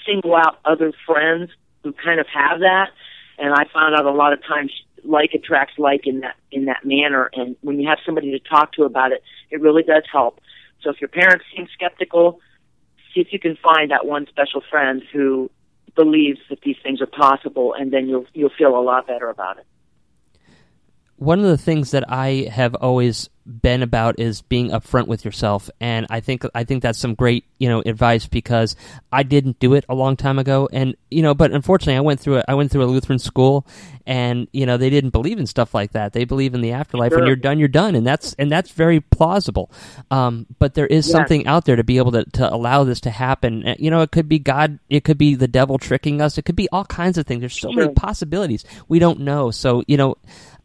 single 0.06 0.36
out 0.36 0.58
other 0.64 0.92
friends 1.06 1.50
who 1.82 1.92
kind 1.92 2.20
of 2.20 2.26
have 2.28 2.60
that, 2.60 2.90
and 3.38 3.52
I 3.52 3.64
found 3.72 3.96
out 3.96 4.06
a 4.06 4.12
lot 4.12 4.32
of 4.32 4.44
times 4.44 4.72
like 5.02 5.32
attracts 5.34 5.78
like 5.78 6.06
in 6.06 6.20
that 6.20 6.36
in 6.52 6.66
that 6.66 6.84
manner, 6.84 7.30
and 7.32 7.56
when 7.62 7.80
you 7.80 7.88
have 7.88 7.98
somebody 8.06 8.30
to 8.30 8.38
talk 8.38 8.72
to 8.74 8.84
about 8.84 9.10
it, 9.10 9.24
it 9.50 9.60
really 9.60 9.82
does 9.82 10.04
help. 10.10 10.40
So 10.82 10.90
if 10.90 11.00
your 11.00 11.08
parents 11.08 11.44
seem 11.54 11.66
skeptical, 11.74 12.40
see 13.14 13.20
if 13.20 13.32
you 13.32 13.38
can 13.38 13.56
find 13.56 13.90
that 13.90 14.06
one 14.06 14.26
special 14.28 14.62
friend 14.70 15.02
who 15.12 15.50
believes 15.94 16.38
that 16.48 16.60
these 16.62 16.76
things 16.82 17.00
are 17.00 17.06
possible, 17.06 17.74
and 17.74 17.92
then 17.92 18.08
you'll 18.08 18.26
you'll 18.32 18.52
feel 18.56 18.78
a 18.78 18.82
lot 18.82 19.06
better 19.06 19.28
about 19.28 19.58
it. 19.58 19.66
One 21.16 21.38
of 21.40 21.44
the 21.44 21.58
things 21.58 21.90
that 21.90 22.04
I 22.08 22.48
have 22.50 22.74
always 22.74 23.28
been 23.46 23.82
about 23.82 24.20
is 24.20 24.42
being 24.42 24.70
upfront 24.70 25.06
with 25.06 25.24
yourself, 25.24 25.70
and 25.80 26.06
I 26.10 26.20
think 26.20 26.44
I 26.54 26.64
think 26.64 26.82
that's 26.82 26.98
some 26.98 27.14
great 27.14 27.44
you 27.58 27.68
know 27.68 27.82
advice 27.84 28.26
because 28.26 28.76
I 29.12 29.22
didn't 29.22 29.58
do 29.58 29.74
it 29.74 29.84
a 29.88 29.94
long 29.94 30.16
time 30.16 30.38
ago, 30.38 30.68
and 30.72 30.94
you 31.10 31.22
know, 31.22 31.34
but 31.34 31.50
unfortunately, 31.52 31.96
I 31.96 32.00
went 32.00 32.20
through 32.20 32.38
a, 32.38 32.44
I 32.48 32.54
went 32.54 32.70
through 32.70 32.84
a 32.84 32.86
Lutheran 32.86 33.18
school, 33.18 33.66
and 34.06 34.46
you 34.52 34.66
know 34.66 34.76
they 34.76 34.90
didn't 34.90 35.10
believe 35.10 35.38
in 35.38 35.46
stuff 35.46 35.74
like 35.74 35.92
that. 35.92 36.12
They 36.12 36.24
believe 36.24 36.54
in 36.54 36.60
the 36.60 36.72
afterlife. 36.72 37.10
Sure. 37.12 37.18
When 37.18 37.26
you're 37.26 37.36
done, 37.36 37.58
you're 37.58 37.68
done, 37.68 37.94
and 37.94 38.06
that's 38.06 38.34
and 38.34 38.50
that's 38.52 38.70
very 38.70 39.00
plausible. 39.00 39.70
Um, 40.10 40.46
but 40.58 40.74
there 40.74 40.86
is 40.86 41.06
Yes. 41.06 41.12
something 41.12 41.46
out 41.46 41.64
there 41.64 41.76
to 41.76 41.84
be 41.84 41.96
able 41.98 42.12
to, 42.12 42.24
to 42.24 42.52
allow 42.54 42.84
this 42.84 43.00
to 43.00 43.10
happen. 43.10 43.66
Uh, 43.66 43.74
You 43.78 43.90
know, 43.90 44.02
it 44.02 44.10
could 44.12 44.28
be 44.28 44.38
God, 44.38 44.78
it 44.88 45.02
could 45.04 45.18
be 45.18 45.34
the 45.34 45.48
devil 45.48 45.78
tricking 45.78 46.20
us, 46.20 46.38
it 46.38 46.44
could 46.44 46.56
be 46.56 46.68
all 46.70 46.84
kinds 46.84 47.18
of 47.18 47.26
things. 47.26 47.40
There's 47.40 47.58
so 47.58 47.72
many 47.72 47.92
possibilities 47.94 48.64
we 48.88 48.98
don't 48.98 49.20
know. 49.20 49.50
So 49.50 49.82
you 49.86 49.96
know, 49.96 50.16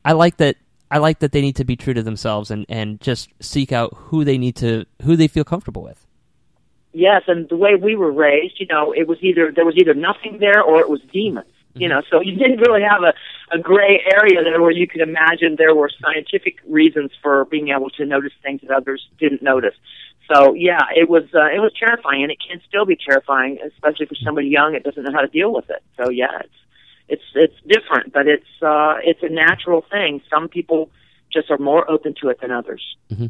I 0.03 0.11
like 0.11 0.37
that. 0.37 0.57
I 0.91 0.99
like 0.99 1.19
that 1.19 1.31
they 1.31 1.41
need 1.41 1.55
to 1.57 1.65
be 1.65 1.75
true 1.75 1.93
to 1.93 2.03
themselves 2.03 2.51
and, 2.51 2.65
and 2.69 3.01
just 3.01 3.29
seek 3.39 3.71
out 3.71 3.93
who 3.95 4.23
they 4.23 4.37
need 4.37 4.55
to 4.57 4.85
who 5.03 5.15
they 5.15 5.27
feel 5.27 5.43
comfortable 5.43 5.83
with. 5.83 6.05
Yes, 6.93 7.23
and 7.27 7.49
the 7.49 7.57
way 7.57 7.75
we 7.75 7.95
were 7.95 8.11
raised, 8.11 8.59
you 8.59 8.67
know, 8.67 8.93
it 8.93 9.07
was 9.07 9.17
either 9.21 9.51
there 9.51 9.65
was 9.65 9.75
either 9.75 9.93
nothing 9.93 10.37
there 10.39 10.61
or 10.61 10.79
it 10.79 10.89
was 10.89 11.01
demons. 11.11 11.47
You 11.77 11.89
know, 11.89 12.01
so 12.09 12.21
you 12.23 12.35
didn't 12.37 12.59
really 12.59 12.81
have 12.81 13.03
a, 13.03 13.13
a 13.53 13.59
gray 13.59 14.01
area 14.15 14.43
there 14.43 14.61
where 14.61 14.71
you 14.71 14.87
could 14.87 15.01
imagine 15.01 15.55
there 15.57 15.75
were 15.75 15.89
scientific 16.01 16.59
reasons 16.67 17.11
for 17.21 17.45
being 17.45 17.69
able 17.69 17.89
to 17.91 18.05
notice 18.05 18.31
things 18.41 18.61
that 18.61 18.71
others 18.71 19.07
didn't 19.19 19.41
notice. 19.41 19.75
So 20.33 20.53
yeah, 20.53 20.81
it 20.95 21.09
was 21.09 21.23
uh, 21.33 21.45
it 21.47 21.59
was 21.59 21.71
terrifying, 21.77 22.23
and 22.23 22.31
it 22.31 22.39
can 22.39 22.61
still 22.67 22.85
be 22.85 22.95
terrifying, 22.95 23.59
especially 23.65 24.05
for 24.05 24.15
somebody 24.15 24.47
young 24.47 24.73
that 24.73 24.83
doesn't 24.83 25.03
know 25.03 25.11
how 25.11 25.21
to 25.21 25.27
deal 25.27 25.53
with 25.53 25.69
it. 25.69 25.83
So 25.97 26.09
yeah, 26.09 26.39
it's 26.39 26.53
it's 27.07 27.23
it's 27.33 27.55
different, 27.67 28.13
but 28.13 28.27
it's 28.27 28.61
uh, 28.61 28.95
it's 29.03 29.21
a 29.23 29.29
natural 29.29 29.85
thing. 29.91 30.21
Some 30.29 30.47
people 30.47 30.89
just 31.31 31.51
are 31.51 31.57
more 31.57 31.89
open 31.89 32.15
to 32.21 32.29
it 32.29 32.39
than 32.41 32.51
others. 32.51 32.81
Mm-hmm. 33.11 33.27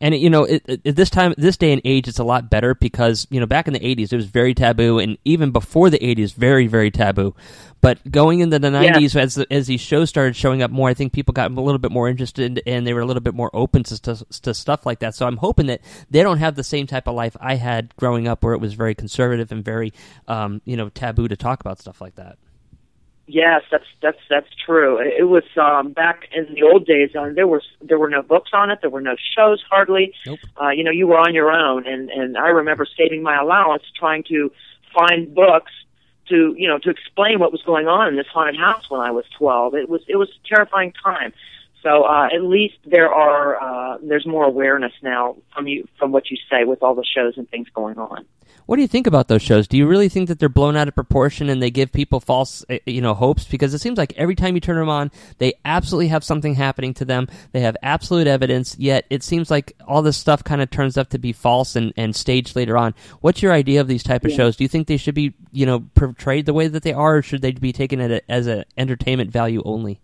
And 0.00 0.16
you 0.16 0.30
know, 0.30 0.44
it, 0.44 0.62
it, 0.66 0.86
at 0.86 0.96
this 0.96 1.10
time, 1.10 1.34
this 1.36 1.56
day 1.56 1.72
and 1.72 1.80
age, 1.84 2.08
it's 2.08 2.18
a 2.18 2.24
lot 2.24 2.50
better 2.50 2.74
because 2.74 3.26
you 3.30 3.38
know, 3.38 3.46
back 3.46 3.66
in 3.66 3.72
the 3.72 3.80
'80s, 3.80 4.12
it 4.12 4.16
was 4.16 4.26
very 4.26 4.54
taboo, 4.54 4.98
and 4.98 5.16
even 5.24 5.50
before 5.50 5.90
the 5.90 5.98
'80s, 5.98 6.34
very, 6.34 6.66
very 6.66 6.90
taboo. 6.90 7.34
But 7.80 7.98
going 8.10 8.40
into 8.40 8.58
the 8.58 8.68
'90s, 8.68 9.16
as 9.16 9.36
the, 9.36 9.46
as 9.50 9.66
these 9.66 9.80
shows 9.80 10.08
started 10.08 10.36
showing 10.36 10.62
up 10.62 10.70
more, 10.70 10.88
I 10.88 10.94
think 10.94 11.12
people 11.12 11.32
got 11.32 11.50
a 11.50 11.60
little 11.60 11.78
bit 11.78 11.92
more 11.92 12.08
interested, 12.08 12.62
and 12.66 12.86
they 12.86 12.92
were 12.92 13.00
a 13.00 13.06
little 13.06 13.22
bit 13.22 13.34
more 13.34 13.50
open 13.52 13.84
to, 13.84 14.00
to 14.02 14.24
to 14.42 14.54
stuff 14.54 14.86
like 14.86 14.98
that. 15.00 15.14
So 15.14 15.26
I'm 15.26 15.36
hoping 15.36 15.66
that 15.66 15.80
they 16.10 16.22
don't 16.22 16.38
have 16.38 16.56
the 16.56 16.64
same 16.64 16.86
type 16.86 17.06
of 17.06 17.14
life 17.14 17.36
I 17.40 17.54
had 17.54 17.94
growing 17.96 18.26
up, 18.26 18.42
where 18.42 18.54
it 18.54 18.60
was 18.60 18.74
very 18.74 18.94
conservative 18.94 19.52
and 19.52 19.64
very, 19.64 19.92
um, 20.28 20.62
you 20.64 20.76
know, 20.76 20.88
taboo 20.88 21.28
to 21.28 21.36
talk 21.36 21.60
about 21.60 21.78
stuff 21.78 22.00
like 22.00 22.16
that. 22.16 22.38
Yes, 23.32 23.62
that's 23.70 23.84
that's 24.02 24.18
that's 24.28 24.48
true. 24.66 24.98
It 24.98 25.28
was 25.28 25.44
um, 25.56 25.92
back 25.92 26.28
in 26.32 26.52
the 26.52 26.64
old 26.64 26.84
days. 26.84 27.10
Um, 27.14 27.36
there 27.36 27.46
was 27.46 27.62
there 27.80 27.96
were 27.96 28.10
no 28.10 28.22
books 28.22 28.50
on 28.52 28.70
it. 28.70 28.80
There 28.80 28.90
were 28.90 29.00
no 29.00 29.14
shows 29.36 29.62
hardly. 29.70 30.12
Nope. 30.26 30.40
Uh, 30.60 30.70
you 30.70 30.82
know, 30.82 30.90
you 30.90 31.06
were 31.06 31.16
on 31.16 31.32
your 31.32 31.52
own, 31.52 31.86
and 31.86 32.10
and 32.10 32.36
I 32.36 32.48
remember 32.48 32.84
saving 32.98 33.22
my 33.22 33.36
allowance 33.36 33.84
trying 33.96 34.24
to 34.24 34.50
find 34.92 35.32
books 35.32 35.70
to 36.28 36.56
you 36.58 36.66
know 36.66 36.78
to 36.78 36.90
explain 36.90 37.38
what 37.38 37.52
was 37.52 37.62
going 37.62 37.86
on 37.86 38.08
in 38.08 38.16
this 38.16 38.26
haunted 38.32 38.56
house 38.56 38.90
when 38.90 39.00
I 39.00 39.12
was 39.12 39.26
twelve. 39.38 39.76
It 39.76 39.88
was 39.88 40.02
it 40.08 40.16
was 40.16 40.28
a 40.28 40.48
terrifying 40.48 40.92
time. 40.92 41.32
So 41.84 42.02
uh, 42.02 42.28
at 42.34 42.42
least 42.42 42.78
there 42.84 43.14
are 43.14 43.62
uh, 43.62 43.98
there's 44.02 44.26
more 44.26 44.44
awareness 44.44 44.92
now 45.02 45.36
from 45.54 45.68
you 45.68 45.86
from 46.00 46.10
what 46.10 46.32
you 46.32 46.36
say 46.50 46.64
with 46.64 46.82
all 46.82 46.96
the 46.96 47.04
shows 47.04 47.34
and 47.36 47.48
things 47.48 47.68
going 47.72 47.96
on. 47.96 48.26
What 48.70 48.76
do 48.76 48.82
you 48.82 48.88
think 48.88 49.08
about 49.08 49.26
those 49.26 49.42
shows? 49.42 49.66
Do 49.66 49.76
you 49.76 49.88
really 49.88 50.08
think 50.08 50.28
that 50.28 50.38
they're 50.38 50.48
blown 50.48 50.76
out 50.76 50.86
of 50.86 50.94
proportion 50.94 51.48
and 51.50 51.60
they 51.60 51.72
give 51.72 51.90
people 51.90 52.20
false, 52.20 52.64
uh, 52.70 52.78
you 52.86 53.00
know, 53.00 53.14
hopes? 53.14 53.42
Because 53.42 53.74
it 53.74 53.80
seems 53.80 53.98
like 53.98 54.12
every 54.16 54.36
time 54.36 54.54
you 54.54 54.60
turn 54.60 54.76
them 54.76 54.88
on, 54.88 55.10
they 55.38 55.54
absolutely 55.64 56.06
have 56.06 56.22
something 56.22 56.54
happening 56.54 56.94
to 56.94 57.04
them. 57.04 57.26
They 57.50 57.62
have 57.62 57.76
absolute 57.82 58.28
evidence. 58.28 58.78
Yet 58.78 59.06
it 59.10 59.24
seems 59.24 59.50
like 59.50 59.72
all 59.88 60.02
this 60.02 60.16
stuff 60.16 60.44
kind 60.44 60.62
of 60.62 60.70
turns 60.70 60.96
up 60.96 61.08
to 61.08 61.18
be 61.18 61.32
false 61.32 61.74
and, 61.74 61.92
and 61.96 62.14
staged 62.14 62.54
later 62.54 62.78
on. 62.78 62.94
What's 63.22 63.42
your 63.42 63.50
idea 63.50 63.80
of 63.80 63.88
these 63.88 64.04
type 64.04 64.24
of 64.24 64.30
Yeah. 64.30 64.36
shows? 64.36 64.54
Do 64.54 64.62
you 64.62 64.68
think 64.68 64.86
they 64.86 64.98
should 64.98 65.16
be, 65.16 65.34
you 65.50 65.66
know, 65.66 65.80
portrayed 65.96 66.46
the 66.46 66.54
way 66.54 66.68
that 66.68 66.84
they 66.84 66.92
are, 66.92 67.16
or 67.16 67.22
should 67.22 67.42
they 67.42 67.50
be 67.50 67.72
taken 67.72 68.00
at 68.00 68.12
a, 68.12 68.30
as 68.30 68.46
an 68.46 68.66
entertainment 68.78 69.32
value 69.32 69.62
only? 69.64 69.98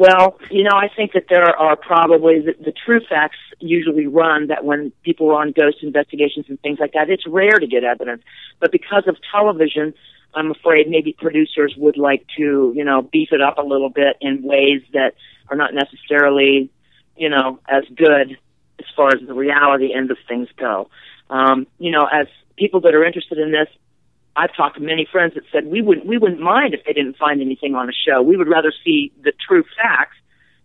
Well, 0.00 0.38
you 0.50 0.62
know, 0.62 0.74
I 0.74 0.88
think 0.88 1.12
that 1.12 1.26
there 1.28 1.44
are 1.44 1.76
probably 1.76 2.40
the, 2.40 2.54
the 2.58 2.72
true 2.72 3.00
facts 3.06 3.36
usually 3.58 4.06
run 4.06 4.46
that 4.46 4.64
when 4.64 4.92
people 5.02 5.28
are 5.30 5.42
on 5.42 5.52
ghost 5.52 5.82
investigations 5.82 6.46
and 6.48 6.58
things 6.62 6.78
like 6.80 6.94
that, 6.94 7.10
it's 7.10 7.26
rare 7.26 7.58
to 7.58 7.66
get 7.66 7.84
evidence. 7.84 8.22
But 8.60 8.72
because 8.72 9.02
of 9.06 9.16
television, 9.30 9.92
I'm 10.34 10.52
afraid 10.52 10.88
maybe 10.88 11.12
producers 11.12 11.74
would 11.76 11.98
like 11.98 12.24
to, 12.38 12.72
you 12.74 12.82
know, 12.82 13.02
beef 13.02 13.28
it 13.30 13.42
up 13.42 13.58
a 13.58 13.62
little 13.62 13.90
bit 13.90 14.16
in 14.22 14.42
ways 14.42 14.80
that 14.94 15.16
are 15.50 15.56
not 15.56 15.74
necessarily, 15.74 16.70
you 17.18 17.28
know, 17.28 17.58
as 17.68 17.84
good 17.94 18.38
as 18.78 18.86
far 18.96 19.08
as 19.08 19.20
the 19.26 19.34
reality 19.34 19.92
end 19.94 20.10
of 20.10 20.16
things 20.26 20.48
go. 20.56 20.88
Um, 21.28 21.66
you 21.78 21.90
know, 21.90 22.08
as 22.10 22.26
people 22.56 22.80
that 22.80 22.94
are 22.94 23.04
interested 23.04 23.36
in 23.36 23.52
this, 23.52 23.68
I've 24.36 24.54
talked 24.54 24.76
to 24.76 24.82
many 24.82 25.06
friends 25.10 25.34
that 25.34 25.44
said 25.52 25.66
we 25.66 25.82
wouldn't 25.82 26.06
we 26.06 26.18
wouldn't 26.18 26.40
mind 26.40 26.74
if 26.74 26.84
they 26.84 26.92
didn't 26.92 27.16
find 27.16 27.40
anything 27.40 27.74
on 27.74 27.88
a 27.88 27.92
show. 27.92 28.22
We 28.22 28.36
would 28.36 28.48
rather 28.48 28.72
see 28.84 29.12
the 29.22 29.32
true 29.46 29.64
facts 29.76 30.16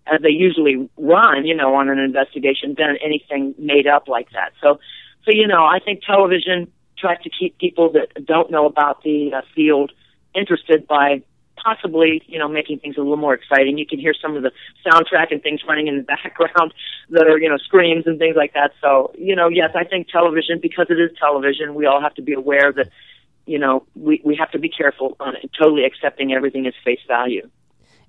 as 0.08 0.22
they 0.22 0.30
usually 0.30 0.90
run, 0.98 1.46
you 1.46 1.56
know, 1.56 1.74
on 1.76 1.90
an 1.90 1.98
investigation 1.98 2.76
than 2.78 2.98
anything 3.04 3.56
made 3.58 3.88
up 3.88 4.08
like 4.08 4.30
that. 4.32 4.52
So, 4.62 4.80
so 5.26 5.32
you 5.32 5.48
know, 5.48 5.66
I 5.66 5.80
think 5.84 6.04
television 6.04 6.72
tries 6.98 7.22
to 7.24 7.30
keep 7.30 7.58
people 7.58 7.92
that 7.94 8.26
don't 8.26 8.52
know 8.52 8.66
about 8.66 9.04
the 9.04 9.34
uh, 9.34 9.42
field 9.56 9.92
interested 10.36 10.88
by 10.88 11.24
possibly, 11.56 12.22
you 12.28 12.38
know, 12.38 12.48
making 12.48 12.80
things 12.80 12.96
a 12.98 13.00
little 13.00 13.18
more 13.18 13.34
exciting. 13.34 13.78
You 13.78 13.88
can 13.88 14.00
hear 14.00 14.14
some 14.14 14.36
of 14.36 14.44
the 14.44 14.52
soundtrack 14.86 15.32
and 15.32 15.42
things 15.42 15.62
running 15.68 15.88
in 15.88 15.98
the 15.98 16.04
background 16.24 16.74
that 17.10 17.28
are, 17.28 17.40
you 17.40 17.50
know, 17.50 17.58
screams 17.58 18.06
and 18.06 18.20
things 18.20 18.36
like 18.36 18.54
that. 18.54 18.72
So, 18.82 19.12
you 19.18 19.36
know, 19.36 19.48
yes, 19.48 19.72
I 19.76 19.84
think 19.84 20.10
television, 20.10 20.60
because 20.62 20.88
it 20.90 21.00
is 21.00 21.12
television, 21.18 21.74
we 21.74 21.86
all 21.86 22.02
have 22.02 22.14
to 22.16 22.22
be 22.22 22.34
aware 22.34 22.72
that, 22.74 22.90
you 23.46 23.60
know, 23.60 23.86
we, 23.96 24.22
we 24.24 24.36
have 24.36 24.52
to 24.52 24.60
be 24.60 24.70
careful 24.70 25.16
on 25.20 25.36
totally 25.60 25.86
accepting 25.86 26.34
everything 26.34 26.68
as 26.68 26.74
face 26.84 27.00
value. 27.08 27.50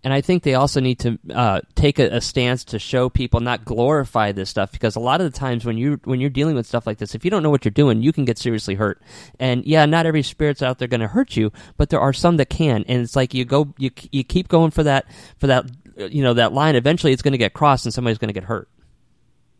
And 0.04 0.12
I 0.12 0.20
think 0.20 0.44
they 0.44 0.54
also 0.54 0.78
need 0.78 1.00
to 1.00 1.18
uh, 1.34 1.62
take 1.74 1.98
a, 1.98 2.06
a 2.16 2.20
stance 2.20 2.62
to 2.66 2.78
show 2.78 3.08
people, 3.08 3.40
not 3.40 3.64
glorify 3.64 4.30
this 4.30 4.48
stuff, 4.48 4.70
because 4.70 4.94
a 4.94 5.00
lot 5.00 5.20
of 5.20 5.32
the 5.32 5.36
times 5.36 5.64
when 5.64 5.76
you 5.78 5.98
when 6.04 6.20
you're 6.20 6.30
dealing 6.30 6.54
with 6.54 6.66
stuff 6.66 6.86
like 6.86 6.98
this, 6.98 7.14
if 7.16 7.24
you 7.24 7.30
don't 7.30 7.42
know 7.42 7.50
what 7.50 7.64
you're 7.64 7.72
doing, 7.72 8.02
you 8.02 8.12
can 8.12 8.24
get 8.24 8.38
seriously 8.38 8.76
hurt. 8.76 9.02
And 9.40 9.64
yeah, 9.64 9.84
not 9.86 10.06
every 10.06 10.22
spirit's 10.22 10.62
out 10.62 10.78
there 10.78 10.86
going 10.86 11.00
to 11.00 11.08
hurt 11.08 11.36
you, 11.36 11.50
but 11.76 11.88
there 11.88 11.98
are 11.98 12.12
some 12.12 12.36
that 12.36 12.50
can. 12.50 12.84
And 12.86 13.02
it's 13.02 13.16
like 13.16 13.34
you 13.34 13.44
go, 13.44 13.74
you 13.78 13.90
you 14.12 14.22
keep 14.22 14.46
going 14.46 14.70
for 14.70 14.84
that 14.84 15.06
for 15.38 15.48
that 15.48 15.64
you 15.96 16.22
know 16.22 16.34
that 16.34 16.52
line. 16.52 16.76
Eventually, 16.76 17.12
it's 17.12 17.22
going 17.22 17.32
to 17.32 17.38
get 17.38 17.52
crossed, 17.52 17.84
and 17.84 17.92
somebody's 17.92 18.18
going 18.18 18.28
to 18.28 18.34
get 18.34 18.44
hurt. 18.44 18.68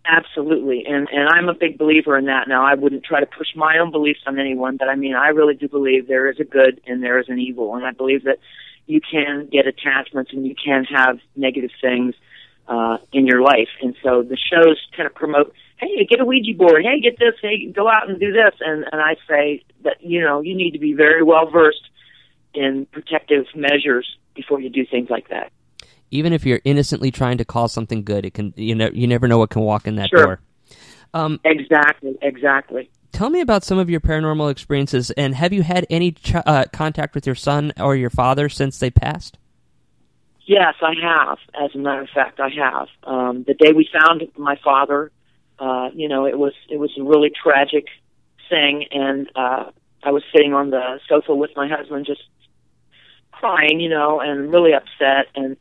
Absolutely, 0.09 0.85
and 0.87 1.09
and 1.11 1.29
I'm 1.29 1.49
a 1.49 1.55
big 1.55 1.79
believer 1.79 2.17
in 2.17 2.27
that. 2.27 2.47
Now, 2.47 2.65
I 2.65 2.75
wouldn't 2.75 3.03
try 3.03 3.19
to 3.19 3.27
push 3.27 3.49
my 3.57 3.79
own 3.79 3.91
beliefs 3.91 4.21
on 4.25 4.39
anyone, 4.39 4.77
but 4.77 4.89
I 4.89 4.95
mean, 4.95 5.17
I 5.17 5.29
really 5.29 5.55
do 5.55 5.69
believe 5.69 6.07
there 6.07 6.31
is 6.31 6.39
a 6.39 6.45
good 6.45 6.81
and 6.87 7.03
there 7.03 7.19
is 7.19 7.29
an 7.29 7.41
evil, 7.41 7.75
and 7.75 7.85
I 7.85 7.91
believe 7.91 8.23
that 8.23 8.39
you 8.87 9.01
can 9.01 9.49
get 9.51 9.67
attachments 9.67 10.33
and 10.33 10.47
you 10.47 10.55
can 10.55 10.85
have 10.85 11.19
negative 11.35 11.73
things 11.81 12.15
uh, 12.69 12.99
in 13.13 13.27
your 13.27 13.43
life, 13.43 13.69
and 13.83 13.97
so 14.01 14.23
the 14.23 14.37
shows 14.37 14.81
kind 14.97 15.09
of 15.09 15.15
promote, 15.15 15.53
hey, 15.79 16.07
get 16.09 16.21
a 16.21 16.25
Ouija 16.25 16.57
board, 16.57 16.85
hey, 16.85 17.01
get 17.01 17.19
this, 17.19 17.35
hey, 17.43 17.67
go 17.67 17.89
out 17.89 18.09
and 18.09 18.21
do 18.21 18.33
this, 18.33 18.55
and 18.61 18.85
and 18.93 19.01
I 19.01 19.17
say 19.29 19.65
that 19.83 19.97
you 20.01 20.21
know 20.21 20.41
you 20.41 20.55
need 20.55 20.73
to 20.73 20.79
be 20.79 20.93
very 20.93 21.25
well 21.25 21.51
versed 21.51 21.91
in 22.55 22.87
protective 22.93 23.47
measures 23.57 24.07
before 24.37 24.61
you 24.61 24.71
do 24.71 24.87
things 24.87 25.11
like 25.11 25.31
that. 25.31 25.51
Even 26.11 26.33
if 26.33 26.47
you're 26.47 26.61
innocently 26.65 27.11
trying 27.11 27.39
to 27.39 27.45
cause 27.45 27.73
something 27.73 28.05
good, 28.05 28.25
it 28.25 28.35
can 28.35 28.53
you 28.57 28.75
know 28.75 28.91
you 28.93 29.07
never 29.07 29.27
know 29.29 29.39
what 29.39 29.51
can 29.51 29.63
walk 29.63 29.87
in 29.87 29.97
that 29.97 30.09
Sure. 30.11 30.25
door. 30.25 30.41
Um, 31.15 31.41
Exactly, 31.45 32.17
exactly. 32.23 32.91
tell 33.13 33.31
me 33.31 33.41
about 33.41 33.65
some 33.65 33.79
of 33.79 33.89
your 33.89 34.01
paranormal 34.01 34.51
experiences, 34.51 35.11
and 35.13 35.35
have 35.35 35.53
you 35.53 35.63
had 35.63 35.87
any 35.89 36.13
ch- 36.13 36.35
uh, 36.35 36.65
contact 36.73 37.15
with 37.15 37.25
your 37.27 37.35
son 37.35 37.73
or 37.81 37.97
your 37.97 38.11
father 38.11 38.49
since 38.49 38.79
they 38.79 38.91
passed? 38.91 39.39
Yes, 40.45 40.75
I 40.81 40.95
have. 41.03 41.39
As 41.61 41.75
a 41.75 41.79
matter 41.79 42.03
of 42.03 42.09
fact, 42.11 42.39
I 42.39 42.51
have. 42.51 42.89
Um, 43.05 43.45
the 43.47 43.55
day 43.55 43.73
we 43.73 43.89
found 43.93 44.23
my 44.37 44.57
father, 44.63 45.11
uh, 45.59 45.89
you 45.95 46.09
know, 46.09 46.27
it 46.27 46.39
was 46.39 46.53
it 46.69 46.79
was 46.79 46.91
a 46.99 47.03
really 47.03 47.31
tragic 47.31 47.87
thing, 48.49 48.85
and 48.93 49.29
uh, 49.35 49.71
I 50.05 50.11
was 50.11 50.23
sitting 50.33 50.55
on 50.55 50.71
the 50.71 51.01
sofa 51.09 51.35
with 51.35 51.51
my 51.57 51.67
husband, 51.69 52.07
just 52.07 52.23
crying, 53.33 53.81
you 53.81 53.89
know, 53.89 54.21
and 54.21 54.53
really 54.53 54.73
upset, 54.73 55.27
and 55.35 55.57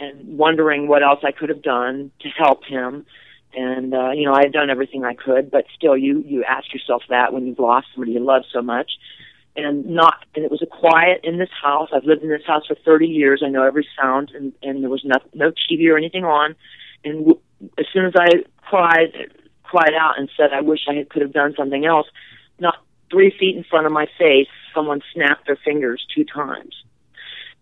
and 0.00 0.38
wondering 0.38 0.88
what 0.88 1.02
else 1.02 1.20
I 1.24 1.32
could 1.32 1.48
have 1.48 1.62
done 1.62 2.10
to 2.20 2.28
help 2.28 2.64
him. 2.64 3.06
And 3.54 3.94
uh, 3.94 4.10
you 4.10 4.26
know, 4.26 4.34
I 4.34 4.42
had 4.42 4.52
done 4.52 4.70
everything 4.70 5.04
I 5.04 5.14
could, 5.14 5.50
but 5.50 5.64
still, 5.74 5.96
you 5.96 6.22
you 6.26 6.44
ask 6.44 6.72
yourself 6.72 7.02
that 7.08 7.32
when 7.32 7.46
you've 7.46 7.58
lost 7.58 7.88
somebody 7.94 8.12
you 8.12 8.20
love 8.20 8.42
so 8.52 8.62
much 8.62 8.92
and 9.58 9.84
not 9.86 10.24
and 10.34 10.44
it 10.44 10.50
was 10.50 10.62
a 10.62 10.66
quiet 10.66 11.20
in 11.24 11.38
this 11.38 11.50
house. 11.62 11.90
I've 11.92 12.04
lived 12.04 12.22
in 12.22 12.28
this 12.28 12.46
house 12.46 12.66
for 12.66 12.76
30 12.76 13.06
years. 13.06 13.42
I 13.44 13.48
know 13.48 13.64
every 13.64 13.86
sound 14.00 14.30
and 14.34 14.52
and 14.62 14.82
there 14.82 14.90
was 14.90 15.04
no 15.04 15.16
no 15.34 15.50
TV 15.50 15.90
or 15.92 15.98
anything 15.98 16.24
on. 16.24 16.54
And 17.04 17.26
w- 17.26 17.40
as 17.78 17.86
soon 17.92 18.06
as 18.06 18.12
I 18.16 18.44
cried 18.62 19.12
cried 19.64 19.94
out 19.98 20.18
and 20.18 20.30
said 20.36 20.52
I 20.52 20.60
wish 20.60 20.80
I 20.88 20.94
had, 20.94 21.10
could 21.10 21.22
have 21.22 21.32
done 21.32 21.54
something 21.56 21.84
else, 21.84 22.06
not 22.58 22.76
three 23.10 23.34
feet 23.38 23.56
in 23.56 23.64
front 23.64 23.86
of 23.86 23.92
my 23.92 24.06
face, 24.18 24.48
someone 24.74 25.00
snapped 25.12 25.46
their 25.46 25.58
fingers 25.64 26.06
two 26.14 26.24
times. 26.24 26.74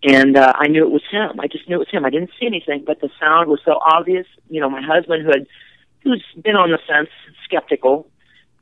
And 0.02 0.36
uh, 0.36 0.52
I 0.54 0.68
knew 0.68 0.84
it 0.84 0.90
was 0.90 1.02
him. 1.10 1.40
I 1.40 1.46
just 1.46 1.68
knew 1.68 1.76
it 1.76 1.78
was 1.78 1.90
him. 1.90 2.04
I 2.04 2.10
didn't 2.10 2.30
see 2.38 2.46
anything, 2.46 2.84
but 2.86 3.00
the 3.00 3.10
sound 3.18 3.48
was 3.48 3.60
so 3.64 3.78
obvious. 3.80 4.26
You 4.48 4.60
know, 4.60 4.68
my 4.68 4.82
husband, 4.82 5.24
who 5.24 5.30
had 5.30 5.46
who's 6.02 6.24
been 6.40 6.54
on 6.54 6.70
the 6.70 6.78
fence, 6.86 7.08
skeptical 7.44 8.08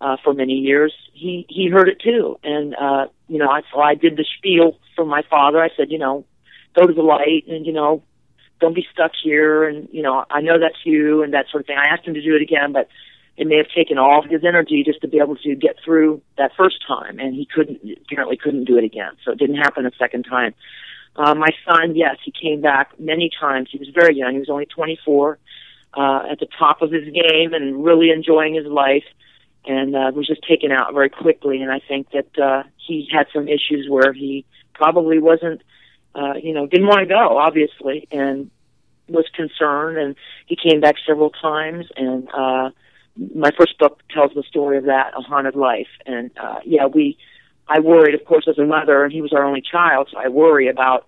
uh, 0.01 0.17
for 0.23 0.33
many 0.33 0.55
years, 0.55 0.93
he 1.13 1.45
he 1.49 1.69
heard 1.69 1.89
it 1.89 2.01
too. 2.01 2.39
And 2.45 2.75
uh, 2.75 3.07
you 3.29 3.39
know, 3.39 3.49
I 3.49 3.63
so 3.73 3.81
I 3.81 3.95
did 3.95 4.17
the 4.17 4.25
spiel 4.39 4.79
for 4.95 5.05
my 5.05 5.23
father. 5.29 5.63
I 5.63 5.71
said, 5.77 5.91
you 5.91 5.99
know, 5.99 6.25
go 6.75 6.87
to 6.87 6.93
the 6.93 7.03
light, 7.03 7.45
and 7.49 7.67
you 7.67 7.73
know, 7.73 8.03
don't 8.61 8.75
be 8.75 8.87
stuck 8.93 9.13
here. 9.23 9.65
And 9.69 9.89
you 9.91 10.03
know, 10.03 10.25
I 10.31 10.41
know 10.41 10.59
that's 10.59 10.85
you, 10.85 11.23
and 11.23 11.35
that 11.35 11.47
sort 11.51 11.63
of 11.63 11.67
thing. 11.67 11.77
I 11.77 11.93
asked 11.93 12.07
him 12.07 12.15
to 12.15 12.23
do 12.23 12.37
it 12.37 12.43
again, 12.43 12.73
but 12.73 12.89
it 13.37 13.47
may 13.49 13.57
have 13.57 13.69
taken 13.75 13.99
all 13.99 14.23
of 14.25 14.31
his 14.31 14.45
energy 14.45 14.85
just 14.87 15.01
to 15.01 15.09
be 15.09 15.19
able 15.19 15.37
to 15.37 15.55
get 15.57 15.77
through 15.85 16.23
that 16.39 16.53
first 16.57 16.77
time, 16.87 17.19
and 17.19 17.35
he 17.35 17.47
couldn't 17.53 17.81
apparently 18.07 18.37
couldn't 18.37 18.65
do 18.65 18.79
it 18.79 18.85
again. 18.85 19.13
So 19.25 19.33
it 19.33 19.39
didn't 19.39 19.57
happen 19.57 19.85
a 19.85 19.91
second 19.99 20.25
time. 20.25 20.55
Uh, 21.17 21.35
my 21.35 21.51
son, 21.67 21.95
yes, 21.95 22.17
he 22.25 22.33
came 22.33 22.61
back 22.61 22.99
many 22.99 23.31
times. 23.39 23.69
He 23.71 23.79
was 23.79 23.89
very 23.89 24.17
young. 24.17 24.33
He 24.33 24.39
was 24.39 24.51
only 24.51 24.67
24, 24.67 25.39
uh, 25.97 26.23
at 26.31 26.41
the 26.41 26.49
top 26.59 26.83
of 26.83 26.91
his 26.91 27.05
game 27.05 27.55
and 27.55 27.85
really 27.85 28.11
enjoying 28.11 28.55
his 28.55 28.67
life, 28.67 29.05
and 29.65 29.95
uh, 29.95 30.11
was 30.15 30.27
just 30.27 30.43
taken 30.43 30.73
out 30.73 30.93
very 30.93 31.09
quickly. 31.09 31.63
And 31.63 31.71
I 31.71 31.81
think 31.81 32.11
that 32.11 32.39
uh, 32.39 32.65
he 32.77 33.09
had 33.13 33.27
some 33.33 33.49
issues 33.49 33.89
where 33.89 34.13
he 34.13 34.45
probably 34.75 35.19
wasn't, 35.19 35.63
uh, 36.15 36.35
you 36.43 36.53
know, 36.53 36.67
didn't 36.67 36.89
want 36.89 37.01
to 37.01 37.07
go, 37.07 37.39
obviously, 37.39 38.09
and 38.11 38.51
was 39.09 39.27
concerned. 39.35 39.99
And 39.99 40.17
he 40.47 40.57
came 40.57 40.81
back 40.81 40.97
several 41.07 41.31
times, 41.31 41.87
and 41.97 42.29
uh, 42.35 42.71
my 43.35 43.53
first 43.57 43.79
book 43.79 44.03
tells 44.11 44.33
the 44.35 44.43
story 44.43 44.79
of 44.79 44.85
that, 44.85 45.13
A 45.17 45.21
Haunted 45.21 45.55
Life. 45.55 45.89
And 46.07 46.31
uh, 46.37 46.59
yeah, 46.65 46.87
we 46.87 47.17
I 47.69 47.81
worried, 47.81 48.15
of 48.15 48.25
course, 48.25 48.47
as 48.49 48.59
a 48.59 48.65
mother, 48.65 49.05
and 49.05 49.13
he 49.13 49.23
was 49.23 49.33
our 49.33 49.45
only 49.45 49.63
child, 49.63 50.09
so 50.11 50.19
I 50.19 50.29
worry 50.29 50.69
about, 50.69 51.07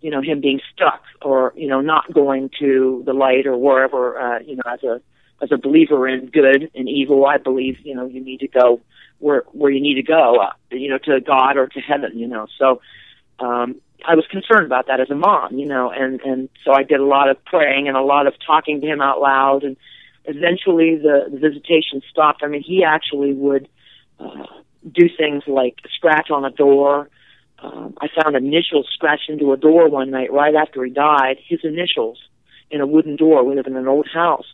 you 0.00 0.10
know, 0.10 0.22
him 0.22 0.40
being 0.40 0.60
stuck 0.72 1.02
or, 1.22 1.52
you 1.56 1.68
know, 1.68 1.80
not 1.80 2.12
going 2.12 2.50
to 2.60 3.02
the 3.04 3.12
light 3.12 3.46
or 3.46 3.56
wherever, 3.56 4.18
uh, 4.18 4.38
you 4.40 4.56
know, 4.56 4.62
as 4.66 4.82
a, 4.82 5.00
as 5.42 5.52
a 5.52 5.58
believer 5.58 6.08
in 6.08 6.26
good 6.26 6.70
and 6.74 6.88
evil, 6.88 7.26
I 7.26 7.38
believe, 7.38 7.78
you 7.84 7.94
know, 7.94 8.06
you 8.06 8.20
need 8.20 8.40
to 8.40 8.48
go 8.48 8.80
where, 9.18 9.44
where 9.52 9.70
you 9.70 9.80
need 9.80 9.96
to 9.96 10.02
go, 10.02 10.36
uh, 10.40 10.52
you 10.70 10.88
know, 10.88 10.98
to 10.98 11.20
God 11.20 11.56
or 11.56 11.66
to 11.66 11.80
heaven, 11.80 12.18
you 12.18 12.26
know, 12.26 12.46
so, 12.58 12.80
um, 13.40 13.80
I 14.06 14.14
was 14.14 14.26
concerned 14.30 14.64
about 14.64 14.86
that 14.86 15.00
as 15.00 15.10
a 15.10 15.14
mom, 15.14 15.58
you 15.58 15.66
know, 15.66 15.90
and, 15.90 16.20
and 16.20 16.48
so 16.64 16.72
I 16.72 16.84
did 16.84 17.00
a 17.00 17.04
lot 17.04 17.28
of 17.28 17.44
praying 17.44 17.88
and 17.88 17.96
a 17.96 18.00
lot 18.00 18.28
of 18.28 18.34
talking 18.46 18.80
to 18.80 18.86
him 18.86 19.00
out 19.00 19.20
loud 19.20 19.64
and 19.64 19.76
eventually 20.24 20.96
the, 20.96 21.26
the 21.30 21.38
visitation 21.38 22.00
stopped. 22.08 22.42
I 22.44 22.46
mean, 22.46 22.62
he 22.62 22.84
actually 22.84 23.32
would, 23.32 23.68
uh, 24.20 24.46
do 24.90 25.08
things 25.16 25.44
like 25.46 25.76
scratch 25.94 26.30
on 26.30 26.44
a 26.44 26.50
door. 26.50 27.08
Um, 27.60 27.94
I 28.00 28.08
found 28.22 28.36
initials 28.36 28.88
scratched 28.92 29.28
into 29.28 29.52
a 29.52 29.56
door 29.56 29.88
one 29.88 30.10
night 30.10 30.32
right 30.32 30.54
after 30.54 30.84
he 30.84 30.90
died. 30.90 31.38
His 31.46 31.60
initials 31.64 32.18
in 32.70 32.80
a 32.80 32.86
wooden 32.86 33.16
door. 33.16 33.44
We 33.44 33.56
live 33.56 33.66
in 33.66 33.76
an 33.76 33.88
old 33.88 34.08
house, 34.12 34.46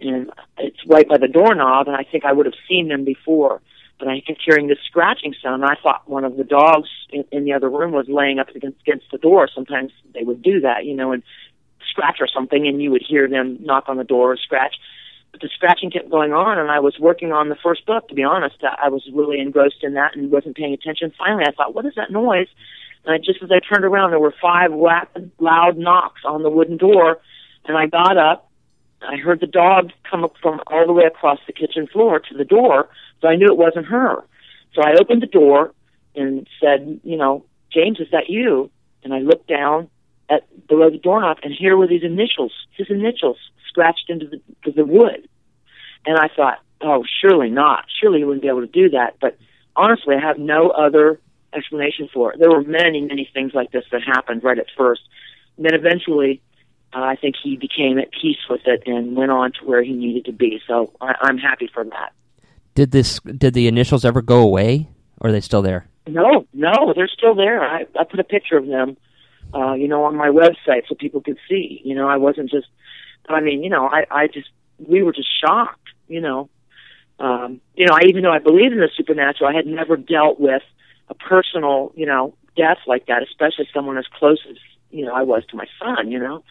and 0.00 0.30
it's 0.58 0.84
right 0.86 1.08
by 1.08 1.18
the 1.18 1.28
doorknob. 1.28 1.86
And 1.86 1.96
I 1.96 2.04
think 2.04 2.24
I 2.24 2.32
would 2.32 2.46
have 2.46 2.54
seen 2.68 2.88
them 2.88 3.04
before, 3.04 3.60
but 3.98 4.08
I 4.08 4.20
kept 4.20 4.42
hearing 4.44 4.66
this 4.66 4.78
scratching 4.86 5.34
sound. 5.42 5.62
And 5.62 5.70
I 5.70 5.76
thought 5.80 6.08
one 6.08 6.24
of 6.24 6.36
the 6.36 6.44
dogs 6.44 6.88
in, 7.10 7.24
in 7.30 7.44
the 7.44 7.52
other 7.52 7.70
room 7.70 7.92
was 7.92 8.08
laying 8.08 8.38
up 8.38 8.48
against, 8.48 8.80
against 8.80 9.06
the 9.12 9.18
door. 9.18 9.48
Sometimes 9.54 9.92
they 10.14 10.24
would 10.24 10.42
do 10.42 10.60
that, 10.60 10.84
you 10.84 10.94
know, 10.94 11.12
and 11.12 11.22
scratch 11.88 12.18
or 12.20 12.28
something, 12.28 12.66
and 12.66 12.82
you 12.82 12.90
would 12.90 13.04
hear 13.06 13.28
them 13.28 13.58
knock 13.60 13.84
on 13.88 13.96
the 13.96 14.04
door 14.04 14.32
or 14.32 14.36
scratch 14.36 14.76
but 15.32 15.40
the 15.40 15.48
scratching 15.54 15.90
kept 15.90 16.10
going 16.10 16.32
on, 16.32 16.58
and 16.58 16.70
I 16.70 16.80
was 16.80 16.98
working 16.98 17.32
on 17.32 17.48
the 17.48 17.56
first 17.56 17.86
book. 17.86 18.08
To 18.08 18.14
be 18.14 18.24
honest, 18.24 18.56
I 18.62 18.88
was 18.88 19.08
really 19.12 19.40
engrossed 19.40 19.82
in 19.82 19.94
that 19.94 20.16
and 20.16 20.30
wasn't 20.30 20.56
paying 20.56 20.72
attention. 20.72 21.12
Finally, 21.18 21.44
I 21.46 21.52
thought, 21.52 21.74
"What 21.74 21.86
is 21.86 21.94
that 21.96 22.10
noise?" 22.10 22.48
And 23.04 23.14
I, 23.14 23.18
just 23.18 23.42
as 23.42 23.50
I 23.50 23.60
turned 23.60 23.84
around, 23.84 24.10
there 24.10 24.18
were 24.18 24.34
five 24.40 24.72
rapid, 24.72 25.30
loud 25.38 25.76
knocks 25.76 26.22
on 26.24 26.42
the 26.42 26.50
wooden 26.50 26.76
door, 26.76 27.20
and 27.66 27.76
I 27.76 27.86
got 27.86 28.16
up. 28.16 28.50
I 29.00 29.16
heard 29.16 29.40
the 29.40 29.46
dog 29.46 29.92
come 30.10 30.24
up 30.24 30.36
from 30.42 30.60
all 30.66 30.86
the 30.86 30.92
way 30.92 31.04
across 31.04 31.38
the 31.46 31.52
kitchen 31.52 31.86
floor 31.86 32.18
to 32.18 32.34
the 32.36 32.44
door, 32.44 32.88
so 33.20 33.28
I 33.28 33.36
knew 33.36 33.46
it 33.46 33.56
wasn't 33.56 33.86
her. 33.86 34.24
So 34.74 34.82
I 34.82 34.94
opened 35.00 35.22
the 35.22 35.26
door 35.26 35.72
and 36.16 36.48
said, 36.60 37.00
"You 37.04 37.16
know, 37.16 37.44
James, 37.70 38.00
is 38.00 38.10
that 38.10 38.28
you?" 38.28 38.70
And 39.04 39.14
I 39.14 39.20
looked 39.20 39.46
down 39.46 39.88
at 40.30 40.42
below 40.68 40.90
the 40.90 40.98
doorknob, 40.98 41.38
and 41.42 41.52
here 41.52 41.76
were 41.76 41.86
these 41.86 42.04
initials, 42.04 42.52
his 42.76 42.88
initials, 42.90 43.36
scratched 43.68 44.06
into 44.08 44.26
the, 44.26 44.72
the 44.72 44.84
wood. 44.84 45.28
And 46.06 46.18
I 46.18 46.28
thought, 46.34 46.58
oh, 46.80 47.04
surely 47.20 47.50
not. 47.50 47.84
Surely 48.00 48.18
he 48.18 48.24
wouldn't 48.24 48.42
be 48.42 48.48
able 48.48 48.60
to 48.60 48.66
do 48.66 48.90
that. 48.90 49.16
But 49.20 49.36
honestly, 49.76 50.14
I 50.16 50.26
have 50.26 50.38
no 50.38 50.70
other 50.70 51.20
explanation 51.52 52.08
for 52.12 52.32
it. 52.32 52.38
There 52.38 52.50
were 52.50 52.62
many, 52.62 53.00
many 53.00 53.28
things 53.32 53.52
like 53.54 53.72
this 53.72 53.84
that 53.90 54.02
happened 54.02 54.44
right 54.44 54.58
at 54.58 54.66
first. 54.76 55.02
And 55.56 55.66
then 55.66 55.74
eventually, 55.74 56.40
uh, 56.94 57.00
I 57.00 57.16
think 57.16 57.34
he 57.42 57.56
became 57.56 57.98
at 57.98 58.10
peace 58.10 58.38
with 58.48 58.62
it 58.66 58.82
and 58.86 59.16
went 59.16 59.30
on 59.30 59.52
to 59.52 59.66
where 59.66 59.82
he 59.82 59.92
needed 59.92 60.24
to 60.26 60.32
be. 60.32 60.60
So 60.66 60.92
I, 61.00 61.14
I'm 61.22 61.38
happy 61.38 61.68
for 61.72 61.84
that. 61.84 62.12
Did 62.74 62.92
this? 62.92 63.18
Did 63.20 63.54
the 63.54 63.66
initials 63.66 64.04
ever 64.04 64.22
go 64.22 64.40
away, 64.40 64.88
or 65.20 65.30
are 65.30 65.32
they 65.32 65.40
still 65.40 65.62
there? 65.62 65.88
No, 66.06 66.46
no, 66.54 66.92
they're 66.94 67.08
still 67.08 67.34
there. 67.34 67.60
I, 67.60 67.86
I 67.98 68.04
put 68.04 68.20
a 68.20 68.24
picture 68.24 68.56
of 68.56 68.66
them, 68.66 68.96
uh, 69.54 69.72
you 69.72 69.88
know, 69.88 70.04
on 70.04 70.16
my 70.16 70.28
website 70.28 70.88
so 70.88 70.94
people 70.94 71.20
could 71.20 71.38
see. 71.48 71.80
You 71.84 71.94
know, 71.94 72.08
I 72.08 72.16
wasn't 72.16 72.50
just 72.50 72.66
I 73.28 73.40
mean, 73.40 73.62
you 73.62 73.70
know, 73.70 73.86
I, 73.86 74.06
I 74.10 74.26
just, 74.26 74.48
we 74.78 75.02
were 75.02 75.12
just 75.12 75.28
shocked, 75.40 75.88
you 76.08 76.20
know. 76.20 76.48
Um, 77.20 77.60
you 77.74 77.86
know, 77.86 77.94
I 77.94 78.06
even 78.06 78.22
though 78.22 78.32
I 78.32 78.38
believe 78.38 78.72
in 78.72 78.78
the 78.78 78.88
supernatural, 78.96 79.50
I 79.50 79.54
had 79.54 79.66
never 79.66 79.96
dealt 79.96 80.38
with 80.38 80.62
a 81.08 81.14
personal, 81.14 81.92
you 81.96 82.06
know, 82.06 82.34
death 82.56 82.78
like 82.86 83.06
that, 83.06 83.22
especially 83.22 83.68
someone 83.74 83.98
as 83.98 84.06
close 84.18 84.38
as, 84.48 84.56
you 84.90 85.04
know, 85.04 85.12
I 85.12 85.22
was 85.22 85.44
to 85.50 85.56
my 85.56 85.66
son, 85.80 86.10
you 86.10 86.18
know. 86.18 86.44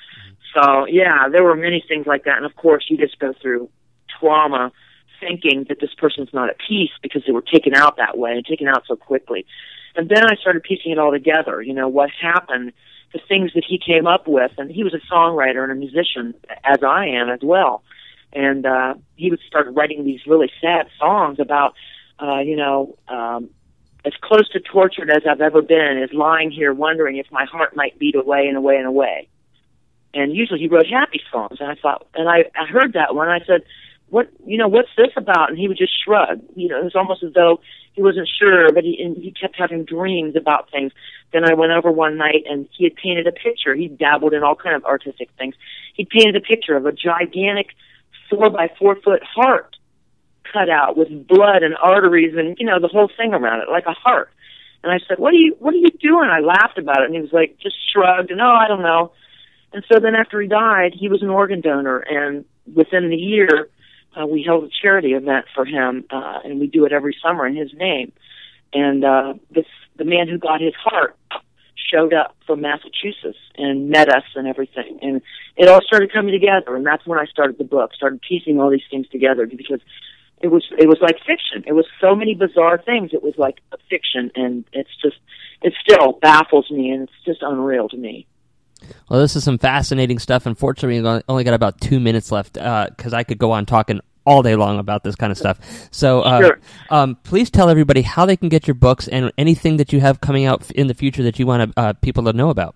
So, 0.54 0.86
yeah, 0.86 1.30
there 1.30 1.44
were 1.44 1.56
many 1.56 1.84
things 1.88 2.06
like 2.06 2.26
that. 2.26 2.38
And 2.38 2.46
of 2.46 2.56
course, 2.56 2.86
you 2.90 2.98
just 2.98 3.18
go 3.20 3.34
through 3.42 3.70
trauma 4.20 4.72
thinking 5.20 5.66
that 5.70 5.80
this 5.80 5.94
person's 5.98 6.30
not 6.34 6.50
at 6.50 6.58
peace 6.60 6.92
because 7.02 7.24
they 7.26 7.32
were 7.32 7.42
taken 7.42 7.74
out 7.74 7.98
that 7.98 8.18
way 8.18 8.34
and 8.34 8.46
taken 8.46 8.68
out 8.68 8.84
so 8.88 8.96
quickly. 8.96 9.46
And 9.98 10.08
then 10.08 10.24
I 10.24 10.36
started 10.36 10.64
piecing 10.64 10.92
it 10.92 11.00
all 11.00 11.12
together, 11.12 11.62
you 11.62 11.74
know, 11.74 11.88
what 11.88 12.10
happened 12.12 12.72
the 13.14 13.20
things 13.28 13.52
that 13.54 13.64
he 13.68 13.80
came 13.80 14.06
up 14.08 14.28
with. 14.28 14.52
And 14.58 14.70
he 14.70 14.84
was 14.84 14.94
a 14.94 15.14
songwriter 15.14 15.64
and 15.64 15.72
a 15.72 15.76
musician, 15.76 16.34
as 16.64 16.84
I 16.84 17.08
am 17.08 17.30
as 17.30 17.40
well. 17.42 17.84
And 18.34 18.66
uh, 18.66 18.96
he 19.16 19.30
would 19.30 19.40
start 19.48 19.68
writing 19.72 20.04
these 20.04 20.20
really 20.28 20.52
sad 20.62 20.88
songs 21.00 21.40
about, 21.40 21.74
uh, 22.20 22.40
you 22.40 22.56
know, 22.56 22.98
um, 23.08 23.50
as 24.06 24.14
close 24.22 24.48
to 24.50 24.60
tortured 24.60 25.10
as 25.10 25.24
I've 25.30 25.42
ever 25.42 25.62
been 25.62 25.98
is 25.98 26.14
lying 26.14 26.52
here 26.52 26.74
wondering 26.74 27.18
if 27.18 27.32
my 27.32 27.46
heart 27.46 27.76
might 27.76 27.98
beat 27.98 28.16
away 28.16 28.48
and 28.48 28.58
away 28.58 28.78
and 28.78 28.86
away. 28.86 29.28
And 30.14 30.36
usually 30.36 30.60
he 30.60 30.68
wrote 30.68 30.88
happy 30.88 31.22
songs. 31.32 31.58
And 31.60 31.72
I 31.72 31.76
thought, 31.76 32.08
and 32.14 32.30
I, 32.30 32.46
I 32.56 32.66
heard 32.66 32.94
that 32.94 33.16
one. 33.16 33.30
I 33.30 33.40
said, 33.46 33.64
what, 34.10 34.30
you 34.46 34.58
know, 34.58 34.68
what's 34.68 34.90
this 34.96 35.12
about? 35.16 35.50
And 35.50 35.58
he 35.58 35.68
would 35.68 35.78
just 35.78 35.94
shrug. 36.04 36.42
You 36.56 36.70
know, 36.70 36.80
it 36.80 36.84
was 36.84 36.96
almost 36.96 37.24
as 37.24 37.34
though 37.34 37.60
he 37.94 38.02
wasn't 38.02 38.30
sure, 38.40 38.72
but 38.72 38.84
he, 38.84 39.02
and 39.02 39.18
he 39.18 39.32
kept 39.32 39.56
having 39.58 39.84
dreams 39.84 40.36
about 40.36 40.72
things. 40.72 40.92
Then 41.34 41.44
I 41.44 41.54
went 41.56 41.72
over 41.74 41.92
one 41.92 42.18
night 42.18 42.44
and 42.50 42.68
he 42.72 42.86
had 42.86 42.96
painted 42.96 43.28
a 43.28 43.32
picture. 43.32 43.76
He 43.76 43.88
dabbled 43.88 44.34
in 44.34 44.44
all 44.44 44.56
kind 44.56 44.76
of 44.76 44.86
artistic 44.86 45.30
things. 45.38 45.56
He 45.94 46.06
painted 46.06 46.36
a 46.36 46.42
picture 46.42 46.76
of 46.76 46.86
a 46.86 46.92
gigantic 46.92 47.70
four 48.30 48.50
by 48.50 48.70
four 48.80 48.96
foot 48.96 49.24
heart 49.24 49.76
cut 50.54 50.70
out 50.70 50.96
with 50.96 51.28
blood 51.28 51.64
and 51.64 51.76
arteries 51.76 52.34
and, 52.38 52.56
you 52.60 52.66
know, 52.66 52.80
the 52.80 52.88
whole 52.88 53.10
thing 53.18 53.34
around 53.34 53.62
it, 53.62 53.70
like 53.70 53.86
a 53.86 53.94
heart. 53.94 54.30
And 54.84 54.92
I 54.92 55.00
said, 55.08 55.20
what 55.20 55.34
are 55.34 55.38
you, 55.38 55.56
what 55.60 55.74
are 55.74 55.78
you 55.78 55.90
doing? 56.00 56.30
I 56.30 56.40
laughed 56.40 56.78
about 56.78 57.02
it 57.02 57.06
and 57.06 57.16
he 57.16 57.22
was 57.22 57.34
like, 57.34 57.58
just 57.62 57.76
shrugged 57.92 58.32
and, 58.32 58.40
oh, 58.40 58.46
I 58.46 58.68
don't 58.70 58.84
know. 58.84 59.12
And 59.74 59.84
so 59.92 60.00
then 60.00 60.16
after 60.16 60.40
he 60.40 60.48
died, 60.48 60.94
he 60.98 61.10
was 61.10 61.22
an 61.22 61.30
organ 61.30 61.60
donor 61.60 62.00
and 62.00 62.46
within 62.74 63.10
the 63.10 63.18
year, 63.18 63.70
uh, 64.18 64.26
we 64.26 64.44
held 64.44 64.64
a 64.64 64.70
charity 64.82 65.10
event 65.14 65.46
for 65.54 65.66
him, 65.66 66.06
uh, 66.10 66.40
and 66.44 66.60
we 66.60 66.68
do 66.68 66.86
it 66.86 66.92
every 66.92 67.16
summer 67.22 67.46
in 67.46 67.56
his 67.56 67.74
name. 67.74 68.12
And 68.74 69.04
uh, 69.04 69.34
this 69.52 69.66
the 69.98 70.06
man 70.06 70.28
who 70.28 70.38
got 70.38 70.62
his 70.62 70.74
heart 70.76 71.16
showed 71.92 72.14
up 72.14 72.36
from 72.46 72.62
Massachusetts 72.62 73.38
and 73.56 73.90
met 73.90 74.10
us 74.10 74.24
and 74.36 74.48
everything, 74.48 75.00
and 75.02 75.22
it 75.56 75.68
all 75.68 75.82
started 75.82 76.12
coming 76.12 76.34
together. 76.34 76.76
And 76.76 76.86
that's 76.86 77.06
when 77.06 77.20
I 77.20 77.26
started 77.26 77.58
the 77.58 77.64
book, 77.64 77.94
started 77.94 78.22
piecing 78.22 78.60
all 78.60 78.70
these 78.70 78.82
things 78.90 79.08
together 79.10 79.46
because 79.46 79.82
it 80.42 80.48
was 80.48 80.66
it 80.78 80.88
was 80.88 80.98
like 81.02 81.18
fiction. 81.26 81.64
It 81.66 81.74
was 81.74 81.86
so 82.02 82.16
many 82.16 82.36
bizarre 82.36 82.78
things. 82.78 83.12
It 83.14 83.24
was 83.24 83.36
like 83.38 83.60
fiction, 83.90 84.32
and 84.36 84.66
it's 84.74 84.96
just 85.02 85.18
it 85.62 85.74
still 85.82 86.14
baffles 86.22 86.70
me, 86.70 86.92
and 86.92 87.04
it's 87.04 87.26
just 87.26 87.42
unreal 87.42 87.90
to 87.90 87.98
me. 87.98 88.28
Well, 89.10 89.20
this 89.20 89.36
is 89.36 89.44
some 89.44 89.58
fascinating 89.58 90.20
stuff. 90.20 90.46
Unfortunately, 90.46 91.02
we 91.02 91.22
only 91.28 91.44
got 91.44 91.54
about 91.54 91.82
two 91.82 92.00
minutes 92.00 92.32
left 92.32 92.54
because 92.54 93.14
uh, 93.14 93.18
I 93.18 93.24
could 93.24 93.40
go 93.40 93.52
on 93.52 93.66
talking 93.66 94.00
all 94.28 94.44
day 94.44 94.56
long 94.56 94.78
about 94.78 95.04
this 95.04 95.16
kind 95.16 95.32
of 95.32 95.38
stuff. 95.38 95.58
So, 95.90 96.22
uh, 96.22 96.42
sure. 96.42 96.60
um, 96.90 97.16
please 97.24 97.50
tell 97.50 97.70
everybody 97.70 98.02
how 98.02 98.26
they 98.26 98.36
can 98.36 98.50
get 98.50 98.68
your 98.68 98.76
books 98.76 99.08
and 99.08 99.32
anything 99.38 99.78
that 99.78 99.94
you 99.94 100.02
have 100.02 100.20
coming 100.20 100.46
out 100.46 100.70
in 100.72 100.88
the 100.88 100.94
future 100.94 101.24
that 101.24 101.40
you 101.40 101.48
want 101.48 101.74
uh, 101.78 101.94
people 101.94 102.24
to 102.26 102.34
know 102.34 102.50
about. 102.50 102.76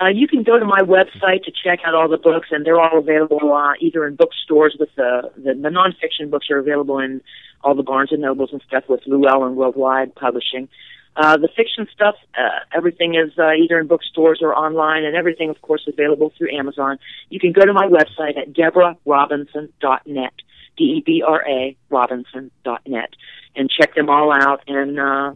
Uh, 0.00 0.08
you 0.08 0.26
can 0.26 0.42
go 0.42 0.58
to 0.58 0.64
my 0.64 0.80
website 0.80 1.44
to 1.44 1.52
check 1.62 1.80
out 1.84 1.94
all 1.94 2.08
the 2.08 2.16
books, 2.16 2.48
and 2.50 2.64
they're 2.64 2.80
all 2.80 2.98
available 2.98 3.52
uh, 3.52 3.74
either 3.80 4.06
in 4.06 4.16
bookstores 4.16 4.74
with 4.80 4.88
the, 4.96 5.30
the 5.36 5.52
the 5.54 5.68
nonfiction 5.68 6.30
books 6.30 6.46
are 6.50 6.58
available 6.58 6.98
in 6.98 7.20
all 7.62 7.74
the 7.74 7.82
Barnes 7.82 8.10
and 8.10 8.22
Nobles 8.22 8.50
and 8.52 8.62
stuff 8.66 8.84
with 8.88 9.00
Llewellyn 9.06 9.56
Worldwide 9.56 10.14
Publishing. 10.14 10.68
Uh, 11.16 11.36
the 11.36 11.48
fiction 11.56 11.86
stuff, 11.92 12.14
uh, 12.38 12.60
everything 12.72 13.14
is 13.14 13.36
uh, 13.38 13.52
either 13.52 13.78
in 13.78 13.86
bookstores 13.86 14.40
or 14.42 14.54
online, 14.54 15.04
and 15.04 15.16
everything, 15.16 15.50
of 15.50 15.60
course, 15.60 15.82
available 15.88 16.32
through 16.38 16.54
Amazon. 16.56 16.98
You 17.30 17.40
can 17.40 17.52
go 17.52 17.62
to 17.62 17.72
my 17.72 17.86
website 17.86 18.38
at 18.38 18.52
debrarobinson.net, 18.52 20.32
D-E-B-R-A, 20.76 21.76
robinson.net, 21.90 23.10
and 23.56 23.70
check 23.70 23.94
them 23.94 24.08
all 24.08 24.32
out. 24.32 24.62
And 24.68 25.00
uh, 25.00 25.34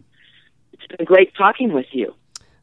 it's 0.73 0.87
been 0.95 1.05
great 1.05 1.35
talking 1.35 1.73
with 1.73 1.87
you. 1.91 2.15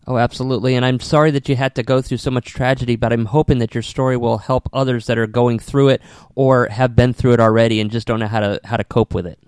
Oh, 0.06 0.18
absolutely. 0.18 0.74
And 0.74 0.84
I'm 0.84 0.98
sorry 0.98 1.30
that 1.30 1.48
you 1.48 1.54
had 1.54 1.76
to 1.76 1.82
go 1.82 2.02
through 2.02 2.16
so 2.16 2.30
much 2.30 2.46
tragedy, 2.46 2.96
but 2.96 3.12
I'm 3.12 3.26
hoping 3.26 3.58
that 3.58 3.74
your 3.74 3.82
story 3.82 4.16
will 4.16 4.38
help 4.38 4.68
others 4.72 5.06
that 5.06 5.16
are 5.16 5.28
going 5.28 5.60
through 5.60 5.90
it 5.90 6.02
or 6.34 6.66
have 6.68 6.96
been 6.96 7.12
through 7.12 7.34
it 7.34 7.40
already 7.40 7.80
and 7.80 7.90
just 7.90 8.08
don't 8.08 8.18
know 8.18 8.26
how 8.26 8.40
to 8.40 8.60
how 8.64 8.76
to 8.76 8.84
cope 8.84 9.14
with 9.14 9.26
it. 9.26 9.38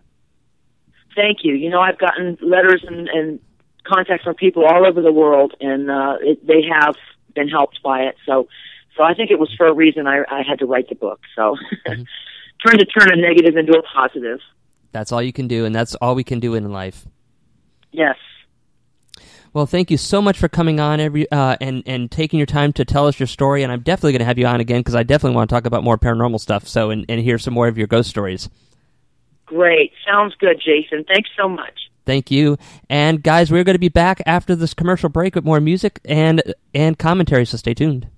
Thank 1.17 1.39
you. 1.43 1.55
You 1.55 1.71
know, 1.71 1.81
I've 1.81 1.99
gotten 1.99 2.39
letters 2.41 2.85
and, 2.87 3.09
and 3.09 3.41
contact 3.85 4.24
from 4.24 4.35
people 4.35 4.64
all 4.64 4.87
over 4.87 5.01
the 5.01 5.12
world, 5.12 5.55
and 5.61 5.91
uh, 5.91 6.16
it, 6.20 6.47
they 6.47 6.62
have 6.70 6.97
been 7.35 7.49
helped 7.49 7.82
by 7.82 8.03
it. 8.03 8.16
So, 8.26 8.49
so 8.97 9.03
I 9.03 9.14
think 9.14 9.30
it 9.30 9.39
was 9.39 9.53
for 9.57 9.66
a 9.66 9.72
reason 9.72 10.07
I, 10.07 10.22
I 10.30 10.43
had 10.43 10.59
to 10.61 10.66
write 10.66 10.89
the 10.89 10.95
book. 10.95 11.20
So, 11.37 11.57
mm-hmm. 11.87 12.03
trying 12.61 12.78
to 12.78 12.87
turn 12.87 13.12
a 13.12 13.16
negative 13.16 13.57
into 13.57 13.78
a 13.78 13.82
positive. 13.82 14.41
That's 14.93 15.12
all 15.12 15.22
you 15.22 15.32
can 15.32 15.49
do, 15.49 15.64
and 15.64 15.74
that's 15.74 15.95
all 15.97 16.14
we 16.14 16.24
can 16.24 16.41
do 16.41 16.55
in 16.55 16.70
life. 16.70 17.07
Yes. 17.91 18.16
Well, 19.53 19.66
thank 19.66 19.89
you 19.89 19.97
so 19.97 20.20
much 20.20 20.37
for 20.37 20.49
coming 20.49 20.80
on 20.80 20.99
every 20.99 21.30
uh, 21.30 21.57
and 21.61 21.85
and 21.87 22.11
taking 22.11 22.41
your 22.41 22.47
time 22.47 22.72
to 22.72 22.85
tell 22.85 23.07
us 23.07 23.20
your 23.20 23.28
story. 23.28 23.62
And 23.62 23.70
I'm 23.70 23.82
definitely 23.82 24.12
going 24.12 24.20
to 24.20 24.24
have 24.24 24.37
you 24.37 24.47
on 24.47 24.61
again 24.61 24.80
because 24.80 24.97
I 24.97 25.05
definitely 25.05 25.37
want 25.37 25.49
to 25.49 25.55
talk 25.55 25.64
about 25.64 25.85
more 25.85 25.97
paranormal 25.97 26.41
stuff. 26.41 26.66
So 26.66 26.91
and, 26.91 27.07
and 27.09 27.20
hear 27.20 27.39
some 27.39 27.55
more 27.55 27.68
of 27.68 27.78
your 27.78 27.87
ghost 27.87 28.11
stories. 28.11 28.51
Great, 29.47 29.93
sounds 30.05 30.35
good, 30.41 30.61
Jason. 30.64 31.05
Thanks 31.05 31.30
so 31.37 31.49
much. 31.49 31.84
Thank 32.07 32.31
you. 32.31 32.59
And 32.89 33.23
guys, 33.23 33.51
we're 33.51 33.65
going 33.65 33.75
to 33.75 33.81
be 33.81 33.89
back 33.89 34.23
after 34.27 34.55
this 34.55 34.75
commercial 34.75 35.09
break 35.09 35.35
with 35.35 35.45
more 35.45 35.61
music 35.61 36.01
and 36.05 36.43
and 36.75 36.99
commentary. 36.99 37.47
So 37.47 37.57
stay 37.57 37.75
tuned. 37.75 38.09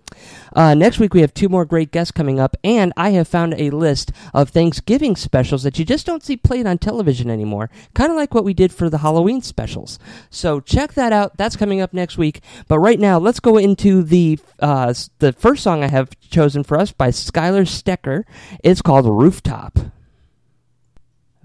Uh, 0.55 0.73
next 0.73 0.99
week, 0.99 1.13
we 1.13 1.21
have 1.21 1.33
two 1.33 1.49
more 1.49 1.65
great 1.65 1.91
guests 1.91 2.11
coming 2.11 2.39
up, 2.39 2.55
and 2.63 2.93
I 2.95 3.11
have 3.11 3.27
found 3.27 3.55
a 3.55 3.71
list 3.71 4.11
of 4.33 4.49
Thanksgiving 4.49 5.15
specials 5.15 5.63
that 5.63 5.79
you 5.79 5.85
just 5.85 6.05
don't 6.05 6.23
see 6.23 6.37
played 6.37 6.67
on 6.67 6.77
television 6.77 7.29
anymore, 7.29 7.69
kind 7.93 8.11
of 8.11 8.15
like 8.17 8.33
what 8.33 8.43
we 8.43 8.53
did 8.53 8.71
for 8.71 8.89
the 8.89 8.99
Halloween 8.99 9.41
specials. 9.41 9.99
So 10.29 10.59
check 10.59 10.93
that 10.93 11.13
out. 11.13 11.37
That's 11.37 11.55
coming 11.55 11.81
up 11.81 11.93
next 11.93 12.17
week. 12.17 12.41
But 12.67 12.79
right 12.79 12.99
now, 12.99 13.17
let's 13.17 13.39
go 13.39 13.57
into 13.57 14.03
the 14.03 14.39
uh, 14.59 14.93
the 15.19 15.33
first 15.33 15.63
song 15.63 15.83
I 15.83 15.87
have 15.87 16.17
chosen 16.19 16.63
for 16.63 16.77
us 16.77 16.91
by 16.91 17.09
Skylar 17.09 17.65
Stecker. 17.65 18.23
It's 18.63 18.81
called 18.81 19.05
Rooftop. 19.05 19.79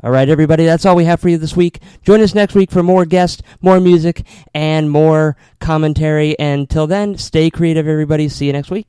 All 0.01 0.13
right, 0.13 0.29
everybody, 0.29 0.65
that's 0.65 0.87
all 0.87 0.95
we 0.95 1.07
have 1.07 1.19
for 1.19 1.29
you 1.29 1.39
this 1.39 1.57
week. 1.57 1.81
Join 2.05 2.21
us 2.21 2.33
next 2.33 2.55
week 2.55 2.71
for 2.71 2.85
more 2.85 3.05
guests, 3.05 3.43
more 3.61 3.81
music, 3.81 4.25
and 4.55 4.89
more 4.89 5.37
commentary. 5.59 6.37
Until 6.39 6.87
then, 6.87 7.19
stay 7.19 7.51
creative, 7.51 7.89
everybody. 7.89 8.29
See 8.29 8.47
you 8.47 8.53
next 8.53 8.71
week. 8.71 8.87